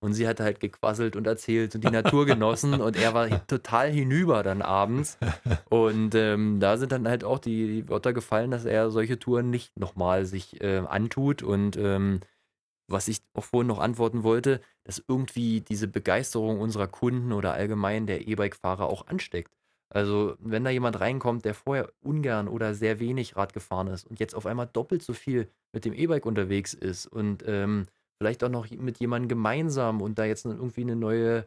Und 0.00 0.12
sie 0.12 0.28
hat 0.28 0.40
halt 0.40 0.60
gequasselt 0.60 1.16
und 1.16 1.26
erzählt 1.26 1.74
und 1.74 1.82
die 1.82 1.90
Natur 1.90 2.26
genossen 2.26 2.80
und 2.80 2.96
er 2.96 3.14
war 3.14 3.46
total 3.46 3.90
hinüber 3.90 4.42
dann 4.42 4.60
abends. 4.62 5.18
Und 5.70 6.14
ähm, 6.14 6.60
da 6.60 6.76
sind 6.76 6.92
dann 6.92 7.08
halt 7.08 7.24
auch 7.24 7.38
die, 7.38 7.66
die 7.66 7.88
Wörter 7.88 8.12
gefallen, 8.12 8.50
dass 8.50 8.66
er 8.66 8.90
solche 8.90 9.18
Touren 9.18 9.50
nicht 9.50 9.78
nochmal 9.78 10.26
sich 10.26 10.60
äh, 10.60 10.78
antut. 10.78 11.42
Und 11.42 11.76
ähm, 11.76 12.20
was 12.88 13.08
ich 13.08 13.20
auch 13.34 13.44
vorhin 13.44 13.68
noch 13.68 13.78
antworten 13.78 14.22
wollte, 14.22 14.60
dass 14.84 15.02
irgendwie 15.06 15.60
diese 15.60 15.88
Begeisterung 15.88 16.60
unserer 16.60 16.88
Kunden 16.88 17.32
oder 17.32 17.52
allgemein 17.54 18.06
der 18.06 18.26
E-Bike-Fahrer 18.28 18.86
auch 18.86 19.06
ansteckt. 19.06 19.52
Also 19.88 20.36
wenn 20.40 20.64
da 20.64 20.70
jemand 20.70 20.98
reinkommt, 21.00 21.44
der 21.44 21.54
vorher 21.54 21.92
ungern 22.00 22.48
oder 22.48 22.74
sehr 22.74 22.98
wenig 22.98 23.36
Rad 23.36 23.52
gefahren 23.52 23.86
ist 23.86 24.06
und 24.06 24.18
jetzt 24.18 24.34
auf 24.34 24.46
einmal 24.46 24.68
doppelt 24.72 25.02
so 25.02 25.12
viel 25.12 25.48
mit 25.72 25.84
dem 25.84 25.94
E-Bike 25.94 26.26
unterwegs 26.26 26.74
ist 26.74 27.06
und 27.06 27.44
ähm, 27.46 27.86
vielleicht 28.18 28.42
auch 28.42 28.48
noch 28.48 28.68
mit 28.70 28.98
jemandem 28.98 29.28
gemeinsam 29.28 30.02
und 30.02 30.18
da 30.18 30.24
jetzt 30.24 30.44
irgendwie 30.44 30.80
eine 30.82 30.96
neue 30.96 31.46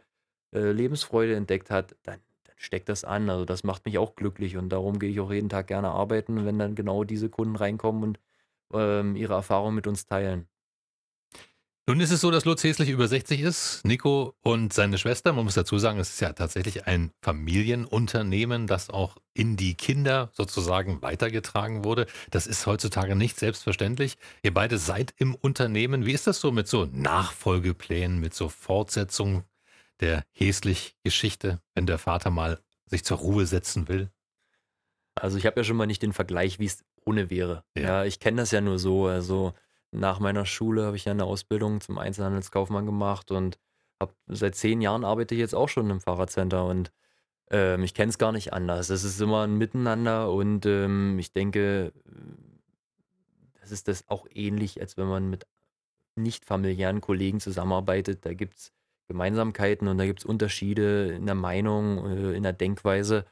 äh, 0.54 0.72
Lebensfreude 0.72 1.36
entdeckt 1.36 1.70
hat, 1.70 1.96
dann, 2.04 2.20
dann 2.46 2.56
steckt 2.58 2.90
das 2.90 3.04
an. 3.04 3.30
Also 3.30 3.46
das 3.46 3.64
macht 3.64 3.86
mich 3.86 3.98
auch 3.98 4.16
glücklich 4.16 4.58
und 4.58 4.70
darum 4.70 5.00
gehe 5.00 5.10
ich 5.10 5.20
auch 5.20 5.32
jeden 5.32 5.50
Tag 5.50 5.68
gerne 5.68 5.90
arbeiten, 5.90 6.46
wenn 6.46 6.60
dann 6.60 6.76
genau 6.76 7.04
diese 7.04 7.30
Kunden 7.30 7.56
reinkommen 7.56 8.04
und 8.04 8.20
ähm, 8.74 9.16
ihre 9.16 9.34
Erfahrungen 9.34 9.76
mit 9.76 9.88
uns 9.88 10.06
teilen. 10.06 10.48
Nun 11.90 12.02
ist 12.02 12.12
es 12.12 12.22
so, 12.22 12.30
dass 12.30 12.46
Lutz 12.46 12.64
Häslich 12.64 12.90
über 12.90 13.08
60 13.08 13.42
ist, 13.42 13.84
Nico 13.84 14.36
und 14.44 14.74
seine 14.74 15.00
Schwester. 15.00 15.34
Man 15.34 15.46
muss 15.46 15.56
dazu 15.56 15.80
sagen, 15.80 15.98
es 15.98 16.12
ist 16.12 16.22
ja 16.22 16.34
tatsächlich 16.34 16.86
ein 16.86 17.10
Familienunternehmen, 17.24 18.68
das 18.68 18.92
auch 18.92 19.18
in 19.34 19.58
die 19.58 19.74
Kinder 19.74 20.30
sozusagen 20.34 21.02
weitergetragen 21.02 21.84
wurde. 21.84 22.06
Das 22.30 22.46
ist 22.46 22.68
heutzutage 22.68 23.16
nicht 23.16 23.40
selbstverständlich. 23.40 24.20
Ihr 24.44 24.54
beide 24.54 24.78
seid 24.78 25.16
im 25.18 25.34
Unternehmen. 25.34 26.06
Wie 26.06 26.12
ist 26.12 26.28
das 26.28 26.40
so 26.40 26.52
mit 26.52 26.68
so 26.68 26.86
Nachfolgeplänen, 26.86 28.20
mit 28.20 28.36
so 28.36 28.50
Fortsetzung 28.50 29.46
der 30.00 30.26
Häslich-Geschichte, 30.34 31.60
wenn 31.74 31.88
der 31.88 31.98
Vater 31.98 32.30
mal 32.30 32.60
sich 32.86 33.04
zur 33.04 33.18
Ruhe 33.18 33.48
setzen 33.48 33.88
will? 33.88 34.12
Also 35.16 35.40
ich 35.40 35.48
habe 35.48 35.60
ja 35.60 35.64
schon 35.64 35.78
mal 35.78 35.88
nicht 35.88 36.04
den 36.04 36.14
Vergleich, 36.14 36.60
wie 36.60 36.68
es 36.68 36.86
ohne 37.04 37.32
wäre. 37.32 37.64
Ja. 37.76 37.82
Ja, 37.82 38.06
ich 38.06 38.20
kenne 38.20 38.44
das 38.44 38.52
ja 38.52 38.62
nur 38.62 38.78
so. 38.78 39.08
Also 39.08 39.56
nach 39.92 40.20
meiner 40.20 40.46
Schule 40.46 40.86
habe 40.86 40.96
ich 40.96 41.06
ja 41.06 41.12
eine 41.12 41.26
Ausbildung 41.26 41.82
zum 41.82 41.98
Einzelhandelskaufmann 41.98 42.86
gemacht 42.86 43.32
und 43.32 43.58
habe 44.00 44.14
seit 44.28 44.56
zehn 44.56 44.82
Jahren 44.82 45.04
arbeite 45.04 45.36
ich 45.36 45.40
jetzt 45.42 45.56
auch 45.56 45.70
schon 45.70 45.90
im 45.90 46.00
Fahrradcenter 46.00 46.66
und 46.66 46.92
ähm, 47.52 47.84
ich 47.84 47.94
kenne 47.94 48.10
es 48.10 48.18
gar 48.18 48.32
nicht 48.32 48.54
anders. 48.54 48.90
Es 48.90 49.04
ist 49.04 49.20
immer 49.20 49.44
ein 49.44 49.58
Miteinander 49.58 50.32
und 50.32 50.66
ähm, 50.66 51.18
ich 51.20 51.34
denke, 51.34 51.92
das 53.62 53.72
ist 53.72 53.88
das 53.88 54.08
auch 54.08 54.28
ähnlich, 54.34 54.80
als 54.80 54.98
wenn 54.98 55.08
man 55.08 55.30
mit 55.30 55.48
nicht 56.16 56.46
familiären 56.46 57.02
Kollegen 57.02 57.40
zusammenarbeitet. 57.40 58.26
Da 58.26 58.34
gibt 58.34 58.58
es 58.58 58.74
Gemeinsamkeiten 59.08 59.88
und 59.88 59.98
da 59.98 60.06
gibt 60.06 60.20
es 60.20 60.26
Unterschiede 60.26 61.12
in 61.14 61.26
der 61.26 61.36
Meinung, 61.36 62.06
äh, 62.06 62.34
in 62.34 62.44
der 62.44 62.54
Denkweise. 62.54 63.26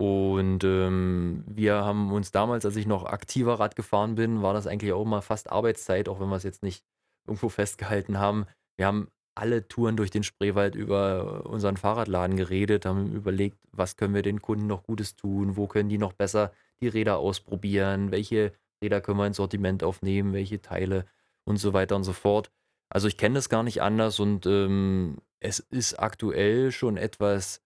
Und 0.00 0.64
ähm, 0.64 1.44
wir 1.46 1.74
haben 1.84 2.10
uns 2.10 2.32
damals, 2.32 2.64
als 2.64 2.76
ich 2.76 2.86
noch 2.86 3.04
aktiver 3.04 3.60
Rad 3.60 3.76
gefahren 3.76 4.14
bin, 4.14 4.40
war 4.40 4.54
das 4.54 4.66
eigentlich 4.66 4.94
auch 4.94 5.02
immer 5.02 5.20
fast 5.20 5.52
Arbeitszeit, 5.52 6.08
auch 6.08 6.20
wenn 6.20 6.30
wir 6.30 6.36
es 6.36 6.42
jetzt 6.42 6.62
nicht 6.62 6.82
irgendwo 7.26 7.50
festgehalten 7.50 8.18
haben. 8.18 8.46
Wir 8.78 8.86
haben 8.86 9.08
alle 9.34 9.68
Touren 9.68 9.98
durch 9.98 10.10
den 10.10 10.22
Spreewald 10.22 10.74
über 10.74 11.44
unseren 11.44 11.76
Fahrradladen 11.76 12.38
geredet, 12.38 12.86
haben 12.86 13.12
überlegt, 13.12 13.58
was 13.72 13.98
können 13.98 14.14
wir 14.14 14.22
den 14.22 14.40
Kunden 14.40 14.66
noch 14.66 14.84
Gutes 14.84 15.16
tun, 15.16 15.58
wo 15.58 15.66
können 15.66 15.90
die 15.90 15.98
noch 15.98 16.14
besser 16.14 16.50
die 16.80 16.88
Räder 16.88 17.18
ausprobieren, 17.18 18.10
welche 18.10 18.54
Räder 18.82 19.02
können 19.02 19.18
wir 19.18 19.26
ins 19.26 19.36
Sortiment 19.36 19.84
aufnehmen, 19.84 20.32
welche 20.32 20.62
Teile 20.62 21.04
und 21.44 21.58
so 21.58 21.74
weiter 21.74 21.96
und 21.96 22.04
so 22.04 22.14
fort. 22.14 22.50
Also 22.88 23.06
ich 23.06 23.18
kenne 23.18 23.34
das 23.34 23.50
gar 23.50 23.62
nicht 23.62 23.82
anders 23.82 24.18
und 24.18 24.46
ähm, 24.46 25.18
es 25.40 25.58
ist 25.58 26.00
aktuell 26.00 26.72
schon 26.72 26.96
etwas 26.96 27.60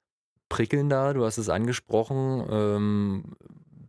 prickelnder, 0.54 1.14
du 1.14 1.24
hast 1.24 1.36
es 1.36 1.48
angesprochen. 1.48 2.46
Ähm, 2.48 3.24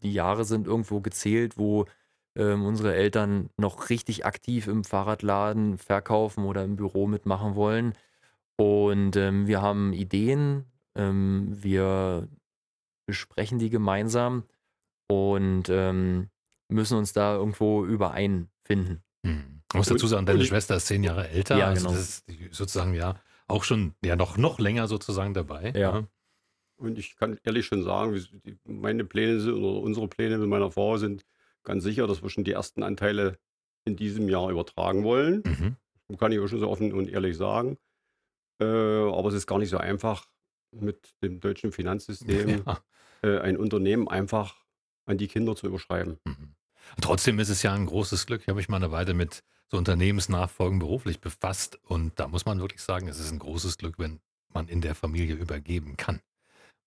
die 0.02 0.14
Jahre 0.14 0.46
sind 0.46 0.66
irgendwo 0.66 1.00
gezählt, 1.00 1.60
wo 1.60 1.86
ähm, 2.36 2.66
unsere 2.66 2.96
Eltern 2.96 3.52
noch 3.56 3.92
richtig 3.92 4.26
aktiv 4.26 4.66
im 4.68 4.84
Fahrradladen 4.84 5.78
verkaufen 5.78 6.44
oder 6.44 6.64
im 6.64 6.76
Büro 6.76 7.06
mitmachen 7.06 7.54
wollen. 7.54 7.94
Und 8.58 9.16
ähm, 9.16 9.46
wir 9.46 9.62
haben 9.62 9.94
Ideen, 9.94 10.66
ähm, 10.96 11.50
wir 11.52 12.28
besprechen 13.06 13.60
die 13.60 13.70
gemeinsam 13.70 14.46
und 15.08 15.70
ähm, 15.70 16.30
müssen 16.68 16.98
uns 16.98 17.14
da 17.14 17.36
irgendwo 17.36 17.86
übereinfinden. 17.86 19.04
Hm. 19.24 19.62
Ich 19.72 19.78
muss 19.78 19.88
dazu 19.88 20.08
sagen, 20.08 20.26
deine 20.26 20.40
Und- 20.40 20.46
Schwester 20.46 20.78
ist 20.78 20.88
zehn 20.88 21.04
Jahre 21.04 21.30
älter. 21.30 21.58
Ja, 21.60 21.68
also 21.68 21.86
genau. 21.86 21.96
das 21.96 22.24
ist 22.26 22.26
sozusagen 22.50 22.96
ja 22.96 23.20
auch 23.48 23.64
schon 23.64 23.94
ja 24.04 24.16
noch, 24.16 24.38
noch 24.38 24.58
länger 24.58 24.88
sozusagen 24.88 25.36
dabei. 25.36 25.72
Ja. 25.76 26.08
Und 26.78 26.98
ich 26.98 27.16
kann 27.16 27.40
ehrlich 27.44 27.66
schon 27.66 27.84
sagen, 27.84 28.22
meine 28.66 29.06
Pläne 29.06 29.40
sind 29.40 29.54
oder 29.54 29.82
unsere 29.82 30.08
Pläne 30.08 30.38
mit 30.38 30.50
meiner 30.50 30.72
Frau 30.72 30.98
sind 30.98 31.26
ganz 31.64 31.84
sicher, 31.84 32.08
dass 32.08 32.22
wir 32.22 32.30
schon 32.30 32.44
die 32.44 32.52
ersten 32.52 32.84
Anteile 32.84 33.40
in 33.86 33.96
diesem 33.96 34.28
Jahr 34.30 34.50
übertragen 34.50 35.04
wollen. 35.04 35.44
Mhm. 35.46 36.18
Kann 36.18 36.32
ich 36.32 36.40
auch 36.40 36.48
schon 36.48 36.60
so 36.60 36.70
offen 36.70 36.94
und 36.94 37.10
ehrlich 37.10 37.38
sagen. 37.38 37.78
Äh, 38.60 38.66
aber 38.66 39.30
es 39.30 39.36
ist 39.36 39.48
gar 39.48 39.60
nicht 39.60 39.70
so 39.70 39.78
einfach, 39.78 40.28
mit 40.72 41.14
dem 41.24 41.40
deutschen 41.40 41.72
Finanzsystem 41.72 42.64
Ja. 42.66 42.84
äh, 43.22 43.40
ein 43.40 43.58
Unternehmen 43.58 44.08
einfach 44.08 44.64
an 45.06 45.18
die 45.18 45.28
Kinder 45.28 45.56
zu 45.56 45.68
überschreiben. 45.68 46.20
Mhm. 46.26 46.56
Trotzdem 47.02 47.40
ist 47.40 47.50
es 47.50 47.64
ja 47.64 47.74
ein 47.74 47.86
großes 47.86 48.26
Glück. 48.26 48.42
Ich 48.42 48.48
habe 48.48 48.58
mich 48.58 48.70
mal 48.70 48.78
eine 48.78 48.92
Weile 48.92 49.14
mit 49.14 49.44
so 49.68 49.78
Unternehmensnachfolgen 49.78 50.80
beruflich 50.80 51.20
befasst 51.20 51.80
und 51.84 52.20
da 52.20 52.28
muss 52.28 52.46
man 52.46 52.60
wirklich 52.60 52.82
sagen, 52.82 53.08
es 53.08 53.20
ist 53.20 53.32
ein 53.32 53.40
großes 53.40 53.78
Glück, 53.78 53.98
wenn 53.98 54.20
man 54.54 54.68
in 54.68 54.82
der 54.82 54.94
Familie 54.94 55.36
übergeben 55.36 55.98
kann. 55.98 56.22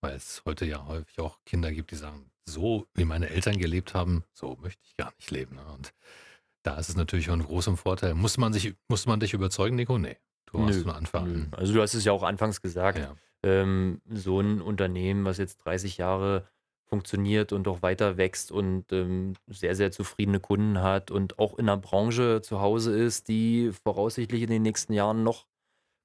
Weil 0.01 0.15
es 0.15 0.43
heute 0.45 0.65
ja 0.65 0.87
häufig 0.87 1.19
auch 1.19 1.39
Kinder 1.45 1.73
gibt, 1.73 1.91
die 1.91 1.97
sagen, 1.97 2.31
so 2.49 2.87
wie 2.95 3.05
meine 3.05 3.31
Eltern 3.31 3.59
gelebt 3.59 3.95
haben, 3.95 4.25
so 4.33 4.57
möchte 4.61 4.81
ich 4.85 4.97
gar 4.97 5.13
nicht 5.19 5.31
leben. 5.31 5.57
ne? 5.57 5.63
Und 5.75 5.93
da 6.63 6.77
ist 6.79 6.89
es 6.89 6.97
natürlich 6.97 7.27
von 7.29 7.43
großem 7.43 7.77
Vorteil. 7.77 8.15
Muss 8.15 8.39
man, 8.39 8.53
sich, 8.53 8.75
muss 8.89 9.07
man 9.07 9.21
dich 9.21 9.35
überzeugen, 9.35 9.77
Nico? 9.77 9.99
Nee. 9.99 10.17
Du 10.47 10.67
hast 10.67 10.81
von 10.83 10.93
Anfang 10.93 11.25
an. 11.25 11.49
Also 11.51 11.75
du 11.75 11.83
hast 11.83 11.93
es 11.95 12.05
ja 12.05 12.13
auch 12.13 12.23
anfangs 12.23 12.63
gesagt, 12.63 12.99
Ja. 12.99 13.15
ähm, 13.43 14.01
so 14.09 14.41
ein 14.41 14.63
Unternehmen, 14.63 15.25
was 15.27 15.37
jetzt 15.37 15.59
30 15.67 15.99
Jahre 15.99 16.49
funktioniert 16.87 17.53
und 17.53 17.69
auch 17.69 17.83
weiter 17.83 18.17
wächst 18.17 18.51
und 18.51 18.91
ähm, 18.93 19.35
sehr, 19.47 19.77
sehr 19.77 19.91
zufriedene 19.93 20.41
Kunden 20.41 20.81
hat 20.81 21.11
und 21.11 21.39
auch 21.39 21.59
in 21.59 21.69
einer 21.69 21.77
Branche 21.77 22.41
zu 22.41 22.61
Hause 22.63 22.97
ist, 22.99 23.29
die 23.29 23.73
voraussichtlich 23.85 24.41
in 24.41 24.49
den 24.49 24.63
nächsten 24.63 24.95
Jahren 24.95 25.23
noch 25.23 25.47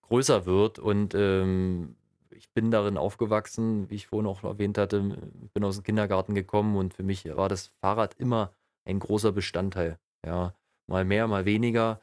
größer 0.02 0.46
wird. 0.46 0.78
Und 0.80 1.16
ähm, 1.16 1.96
ich 2.44 2.52
bin 2.52 2.72
darin 2.72 2.98
aufgewachsen, 2.98 3.90
wie 3.90 3.96
ich 3.96 4.08
vorhin 4.08 4.28
auch 4.28 4.44
erwähnt 4.44 4.78
hatte, 4.78 5.02
bin 5.54 5.64
aus 5.64 5.78
dem 5.78 5.84
Kindergarten 5.86 6.36
gekommen 6.36 6.76
und 6.76 6.94
für 6.94 7.04
mich 7.04 7.24
war 7.26 7.48
das 7.48 7.68
Fahrrad 7.80 8.16
immer 8.16 8.52
ein 8.84 9.00
großer 9.00 9.32
Bestandteil. 9.32 9.98
Ja, 10.26 10.54
mal 10.88 11.06
mehr, 11.06 11.28
mal 11.28 11.46
weniger. 11.46 12.02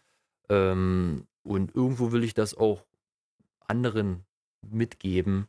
Ähm, 0.49 1.27
und 1.43 1.75
irgendwo 1.75 2.11
will 2.13 2.25
ich 2.25 2.33
das 2.33 2.57
auch 2.57 2.87
anderen 3.67 4.25
mitgeben, 4.63 5.47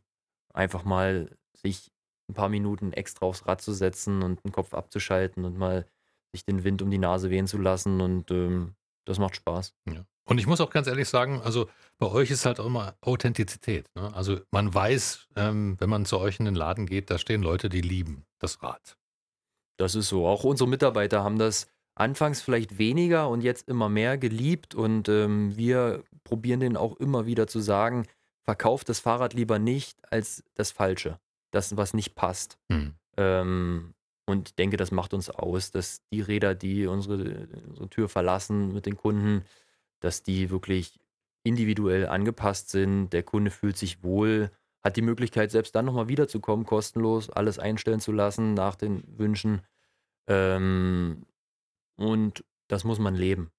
einfach 0.53 0.83
mal 0.83 1.37
sich 1.53 1.89
ein 2.29 2.33
paar 2.33 2.49
Minuten 2.49 2.91
extra 2.91 3.25
aufs 3.25 3.47
Rad 3.47 3.61
zu 3.61 3.71
setzen 3.71 4.23
und 4.23 4.43
den 4.43 4.51
Kopf 4.51 4.73
abzuschalten 4.73 5.45
und 5.45 5.57
mal 5.57 5.85
sich 6.33 6.43
den 6.43 6.65
Wind 6.65 6.81
um 6.81 6.91
die 6.91 6.97
Nase 6.97 7.29
wehen 7.29 7.47
zu 7.47 7.57
lassen 7.57 8.01
und 8.01 8.29
ähm, 8.29 8.75
das 9.05 9.19
macht 9.19 9.37
Spaß. 9.37 9.73
Ja. 9.87 10.05
Und 10.25 10.37
ich 10.37 10.47
muss 10.47 10.61
auch 10.61 10.69
ganz 10.69 10.87
ehrlich 10.87 11.09
sagen, 11.09 11.41
also 11.41 11.69
bei 11.97 12.07
euch 12.07 12.31
ist 12.31 12.45
halt 12.45 12.59
auch 12.59 12.65
immer 12.65 12.95
Authentizität. 13.01 13.85
Ne? 13.95 14.13
Also 14.13 14.39
man 14.51 14.73
weiß, 14.73 15.27
ähm, 15.35 15.75
wenn 15.79 15.89
man 15.89 16.05
zu 16.05 16.19
euch 16.19 16.39
in 16.39 16.45
den 16.45 16.55
Laden 16.55 16.85
geht, 16.85 17.09
da 17.09 17.17
stehen 17.17 17.41
Leute, 17.41 17.69
die 17.69 17.81
lieben 17.81 18.25
das 18.39 18.61
Rad. 18.61 18.97
Das 19.77 19.95
ist 19.95 20.09
so. 20.09 20.27
Auch 20.27 20.43
unsere 20.43 20.69
Mitarbeiter 20.69 21.23
haben 21.23 21.39
das 21.39 21.67
anfangs 21.95 22.41
vielleicht 22.41 22.77
weniger 22.77 23.29
und 23.29 23.41
jetzt 23.41 23.67
immer 23.67 23.89
mehr 23.89 24.17
geliebt 24.17 24.75
und 24.75 25.09
ähm, 25.09 25.55
wir 25.57 26.03
probieren 26.23 26.59
denen 26.59 26.77
auch 26.77 26.95
immer 26.97 27.25
wieder 27.25 27.47
zu 27.47 27.59
sagen, 27.59 28.07
verkauft 28.43 28.89
das 28.89 28.99
Fahrrad 28.99 29.33
lieber 29.33 29.59
nicht 29.59 29.99
als 30.11 30.43
das 30.55 30.71
Falsche, 30.71 31.19
das, 31.51 31.75
was 31.77 31.93
nicht 31.93 32.15
passt. 32.15 32.57
Hm. 32.71 32.93
Ähm, 33.17 33.93
und 34.25 34.49
ich 34.49 34.55
denke, 34.55 34.77
das 34.77 34.91
macht 34.91 35.13
uns 35.13 35.29
aus, 35.29 35.71
dass 35.71 36.01
die 36.11 36.21
Räder, 36.21 36.55
die 36.55 36.87
unsere, 36.87 37.47
unsere 37.67 37.89
Tür 37.89 38.07
verlassen 38.07 38.73
mit 38.73 38.85
den 38.85 38.95
Kunden, 38.95 39.43
dass 40.01 40.23
die 40.23 40.49
wirklich 40.49 40.99
individuell 41.43 42.07
angepasst 42.07 42.69
sind. 42.69 43.11
Der 43.11 43.23
Kunde 43.23 43.49
fühlt 43.49 43.77
sich 43.77 44.03
wohl 44.03 44.51
hat 44.83 44.97
die 44.97 45.01
Möglichkeit, 45.01 45.51
selbst 45.51 45.75
dann 45.75 45.85
nochmal 45.85 46.07
wiederzukommen, 46.07 46.65
kostenlos, 46.65 47.29
alles 47.29 47.59
einstellen 47.59 47.99
zu 47.99 48.11
lassen 48.11 48.53
nach 48.53 48.75
den 48.75 49.03
Wünschen. 49.17 49.61
Ähm, 50.27 51.25
und 51.97 52.43
das 52.67 52.83
muss 52.83 52.99
man 52.99 53.15
leben. 53.15 53.51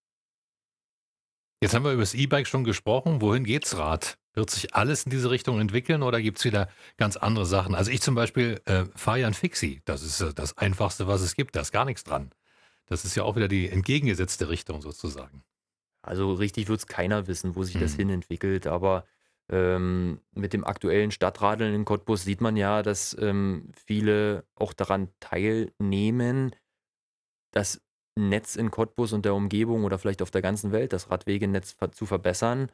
Jetzt 1.60 1.74
haben 1.74 1.84
wir 1.84 1.92
über 1.92 2.02
das 2.02 2.14
E-Bike 2.14 2.48
schon 2.48 2.64
gesprochen. 2.64 3.20
Wohin 3.20 3.44
geht's 3.44 3.76
Rad? 3.76 4.18
Wird 4.34 4.50
sich 4.50 4.74
alles 4.74 5.04
in 5.04 5.10
diese 5.10 5.30
Richtung 5.30 5.60
entwickeln 5.60 6.02
oder 6.02 6.20
gibt 6.20 6.38
es 6.38 6.44
wieder 6.44 6.68
ganz 6.96 7.16
andere 7.16 7.46
Sachen? 7.46 7.74
Also 7.76 7.92
ich 7.92 8.00
zum 8.00 8.16
Beispiel 8.16 8.60
äh, 8.64 8.86
fahre 8.96 9.20
ja 9.20 9.26
ein 9.28 9.34
Fixie. 9.34 9.80
Das 9.84 10.02
ist 10.02 10.20
äh, 10.20 10.34
das 10.34 10.58
Einfachste, 10.58 11.06
was 11.06 11.20
es 11.20 11.36
gibt. 11.36 11.54
Da 11.54 11.60
ist 11.60 11.70
gar 11.70 11.84
nichts 11.84 12.02
dran. 12.02 12.30
Das 12.86 13.04
ist 13.04 13.14
ja 13.14 13.22
auch 13.22 13.36
wieder 13.36 13.46
die 13.46 13.68
entgegengesetzte 13.68 14.48
Richtung 14.48 14.82
sozusagen. 14.82 15.44
Also 16.02 16.32
richtig 16.34 16.68
wird 16.68 16.80
es 16.80 16.86
keiner 16.86 17.26
wissen, 17.26 17.56
wo 17.56 17.62
sich 17.62 17.78
das 17.78 17.92
Hm. 17.92 17.98
hin 17.98 18.10
entwickelt. 18.10 18.66
Aber 18.66 19.04
ähm, 19.48 20.20
mit 20.34 20.52
dem 20.52 20.64
aktuellen 20.64 21.10
Stadtradeln 21.10 21.74
in 21.74 21.84
Cottbus 21.84 22.24
sieht 22.24 22.40
man 22.40 22.56
ja, 22.56 22.82
dass 22.82 23.16
ähm, 23.20 23.70
viele 23.86 24.44
auch 24.54 24.72
daran 24.72 25.08
teilnehmen, 25.20 26.54
das 27.52 27.80
Netz 28.16 28.56
in 28.56 28.70
Cottbus 28.70 29.12
und 29.12 29.24
der 29.24 29.34
Umgebung 29.34 29.84
oder 29.84 29.98
vielleicht 29.98 30.22
auf 30.22 30.30
der 30.30 30.42
ganzen 30.42 30.72
Welt, 30.72 30.92
das 30.92 31.10
Radwegenetz 31.10 31.76
zu 31.92 32.06
verbessern, 32.06 32.70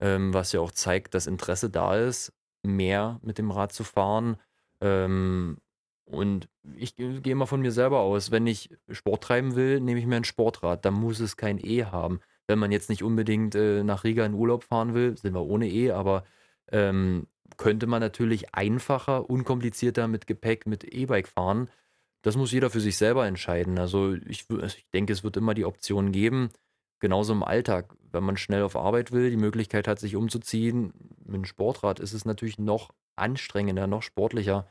ähm, 0.00 0.32
was 0.32 0.52
ja 0.52 0.60
auch 0.60 0.72
zeigt, 0.72 1.14
dass 1.14 1.26
Interesse 1.26 1.70
da 1.70 1.96
ist, 1.96 2.32
mehr 2.62 3.18
mit 3.22 3.38
dem 3.38 3.50
Rad 3.50 3.72
zu 3.72 3.84
fahren. 3.84 4.36
Ähm, 4.80 5.58
und 6.04 6.48
ich 6.76 6.96
ge 6.96 7.20
gehe 7.20 7.34
mal 7.34 7.46
von 7.46 7.60
mir 7.60 7.72
selber 7.72 8.00
aus, 8.00 8.30
wenn 8.30 8.46
ich 8.46 8.70
Sport 8.90 9.24
treiben 9.24 9.56
will, 9.56 9.80
nehme 9.80 10.00
ich 10.00 10.06
mir 10.06 10.16
ein 10.16 10.24
Sportrad, 10.24 10.84
da 10.84 10.90
muss 10.90 11.20
es 11.20 11.36
kein 11.36 11.58
E 11.58 11.84
haben. 11.84 12.20
Wenn 12.48 12.58
man 12.58 12.72
jetzt 12.72 12.88
nicht 12.88 13.02
unbedingt, 13.02 13.54
äh, 13.54 13.84
nach 13.84 14.04
Riga 14.04 14.24
in 14.24 14.34
Urlaub 14.34 14.64
fahren 14.64 14.94
will, 14.94 15.16
sind 15.18 15.34
wir 15.34 15.44
ohne 15.44 15.68
E, 15.68 15.90
aber, 15.92 16.24
ähm, 16.72 17.28
könnte 17.58 17.86
man 17.86 18.00
natürlich 18.00 18.54
einfacher, 18.54 19.28
unkomplizierter 19.30 20.08
mit 20.08 20.26
Gepäck 20.26 20.66
mit 20.66 20.84
E-Bike 20.84 21.28
fahren. 21.28 21.70
Das 22.22 22.36
muss 22.36 22.52
jeder 22.52 22.70
für 22.70 22.80
sich 22.80 22.96
selber 22.96 23.26
entscheiden. 23.26 23.78
Also, 23.78 24.14
ich 24.14 24.46
also, 24.50 24.76
ich 24.78 24.90
denke, 24.94 25.12
es 25.12 25.24
wird 25.24 25.36
immer 25.36 25.54
die 25.54 25.64
Option 25.66 26.12
geben, 26.12 26.50
genauso 27.00 27.32
im 27.34 27.42
Alltag, 27.44 27.94
wenn 28.12 28.24
man 28.24 28.36
schnell 28.38 28.62
auf 28.62 28.76
Arbeit 28.76 29.12
will, 29.12 29.30
die 29.30 29.36
Möglichkeit 29.36 29.88
hat, 29.88 29.98
sich 30.00 30.16
umzuziehen. 30.16 30.92
Mit 31.26 31.42
'm 31.42 31.44
Sportrad 31.46 32.00
ist 32.00 32.12
es 32.14 32.24
natürlich 32.24 32.58
noch 32.58 32.90
anstrengender, 33.16 33.86
noch 33.86 34.02
sportlicher. 34.02 34.68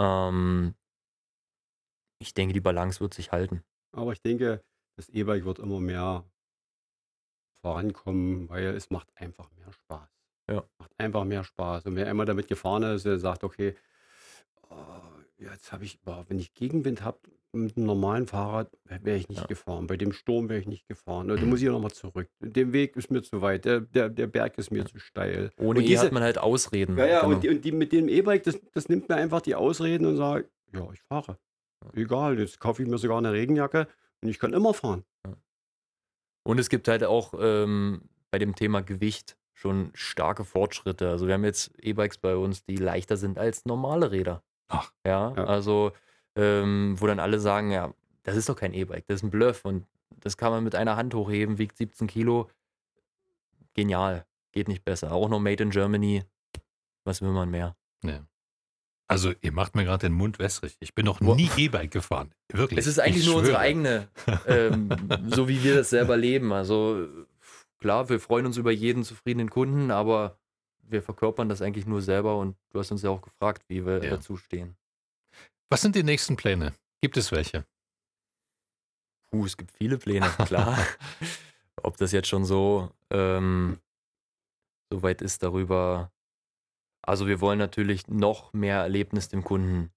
Ähm 0.00 0.74
ich 2.22 2.34
denke, 2.34 2.52
die 2.52 2.60
Balance 2.60 3.00
wird 3.00 3.14
sich 3.14 3.32
halten. 3.32 3.62
Aber 3.92 4.12
ich 4.12 4.20
denke, 4.22 4.62
das 4.96 5.08
E-Bike 5.08 5.44
wird 5.44 5.58
immer 5.58 5.80
mehr 5.80 6.30
vorankommen, 7.60 8.48
weil 8.48 8.66
es 8.74 8.90
macht 8.90 9.08
einfach 9.16 9.48
mehr 9.56 9.72
Spaß. 9.72 10.08
Ja. 10.50 10.64
Macht 10.78 10.92
einfach 10.98 11.24
mehr 11.24 11.44
Spaß. 11.44 11.86
Und 11.86 11.96
wer 11.96 12.06
einmal 12.08 12.26
damit 12.26 12.48
gefahren 12.48 12.82
ist, 12.82 13.04
der 13.06 13.18
sagt, 13.18 13.44
okay, 13.44 13.74
oh, 14.70 14.74
jetzt 15.38 15.72
habe 15.72 15.84
ich, 15.84 16.00
boah, 16.00 16.24
wenn 16.28 16.38
ich 16.38 16.54
Gegenwind 16.54 17.02
habe 17.04 17.18
mit 17.52 17.76
einem 17.76 17.86
normalen 17.86 18.26
Fahrrad, 18.28 18.70
wäre 18.84 19.16
ich 19.16 19.28
nicht 19.28 19.40
Ja. 19.40 19.46
gefahren. 19.46 19.86
Bei 19.88 19.96
dem 19.96 20.12
Sturm 20.12 20.48
wäre 20.48 20.60
ich 20.60 20.68
nicht 20.68 20.86
gefahren. 20.86 21.26
Da 21.28 21.36
muss 21.36 21.60
ich 21.60 21.68
nochmal 21.68 21.90
zurück. 21.90 22.28
Der 22.40 22.72
Weg 22.72 22.96
ist 22.96 23.10
mir 23.10 23.22
zu 23.22 23.42
weit. 23.42 23.64
Der, 23.64 23.80
der, 23.80 24.08
der 24.08 24.26
Berg 24.28 24.56
ist 24.58 24.70
mir 24.70 24.80
Ja. 24.80 24.84
zu 24.86 25.00
steil. 25.00 25.50
Ohne 25.58 25.80
Und 25.80 25.84
E 25.84 25.88
diese, 25.88 26.04
hat 26.06 26.12
man 26.12 26.22
halt 26.22 26.38
Ausreden. 26.38 26.96
ja, 26.96 27.06
ja, 27.06 27.20
Genau. 27.22 27.34
und, 27.34 27.42
die, 27.42 27.48
und 27.48 27.64
die 27.64 27.72
mit 27.72 27.90
dem 27.92 28.08
E-Bike, 28.08 28.44
das, 28.44 28.60
das 28.72 28.88
nimmt 28.88 29.08
mir 29.08 29.16
einfach 29.16 29.40
die 29.40 29.56
Ausreden 29.56 30.06
und 30.06 30.16
sagt, 30.16 30.48
ja, 30.72 30.88
ich 30.92 31.00
fahre. 31.02 31.38
Egal, 31.94 32.38
jetzt 32.38 32.60
kaufe 32.60 32.82
ich 32.82 32.88
mir 32.88 32.98
sogar 32.98 33.18
eine 33.18 33.32
Regenjacke 33.32 33.88
und 34.22 34.28
ich 34.28 34.38
kann 34.38 34.52
immer 34.52 34.72
fahren. 34.74 35.02
Und 36.50 36.58
es 36.58 36.68
gibt 36.68 36.88
halt 36.88 37.04
auch, 37.04 37.32
ähm, 37.38 38.02
bei 38.32 38.38
dem 38.40 38.56
Thema 38.56 38.82
Gewicht 38.82 39.36
schon 39.54 39.92
starke 39.94 40.44
Fortschritte. 40.44 41.08
Also, 41.08 41.28
wir 41.28 41.34
haben 41.34 41.44
jetzt 41.44 41.70
E-Bikes 41.80 42.18
bei 42.18 42.34
uns, 42.34 42.64
die 42.64 42.74
leichter 42.74 43.16
sind 43.16 43.38
als 43.38 43.66
normale 43.66 44.10
Räder. 44.10 44.42
Ach. 44.66 44.92
Ja, 45.06 45.32
Ja. 45.36 45.44
also, 45.44 45.92
ähm, 46.34 46.96
wo 46.98 47.06
dann 47.06 47.20
alle 47.20 47.38
sagen: 47.38 47.70
„Ja, 47.70 47.94
das 48.24 48.36
ist 48.36 48.48
doch 48.48 48.56
kein 48.56 48.74
E-Bike, 48.74 49.06
das 49.06 49.16
ist 49.20 49.22
'n 49.22 49.30
Bluff 49.30 49.64
und 49.64 49.86
das 50.18 50.36
kann 50.36 50.50
man 50.50 50.64
mit 50.64 50.74
einer 50.74 50.96
Hand 50.96 51.14
hochheben, 51.14 51.58
wiegt 51.58 51.76
17 51.76 52.08
Kilo.“ 52.08 52.48
Genial, 53.74 54.26
geht 54.50 54.66
nicht 54.66 54.84
besser. 54.84 55.12
Auch 55.12 55.28
noch 55.28 55.38
made 55.38 55.62
in 55.62 55.70
Germany. 55.70 56.24
Was 57.04 57.22
will 57.22 57.30
man 57.30 57.48
mehr? 57.48 57.76
Ja. 58.02 58.26
Also, 59.10 59.32
ihr 59.40 59.52
macht 59.52 59.74
mir 59.74 59.84
gerade 59.84 60.06
den 60.06 60.12
Mund 60.12 60.38
wässrig. 60.38 60.76
Ich 60.80 60.94
bin 60.94 61.04
noch 61.04 61.20
nie 61.20 61.50
E-Bike 61.56 61.90
gefahren. 61.90 62.32
Wirklich. 62.52 62.78
Es 62.78 62.86
ist 62.86 63.00
eigentlich 63.00 63.22
ich 63.24 63.26
nur 63.26 63.36
unsere 63.38 63.56
schwöre. 63.56 63.64
eigene, 63.64 64.08
ähm, 64.46 64.88
so 65.28 65.48
wie 65.48 65.62
wir 65.64 65.74
das 65.74 65.90
selber 65.90 66.16
leben. 66.16 66.52
Also, 66.52 67.08
klar, 67.78 68.08
wir 68.08 68.20
freuen 68.20 68.46
uns 68.46 68.56
über 68.56 68.70
jeden 68.70 69.02
zufriedenen 69.02 69.50
Kunden, 69.50 69.90
aber 69.90 70.38
wir 70.82 71.02
verkörpern 71.02 71.48
das 71.48 71.60
eigentlich 71.60 71.86
nur 71.86 72.02
selber 72.02 72.36
und 72.38 72.56
du 72.70 72.78
hast 72.78 72.90
uns 72.92 73.02
ja 73.02 73.10
auch 73.10 73.22
gefragt, 73.22 73.64
wie 73.68 73.84
wir 73.84 74.02
Ja. 74.02 74.10
dazu 74.10 74.36
stehen. 74.36 74.76
Was 75.70 75.80
sind 75.82 75.94
die 75.96 76.02
nächsten 76.04 76.36
Pläne? 76.36 76.72
Gibt 77.02 77.16
es 77.16 77.32
welche? 77.32 77.64
Puh, 79.30 79.44
es 79.46 79.56
gibt 79.56 79.70
viele 79.72 79.98
Pläne, 79.98 80.28
klar. 80.46 80.78
Ob 81.82 81.96
das 81.96 82.12
jetzt 82.12 82.28
schon 82.28 82.44
so, 82.44 82.90
ähm, 83.10 83.78
so 84.92 85.02
weit 85.02 85.22
ist 85.22 85.42
darüber 85.42 86.10
also, 87.02 87.26
wir 87.26 87.40
wollen 87.40 87.58
natürlich 87.58 88.08
noch 88.08 88.52
mehr 88.52 88.78
Erlebnis 88.78 89.28
dem 89.28 89.44
Kunden 89.44 89.90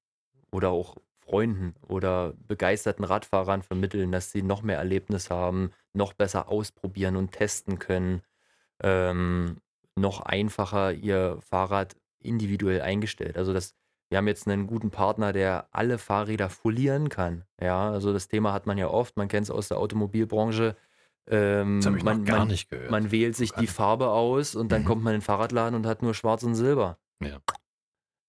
oder 0.52 0.70
auch 0.72 0.98
Freunden 1.26 1.76
oder 1.88 2.34
begeisterten 2.48 3.06
Radfahrern 3.06 3.64
vermitteln, 3.64 4.12
dass 4.12 4.32
sie 4.32 4.44
noch 4.44 4.64
mehr 4.64 4.78
Erlebnis 4.78 5.30
haben, 5.32 5.72
noch 5.94 6.14
besser 6.14 6.50
ausprobieren 6.50 7.18
und 7.18 7.32
testen 7.34 7.80
können, 7.80 8.22
ähm, 8.84 9.58
noch 9.98 10.22
einfacher 10.22 10.94
ihr 10.94 11.40
Fahrrad 11.42 11.96
individuell 12.22 12.82
eingestellt. 12.82 13.38
Also, 13.38 13.54
das 13.54 13.76
wir 14.12 14.20
haben 14.20 14.28
jetzt 14.28 14.48
'nen 14.48 14.68
guten 14.68 14.92
Partner, 14.92 15.34
der 15.34 15.68
alle 15.72 15.98
Fahrräder 16.00 16.50
folieren 16.50 17.10
kann. 17.10 17.46
Ja, 17.62 17.92
also, 17.92 18.14
das 18.14 18.28
Thema 18.30 18.54
hat 18.54 18.68
man 18.68 18.78
ja 18.80 18.88
oft, 18.90 19.18
man 19.18 19.28
kennt's 19.30 19.52
aus 19.52 19.70
der 19.70 19.80
Automobilbranche. 19.80 20.76
Ähm, 21.28 21.82
Das 21.82 21.88
habe 21.88 21.98
ich 21.98 22.04
man 22.04 22.26
gar 22.26 22.46
man 22.46 22.46
nicht 22.46 22.70
gehört. 22.70 23.00
man 23.00 23.12
wählt 23.12 23.36
sich 23.36 23.54
die 23.54 23.68
Farbe 23.68 24.10
aus 24.10 24.56
und 24.56 24.72
dann 24.74 24.84
Mhm. 24.84 24.86
kommt 24.86 25.04
man 25.04 25.14
in 25.14 25.20
den 25.22 25.26
Fahrradladen 25.26 25.76
und 25.76 25.86
hat 25.88 26.02
nur 26.04 26.14
schwarz 26.14 26.44
und 26.44 26.56
silber. 26.56 27.00
Ja. 27.22 27.44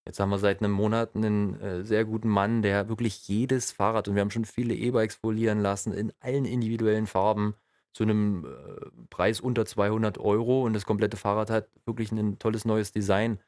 Jetzt 0.06 0.20
haben 0.20 0.28
wir 0.30 0.38
seit 0.38 0.60
'nem 0.60 0.70
Monat 0.70 1.14
'nen, 1.14 1.58
äh, 1.60 1.82
sehr 1.84 2.04
guten 2.04 2.28
Mann, 2.28 2.60
der 2.60 2.88
wirklich 2.90 3.26
jedes 3.26 3.72
Fahrrad 3.72 4.06
und 4.06 4.14
wir 4.14 4.20
haben 4.20 4.30
schon 4.30 4.44
viele 4.44 4.74
E-Bikes 4.74 5.16
folieren 5.16 5.60
lassen 5.60 5.92
in 5.94 6.12
allen 6.20 6.44
individuellen 6.44 7.06
Farben 7.06 7.54
zu 7.94 8.04
'nem, 8.04 8.44
äh, 8.44 8.90
Preis 9.08 9.40
unter 9.40 9.64
200 9.64 10.18
€ 10.18 10.62
und 10.64 10.74
das 10.74 10.84
komplette 10.84 11.16
Fahrrad 11.16 11.48
hat 11.50 11.68
wirklich 11.86 12.12
'nen 12.12 12.38
tolles 12.38 12.66
neues 12.66 12.92
Design. 12.92 13.40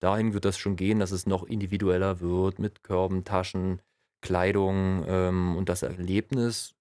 Dahin 0.00 0.34
wird 0.34 0.44
das 0.44 0.58
schon 0.58 0.76
gehen, 0.76 0.98
dass 0.98 1.12
es 1.12 1.24
noch 1.26 1.44
individueller 1.44 2.20
wird 2.20 2.58
mit 2.58 2.82
Körben, 2.82 3.24
Taschen, 3.24 3.80
Kleidung, 4.20 5.04
ähm, 5.06 5.56
und 5.56 5.68
das 5.70 5.82
Erlebnis 5.82 6.74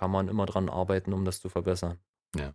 kann 0.00 0.10
man 0.10 0.28
immer 0.28 0.46
dran 0.46 0.70
arbeiten, 0.70 1.12
um 1.12 1.24
das 1.26 1.40
zu 1.42 1.50
verbessern. 1.50 1.98
Ja. 2.36 2.54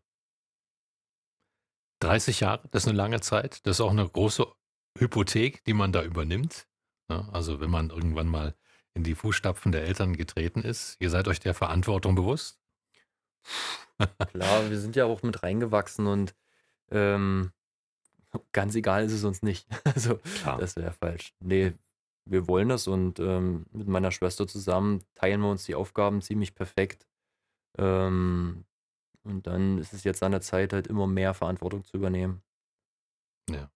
30 2.02 2.42
Jahre, 2.42 2.68
das 2.72 2.84
ist 2.84 2.88
'ne 2.88 2.94
lange 2.94 3.22
Zeit. 3.22 3.66
Das 3.66 3.78
ist 3.78 3.82
auch 3.82 3.94
'ne 3.94 4.08
große 4.08 4.46
Hypothek, 4.98 5.64
die 5.66 5.74
man 5.74 5.92
da 5.92 6.04
übernimmt, 6.04 6.68
ne? 7.10 7.28
Also, 7.32 7.60
wenn 7.60 7.70
man 7.70 7.90
irgendwann 7.90 8.28
mal 8.28 8.56
in 8.94 9.04
die 9.04 9.16
Fußstapfen 9.16 9.72
der 9.72 9.84
Eltern 9.86 10.16
getreten 10.16 10.62
ist. 10.62 10.96
Ihr 11.00 11.10
seid 11.10 11.28
euch 11.28 11.40
der 11.40 11.54
Verantwortung 11.54 12.16
bewusst? 12.16 12.58
Klar, 14.26 14.70
wir 14.70 14.80
sind 14.80 14.96
ja 14.96 15.06
auch 15.06 15.22
mit 15.24 15.44
reingewachsen 15.44 16.08
und, 16.08 16.36
ähm, 16.92 17.52
ganz 18.54 18.76
egal 18.76 19.06
ist 19.06 19.14
es 19.14 19.24
uns 19.26 19.44
nicht. 19.44 19.68
Also, 19.86 20.20
Klar. 20.36 20.62
das 20.62 20.76
wäre 20.78 20.94
falsch. 20.94 21.34
Ne, 21.42 21.78
wir 22.26 22.48
wollen 22.48 22.70
das 22.70 22.88
und, 22.88 23.20
ähm, 23.20 23.66
mit 23.72 23.88
meiner 23.88 24.12
Schwester 24.12 24.48
zusammen 24.48 25.04
teilen 25.16 25.42
wir 25.42 25.52
uns 25.52 25.66
die 25.66 25.76
Aufgaben 25.76 26.22
ziemlich 26.22 26.56
perfekt. 26.56 27.06
Ähm, 27.78 28.66
und 29.24 29.48
dann 29.48 29.78
ist 29.80 29.94
es 29.94 30.04
jetzt 30.04 30.22
an 30.24 30.32
der 30.32 30.42
Zeit, 30.42 30.74
halt 30.74 30.88
immer 30.88 31.08
mehr 31.08 31.34
Verantwortung 31.34 31.84
zu 31.84 31.98
übernehmen. 31.98 32.42
Ja. 33.50 33.70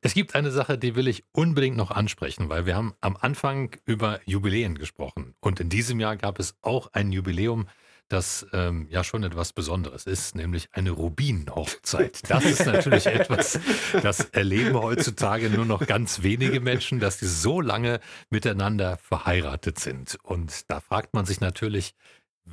Es 0.00 0.14
gibt 0.14 0.34
eine 0.34 0.50
Sache, 0.50 0.78
die 0.78 0.94
will 0.94 1.08
ich 1.08 1.24
unbedingt 1.32 1.76
noch 1.76 1.90
ansprechen, 1.90 2.48
weil 2.48 2.66
wir 2.66 2.76
haben 2.76 2.94
am 3.00 3.16
Anfang 3.16 3.76
über 3.84 4.20
Jubiläen 4.26 4.76
gesprochen. 4.76 5.34
Und 5.40 5.60
in 5.60 5.70
diesem 5.70 5.98
Jahr 5.98 6.16
gab 6.16 6.38
es 6.38 6.56
auch 6.60 6.92
ein 6.92 7.10
Jubiläum, 7.10 7.66
das, 8.08 8.46
ähm, 8.52 8.86
ja 8.90 9.04
schon 9.04 9.22
etwas 9.22 9.52
Besonderes 9.52 10.06
ist, 10.06 10.34
nämlich 10.34 10.68
eine 10.72 10.90
Rubinenhochzeit. 10.90 12.30
Das 12.30 12.44
ist 12.44 12.64
natürlich 12.64 13.06
etwas, 13.06 13.60
das 14.02 14.20
erleben 14.30 14.76
heutzutage 14.80 15.50
nur 15.50 15.66
noch 15.66 15.86
ganz 15.86 16.22
wenige 16.22 16.60
Menschen, 16.60 17.00
dass 17.00 17.18
sie 17.18 17.28
so 17.28 17.60
lange 17.60 18.00
miteinander 18.30 18.96
verheiratet 18.96 19.78
sind. 19.78 20.16
Und 20.22 20.70
da 20.70 20.80
fragt 20.80 21.12
man 21.12 21.26
sich 21.26 21.40
natürlich, 21.40 21.94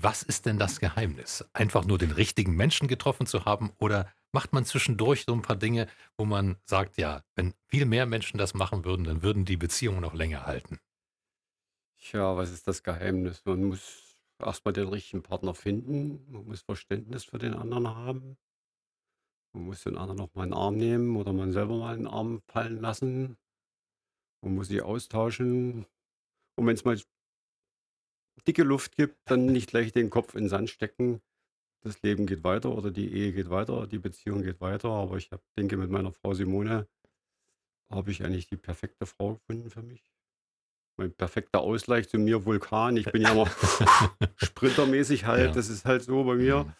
was 0.02 0.24
ist 0.24 0.46
denn 0.46 0.60
das 0.60 0.80
Geheimnis? 0.80 1.46
Einfach 1.54 1.86
nur 1.86 1.98
den 1.98 2.12
richtigen 2.12 2.56
Menschen 2.56 2.88
getroffen 2.88 3.26
zu 3.28 3.46
haben 3.46 3.72
oder 3.80 4.12
macht 4.32 4.54
man 4.54 4.66
zwischendurch 4.66 5.24
so 5.26 5.34
'n 5.34 5.42
paar 5.42 5.56
Dinge, 5.56 5.88
wo 6.18 6.26
man 6.26 6.58
sagt: 6.66 6.98
„Ja, 6.98 7.24
wenn 7.36 7.54
viel 7.70 7.86
mehr 7.86 8.06
Menschen 8.06 8.38
das 8.38 8.54
machen 8.54 8.86
würden, 8.86 9.04
dann 9.06 9.24
würden 9.24 9.46
die 9.46 9.58
Beziehungen 9.58 10.02
noch 10.02 10.14
länger 10.14 10.46
halten?“ 10.46 10.80
Tja, 12.00 12.36
was 12.38 12.52
ist 12.52 12.68
das 12.68 12.84
Geheimnis? 12.84 13.44
Man 13.46 13.64
muss 13.66 14.22
erst 14.40 14.64
mal 14.66 14.72
den 14.72 14.88
richtigen 14.88 15.24
Partner 15.24 15.54
finden. 15.54 16.26
Man 16.32 16.46
muss 16.46 16.62
Verständnis 16.62 17.26
für 17.26 17.38
den 17.38 17.54
anderen 17.54 17.88
haben. 17.90 18.38
Man 19.54 19.64
muss 19.66 19.82
den 19.84 19.98
anderen 19.98 20.18
noch 20.20 20.36
mal 20.36 20.44
einen 20.44 20.54
Arm 20.54 20.78
nehmen 20.78 21.16
oder 21.16 21.34
man 21.34 21.52
selber 21.52 21.78
mal 21.80 21.96
einen 21.96 22.06
Arm 22.06 22.44
fallen 22.46 22.80
lassen. 22.80 23.38
Man 24.42 24.56
muss 24.56 24.68
sich 24.68 24.82
austauschen. 24.82 25.86
Und 26.58 26.68
wenn 26.68 26.76
es 26.76 26.86
mal 26.86 27.00
dicke 28.48 28.64
Luft 28.64 28.96
gibt, 28.96 29.18
dann 29.26 29.46
nicht 29.46 29.70
gleich 29.70 29.92
den 29.92 30.10
Kopf 30.10 30.36
in 30.36 30.44
den 30.44 30.50
Sand 30.50 30.70
stecken. 30.70 31.22
Das 31.82 32.02
Leben 32.02 32.26
geht 32.26 32.44
weiter 32.44 32.76
oder 32.76 32.92
die 32.92 33.14
Ehe 33.14 33.32
geht 33.32 33.50
weiter, 33.50 33.86
die 33.88 34.00
Beziehung 34.00 34.42
geht 34.42 34.60
weiter. 34.60 34.90
Aber 34.90 35.18
ich 35.18 35.32
hab, 35.32 35.42
denke, 35.58 35.78
mit 35.78 35.90
meiner 35.90 36.12
Frau 36.12 36.34
Simone 36.34 36.88
habe 37.92 38.12
ich 38.12 38.24
eigentlich 38.24 38.48
die 38.48 38.58
perfekte 38.58 39.06
Frau 39.06 39.36
gefunden 39.36 39.70
für 39.70 39.84
mich. 39.84 40.12
Mein 40.98 41.14
perfekter 41.14 41.60
Ausgleich 41.60 42.08
zu 42.10 42.18
mir 42.18 42.46
Vulkan. 42.46 42.98
Ich 42.98 43.12
bin 43.12 43.22
ja 43.22 43.34
immer 43.34 43.48
sprintermäßig 44.38 45.26
halt. 45.26 45.48
Ja. 45.48 45.52
Das 45.52 45.70
ist 45.70 45.86
halt 45.86 46.04
so 46.04 46.24
bei 46.24 46.36
mir. 46.36 46.64
Mhm. 46.64 46.74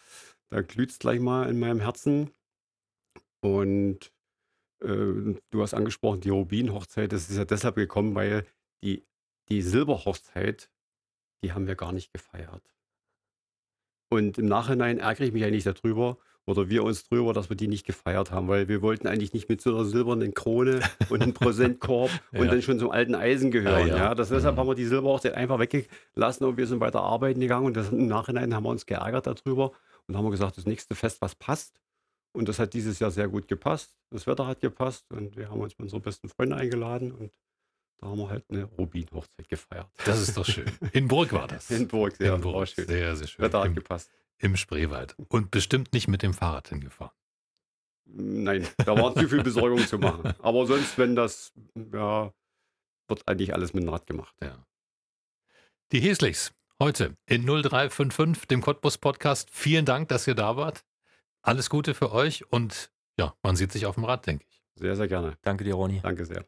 Da 0.48 0.62
glüht 0.62 0.90
es 0.90 0.98
gleich 0.98 1.20
mal 1.20 1.48
in 1.48 1.58
meinem 1.58 1.80
Herzen. 1.80 2.30
Und 3.40 4.12
äh, 4.80 5.34
du 5.50 5.62
hast 5.62 5.74
angesprochen, 5.74 6.20
die 6.20 6.30
Rubin-Hochzeit. 6.30 7.12
Das 7.12 7.28
ist 7.30 7.36
ja 7.36 7.44
deshalb 7.44 7.76
gekommen, 7.76 8.14
weil 8.14 8.46
die, 8.82 9.06
die 9.48 9.62
Silberhochzeit, 9.62 10.70
die 11.42 11.52
haben 11.52 11.66
wir 11.66 11.74
gar 11.76 11.92
nicht 11.92 12.12
gefeiert. 12.12 12.62
Und 14.10 14.38
im 14.38 14.46
Nachhinein 14.46 14.98
ärgere 14.98 15.24
ich 15.24 15.32
mich 15.32 15.44
eigentlich 15.44 15.64
darüber, 15.64 16.18
oder 16.48 16.68
wir 16.68 16.84
uns 16.84 17.02
drüber, 17.08 17.32
dass 17.32 17.48
wir 17.48 17.56
die 17.56 17.66
nicht 17.66 17.84
gefeiert 17.84 18.30
haben, 18.30 18.46
weil 18.46 18.68
wir 18.68 18.80
wollten 18.80 19.08
eigentlich 19.08 19.32
nicht 19.32 19.48
mit 19.48 19.60
so 19.60 19.70
einer 19.74 19.84
silbernen 19.84 20.32
Krone 20.32 20.78
und 21.10 21.20
einem 21.20 21.34
Präsentkorb 21.34 22.08
und 22.32 22.44
Ja. 22.44 22.50
dann 22.52 22.62
schon 22.62 22.78
zum 22.78 22.92
alten 22.92 23.16
Eisen 23.16 23.50
gehören. 23.50 23.88
Ja, 23.88 23.96
Ja, 23.96 23.96
ja. 23.96 24.14
Das, 24.14 24.28
deshalb 24.28 24.54
Mhm. 24.54 24.60
haben 24.60 24.68
wir 24.68 24.74
die 24.76 24.84
Silberhochzeit 24.84 25.34
einfach 25.34 25.58
weggelassen 25.58 26.44
und 26.46 26.56
wir 26.56 26.68
sind 26.68 26.78
weiter 26.78 27.00
arbeiten 27.00 27.40
gegangen. 27.40 27.66
Und 27.66 27.76
das, 27.76 27.90
im 27.90 28.06
Nachhinein 28.06 28.54
haben 28.54 28.62
wir 28.62 28.70
uns 28.70 28.86
geärgert 28.86 29.26
darüber 29.26 29.72
und 30.06 30.16
haben 30.16 30.30
gesagt, 30.30 30.56
das 30.56 30.66
nächste 30.66 30.94
Fest, 30.94 31.20
was 31.20 31.34
passt. 31.34 31.80
Und 32.32 32.48
das 32.48 32.60
hat 32.60 32.74
dieses 32.74 33.00
Jahr 33.00 33.10
sehr 33.10 33.26
gut 33.26 33.48
gepasst. 33.48 33.96
Das 34.10 34.28
Wetter 34.28 34.46
hat 34.46 34.60
gepasst 34.60 35.04
und 35.10 35.36
wir 35.36 35.50
haben 35.50 35.60
uns 35.60 35.72
mit 35.78 35.86
unseren 35.86 36.02
besten 36.02 36.28
Freunden 36.28 36.54
eingeladen 36.54 37.10
und 37.10 37.32
da 37.98 38.08
haben 38.08 38.18
wir 38.18 38.28
halt 38.28 38.44
eine 38.50 38.64
Rubin-Hochzeit 38.64 39.48
gefeiert. 39.48 39.88
Das 40.04 40.20
ist 40.20 40.36
doch 40.36 40.44
schön. 40.44 40.70
In 40.92 41.08
Burg 41.08 41.32
war 41.32 41.48
das. 41.48 41.70
In 41.70 41.88
Burg, 41.88 42.16
sehr, 42.16 42.34
In 42.34 42.40
Burg. 42.40 42.68
schön. 42.68 42.86
Sehr, 42.86 43.16
sehr 43.16 43.26
schön. 43.26 43.42
Wetter 43.44 43.60
hat 43.60 43.66
Im, 43.66 43.74
gepasst. 43.74 44.10
Im 44.38 44.56
Spreewald. 44.56 45.14
Und 45.28 45.50
bestimmt 45.50 45.92
nicht 45.92 46.08
mit 46.08 46.22
dem 46.22 46.34
Fahrrad 46.34 46.68
hingefahren. 46.68 47.14
Nein, 48.04 48.66
da 48.78 48.96
war 48.96 49.14
zu 49.14 49.28
viel 49.28 49.42
Besorgung 49.42 49.78
zu 49.86 49.98
machen. 49.98 50.34
Aber 50.40 50.66
sonst, 50.66 50.96
wenn 50.98 51.16
das, 51.16 51.52
ja, 51.92 52.32
wird 53.08 53.26
eigentlich 53.26 53.54
alles 53.54 53.74
mit 53.74 53.82
dem 53.82 53.88
Rad 53.88 54.06
gemacht. 54.06 54.34
Ja. 54.42 54.64
Die 55.92 56.00
Heslichs, 56.00 56.52
heute 56.80 57.16
in 57.26 57.44
0355, 57.44 58.46
dem 58.46 58.60
Cottbus 58.60 58.98
Podcast. 58.98 59.50
Vielen 59.50 59.84
Dank, 59.86 60.08
dass 60.08 60.26
ihr 60.26 60.34
da 60.34 60.56
wart. 60.56 60.84
Alles 61.42 61.70
Gute 61.70 61.94
für 61.94 62.12
euch 62.12 62.50
und 62.52 62.90
ja, 63.18 63.34
man 63.42 63.56
sieht 63.56 63.72
sich 63.72 63.86
auf 63.86 63.94
dem 63.94 64.04
Rad, 64.04 64.26
denke 64.26 64.44
ich. 64.48 64.62
Sehr, 64.74 64.94
sehr 64.96 65.08
gerne. 65.08 65.38
Danke 65.42 65.64
dir, 65.64 65.74
Ronny. 65.74 66.00
Danke 66.02 66.24
sehr. 66.26 66.44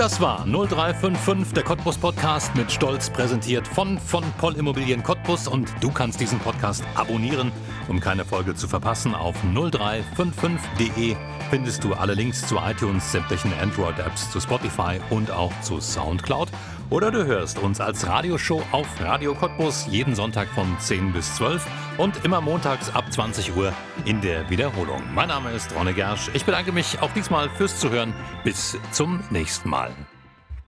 Das 0.00 0.18
war 0.18 0.46
0355, 0.46 1.52
der 1.52 1.62
Cottbus 1.62 1.98
Podcast 1.98 2.56
mit 2.56 2.72
Stolz 2.72 3.10
präsentiert 3.10 3.68
von 3.68 3.98
von 3.98 4.24
Poll 4.38 4.56
Immobilien 4.56 5.02
Cottbus 5.02 5.46
und 5.46 5.70
du 5.82 5.90
kannst 5.90 6.18
diesen 6.22 6.38
Podcast 6.38 6.82
abonnieren, 6.94 7.52
um 7.86 8.00
keine 8.00 8.24
Folge 8.24 8.54
zu 8.54 8.66
verpassen. 8.66 9.14
Auf 9.14 9.36
0355.de 9.44 11.16
findest 11.50 11.84
du 11.84 11.92
alle 11.92 12.14
Links 12.14 12.48
zu 12.48 12.56
iTunes, 12.56 13.12
sämtlichen 13.12 13.52
Android-Apps, 13.60 14.30
zu 14.30 14.40
Spotify 14.40 14.98
und 15.10 15.30
auch 15.30 15.52
zu 15.60 15.82
Soundcloud. 15.82 16.48
Oder 16.90 17.12
du 17.12 17.24
hörst 17.24 17.60
uns 17.60 17.80
als 17.80 18.04
Radioshow 18.08 18.62
auf 18.72 19.00
Radio 19.00 19.32
Cottbus 19.32 19.86
jeden 19.88 20.16
Sonntag 20.16 20.48
von 20.48 20.76
10 20.80 21.12
bis 21.12 21.36
12 21.36 21.64
und 21.98 22.24
immer 22.24 22.40
montags 22.40 22.92
ab 22.92 23.12
20 23.12 23.56
Uhr 23.56 23.72
in 24.04 24.20
der 24.20 24.50
Wiederholung. 24.50 25.02
Mein 25.14 25.28
Name 25.28 25.52
ist 25.52 25.72
Ronne 25.76 25.94
Gersch. 25.94 26.30
Ich 26.34 26.44
bedanke 26.44 26.72
mich 26.72 27.00
auch 27.00 27.12
diesmal 27.12 27.48
fürs 27.50 27.78
Zuhören. 27.78 28.12
Bis 28.42 28.76
zum 28.90 29.22
nächsten 29.30 29.70
Mal. 29.70 29.92